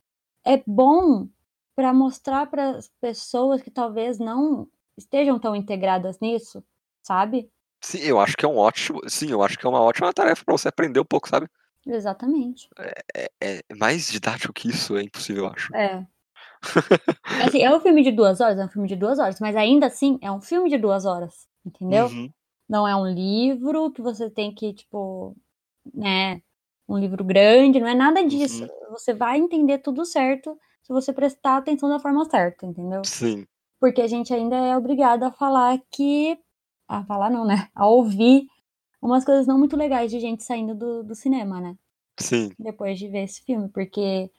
É 0.45 0.63
bom 0.67 1.29
pra 1.75 1.93
mostrar 1.93 2.47
para 2.47 2.71
as 2.77 2.89
pessoas 3.01 3.61
que 3.61 3.71
talvez 3.71 4.19
não 4.19 4.67
estejam 4.97 5.39
tão 5.39 5.55
integradas 5.55 6.19
nisso, 6.19 6.63
sabe? 7.03 7.51
sim, 7.83 7.99
eu 7.99 8.19
acho 8.19 8.35
que 8.35 8.45
é 8.45 8.47
um 8.47 8.57
ótimo, 8.57 8.99
sim, 9.09 9.29
eu 9.29 9.43
acho 9.43 9.57
que 9.57 9.65
é 9.65 9.69
uma 9.69 9.81
ótima 9.81 10.13
tarefa 10.13 10.43
pra 10.45 10.53
você 10.57 10.67
aprender 10.67 10.99
um 10.99 11.05
pouco, 11.05 11.29
sabe? 11.29 11.47
Exatamente. 11.85 12.69
É, 13.15 13.29
é 13.41 13.75
mais 13.75 14.07
didático 14.11 14.53
que 14.53 14.69
isso, 14.69 14.95
é 14.97 15.03
impossível, 15.03 15.45
eu 15.45 15.51
acho. 15.51 15.73
É. 15.73 16.05
Assim, 17.45 17.61
é 17.61 17.75
um 17.75 17.79
filme 17.79 18.03
de 18.03 18.11
duas 18.11 18.39
horas, 18.41 18.57
é 18.57 18.65
um 18.65 18.69
filme 18.69 18.87
de 18.87 18.95
duas 18.95 19.19
horas, 19.19 19.39
mas 19.39 19.55
ainda 19.55 19.87
assim 19.87 20.17
é 20.21 20.31
um 20.31 20.41
filme 20.41 20.69
de 20.69 20.77
duas 20.77 21.05
horas, 21.05 21.47
entendeu? 21.65 22.07
Uhum, 22.07 22.29
Não 22.69 22.87
é 22.87 22.95
um 22.95 23.07
livro 23.07 23.91
que 23.91 24.01
você 24.01 24.29
tem 24.29 24.53
que, 24.53 24.73
tipo, 24.73 25.35
né, 25.93 26.41
um 26.87 26.97
livro 26.97 27.23
grande, 27.23 27.79
não 27.79 27.87
é 27.87 27.95
nada 27.95 28.23
disso. 28.25 28.67
Você 28.91 29.13
vai 29.13 29.37
entender 29.39 29.79
tudo 29.79 30.05
certo 30.05 30.57
se 30.81 30.91
você 30.91 31.13
prestar 31.13 31.57
atenção 31.57 31.89
da 31.89 31.99
forma 31.99 32.25
certa, 32.25 32.65
entendeu? 32.65 33.01
Sim, 33.05 33.45
Porque 33.79 34.01
a 34.01 34.07
gente 34.07 34.33
ainda 34.33 34.55
é 34.55 34.77
obrigado 34.77 35.23
a 35.23 35.31
falar 35.31 35.79
que. 35.91 36.37
A 36.87 37.03
falar 37.05 37.29
não, 37.29 37.45
né? 37.45 37.69
A 37.73 37.87
ouvir 37.87 38.47
umas 39.01 39.25
coisas 39.25 39.47
não 39.47 39.57
muito 39.57 39.75
legais 39.75 40.11
de 40.11 40.19
gente 40.19 40.43
saindo 40.43 40.75
do, 40.75 41.03
do 41.03 41.15
cinema, 41.15 41.59
né? 41.59 41.75
sim, 42.19 42.51
Depois 42.59 42.99
de 42.99 43.07
ver 43.07 43.23
esse 43.23 43.41
filme. 43.43 43.69
Porque, 43.69 44.29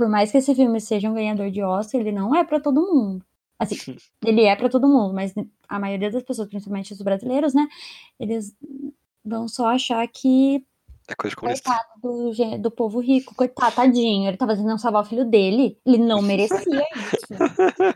por 0.00 0.08
mais 0.08 0.32
que 0.32 0.38
esse 0.38 0.54
filme 0.54 0.80
seja 0.80 1.10
um 1.10 1.14
ganhador 1.14 1.50
de 1.50 1.62
Oscar, 1.62 2.00
ele 2.00 2.10
não 2.12 2.34
é 2.34 2.42
pra 2.42 2.58
todo 2.58 2.80
mundo. 2.80 3.22
Assim, 3.58 3.76
ele 4.24 4.44
é 4.44 4.56
pra 4.56 4.68
todo 4.70 4.88
mundo, 4.88 5.12
mas 5.12 5.34
a 5.68 5.78
maioria 5.78 6.10
das 6.10 6.22
pessoas, 6.22 6.48
principalmente 6.48 6.92
os 6.94 7.02
brasileiros, 7.02 7.52
né? 7.52 7.68
Eles 8.18 8.56
vão 9.24 9.46
só 9.46 9.66
achar 9.68 10.06
que 10.08 10.64
é 11.08 11.14
coisa 11.14 11.30
de 11.30 11.36
comunista. 11.36 11.68
coitado 11.70 11.90
do, 12.00 12.58
do 12.62 12.70
povo 12.70 13.00
rico, 13.00 13.34
coitado, 13.34 13.74
tadinho, 13.76 14.28
ele 14.28 14.36
tava 14.38 14.56
tentando 14.56 14.78
salvar 14.78 15.02
o 15.02 15.06
filho 15.06 15.24
dele. 15.24 15.78
Ele 15.84 15.98
não 15.98 16.22
merecia 16.22 16.56
isso. 16.64 17.94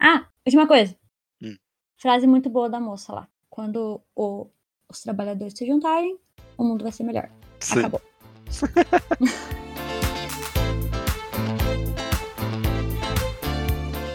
Ah, 0.00 0.26
última 0.44 0.66
coisa. 0.66 0.94
Hum. 1.42 1.56
Frase 1.96 2.26
muito 2.26 2.50
boa 2.50 2.68
da 2.68 2.78
moça 2.80 3.12
lá. 3.12 3.28
Quando 3.48 4.00
o- 4.14 4.46
os 4.90 5.00
trabalhadores 5.00 5.54
se 5.56 5.66
juntarem, 5.66 6.18
o 6.58 6.64
mundo 6.64 6.82
vai 6.82 6.92
ser 6.92 7.04
melhor. 7.04 7.30
Sim. 7.60 7.78
Acabou. 7.80 8.00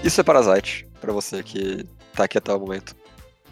Isso 0.03 0.21
é 0.21 0.23
Parasite, 0.23 0.87
pra 1.01 1.11
você 1.11 1.43
que 1.43 1.85
tá 2.13 2.23
aqui 2.23 2.37
até 2.37 2.53
o 2.53 2.59
momento. 2.59 2.95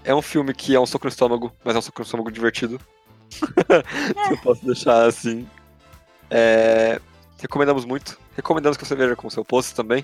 É 0.04 0.16
um 0.16 0.22
filme 0.22 0.54
que 0.54 0.74
é 0.74 0.80
um 0.80 0.86
soco 0.86 1.06
no 1.06 1.10
estômago, 1.10 1.52
mas 1.64 1.76
é 1.76 1.80
um 1.80 1.82
soco 1.82 2.00
no 2.00 2.06
estômago 2.06 2.32
divertido. 2.32 2.80
Se 3.30 3.44
eu 4.32 4.38
posso 4.38 4.66
deixar 4.66 5.06
assim. 5.06 5.46
É, 6.30 7.02
Recomendamos 7.40 7.86
muito. 7.86 8.18
Recomendamos 8.36 8.78
que 8.78 8.86
você 8.86 8.96
veja 8.96 9.16
com 9.16 9.28
o 9.28 9.32
seu 9.32 9.46
post 9.46 9.76
também. 9.76 10.04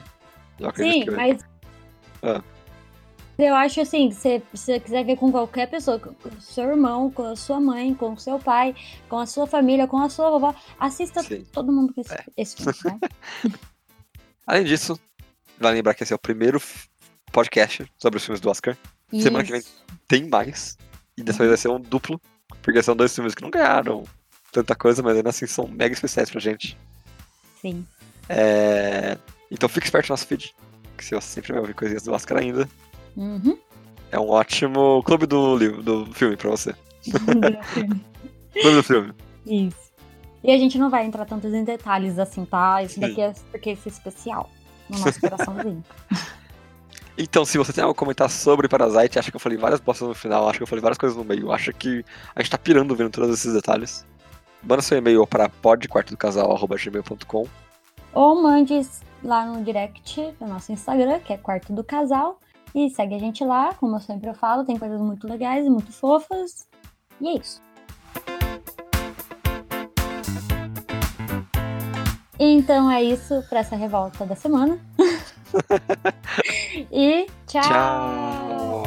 Sim, 0.75 1.05
que 1.05 1.11
mas. 1.11 1.41
Ah. 2.21 2.41
Eu 3.37 3.55
acho 3.55 3.81
assim, 3.81 4.11
se 4.11 4.19
você- 4.21 4.39
se 4.53 4.57
você 4.65 4.79
quiser 4.79 5.03
ver 5.03 5.17
com 5.17 5.31
qualquer 5.31 5.67
pessoa, 5.67 5.99
com 5.99 6.13
seu 6.39 6.65
irmão, 6.69 7.09
com 7.09 7.25
a 7.25 7.35
sua 7.35 7.59
mãe, 7.59 7.93
com 7.95 8.13
o 8.13 8.19
seu 8.19 8.37
pai, 8.37 8.75
com 9.09 9.17
a 9.17 9.25
sua 9.25 9.47
família, 9.47 9.87
com 9.87 9.97
a 9.97 10.07
sua 10.09 10.29
vovó, 10.29 10.53
assista 10.79 11.23
Sim. 11.23 11.43
todo 11.51 11.71
mundo 11.71 11.93
com 11.93 12.01
esse, 12.01 12.13
É. 12.13 12.23
esse 12.37 12.55
filme, 12.57 12.77
né? 12.85 12.99
Além 14.45 14.65
disso, 14.65 14.99
vale 15.59 15.77
lembrar 15.77 15.93
que 15.95 16.03
esse 16.03 16.13
é 16.13 16.15
o 16.15 16.19
primeiro 16.19 16.61
podcast 17.31 17.85
sobre 17.97 18.17
os 18.17 18.23
filmes 18.25 18.39
do 18.41 18.49
Oscar. 18.49 18.77
Semana 19.11 19.43
que 19.43 19.51
vem. 19.51 19.59
Isso. 19.61 19.83
Tem 20.07 20.27
mais. 20.27 20.77
E 21.17 21.23
dessa 21.23 21.39
vez 21.39 21.49
vai 21.49 21.57
ser 21.57 21.69
um 21.69 21.79
duplo. 21.79 22.19
Porque 22.61 22.81
são 22.83 22.95
dois 22.95 23.13
filmes 23.13 23.33
que 23.33 23.41
não 23.41 23.49
ganharam 23.49 24.03
tanta 24.51 24.75
coisa, 24.75 25.01
mas 25.01 25.17
ainda 25.17 25.29
assim 25.29 25.47
são 25.47 25.67
mega 25.67 25.93
especiais 25.93 26.29
pra 26.29 26.39
gente. 26.39 26.77
Sim. 27.61 27.85
É, 28.29 29.17
Então 29.51 29.67
fique 29.69 29.85
esperto 29.85 30.09
no 30.09 30.13
nosso 30.13 30.27
feed. 30.27 30.53
Que 30.97 31.03
você 31.05 31.19
sempre 31.21 31.51
vai 31.53 31.61
ouvir 31.61 31.73
coisinhas 31.73 32.03
do 32.03 32.11
Oscar 32.13 32.37
ainda, 32.39 32.67
Uhum. 33.15 33.57
é 34.11 34.19
um 34.19 34.29
ótimo 34.29 35.01
clube 35.03 35.25
do 35.25 35.55
livro, 35.57 35.81
do 35.83 36.05
filme 36.13 36.35
pra 36.35 36.49
você. 36.49 36.73
Clube 38.53 38.75
do 38.75 38.83
filme. 38.83 39.13
Isso. 39.45 39.91
E 40.43 40.51
a 40.51 40.57
gente 40.57 40.77
não 40.77 40.89
vai 40.89 41.05
entrar 41.05 41.25
tantos 41.25 41.53
em 41.53 41.63
detalhes 41.63 42.19
assim, 42.19 42.45
tá? 42.45 42.83
Isso 42.83 42.99
daqui 42.99 43.21
é 43.21 43.33
porque 43.51 43.71
esse 43.71 43.89
é 43.89 43.91
especial. 43.91 44.49
No 44.89 44.99
nosso 44.99 45.19
coraçãozinho. 45.19 45.83
Então, 47.15 47.45
se 47.45 47.59
você 47.59 47.71
tem 47.71 47.83
algo 47.83 47.91
a 47.91 47.95
comentar 47.95 48.27
sobre 48.27 48.67
Parasite, 48.67 49.19
acha 49.19 49.29
que 49.29 49.35
eu 49.35 49.39
falei 49.39 49.55
várias 49.55 49.79
bostas 49.79 50.07
no 50.07 50.15
final, 50.15 50.49
acha 50.49 50.57
que 50.57 50.63
eu 50.63 50.67
falei 50.67 50.81
várias 50.81 50.97
coisas 50.97 51.15
no 51.15 51.23
meio, 51.23 51.51
acha 51.51 51.71
que 51.71 52.03
a 52.35 52.41
gente 52.41 52.49
tá 52.49 52.57
pirando 52.57 52.95
vendo 52.95 53.11
todos 53.11 53.29
esses 53.29 53.53
detalhes, 53.53 54.03
manda 54.63 54.81
seu 54.81 54.97
e-mail 54.97 55.27
para 55.27 55.47
podquartodocasal.gmail.com 55.47 57.45
Ou 58.13 58.41
mande 58.41 58.81
lá 59.23 59.45
no 59.45 59.63
direct 59.63 60.33
do 60.39 60.47
nosso 60.47 60.71
Instagram, 60.71 61.19
que 61.19 61.33
é 61.33 61.37
Quarto 61.37 61.71
do 61.71 61.83
Casal. 61.83 62.39
E 62.75 62.89
segue 62.89 63.13
a 63.13 63.19
gente 63.19 63.43
lá, 63.43 63.73
como 63.75 63.95
eu 63.95 63.99
sempre 63.99 64.29
eu 64.29 64.33
falo, 64.33 64.65
tem 64.65 64.77
coisas 64.77 64.99
muito 64.99 65.27
legais 65.27 65.65
e 65.65 65.69
muito 65.69 65.91
fofas. 65.91 66.67
E 67.21 67.27
é 67.27 67.35
isso. 67.35 67.61
Então 72.39 72.89
é 72.89 73.03
isso 73.03 73.43
para 73.47 73.59
essa 73.59 73.75
revolta 73.75 74.25
da 74.25 74.35
semana. 74.35 74.79
e 76.91 77.27
tchau. 77.45 77.61
Tchau! 77.61 78.83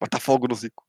Bota 0.00 0.18
fogo 0.20 0.48
no 0.48 0.54
Zico. 0.54 0.87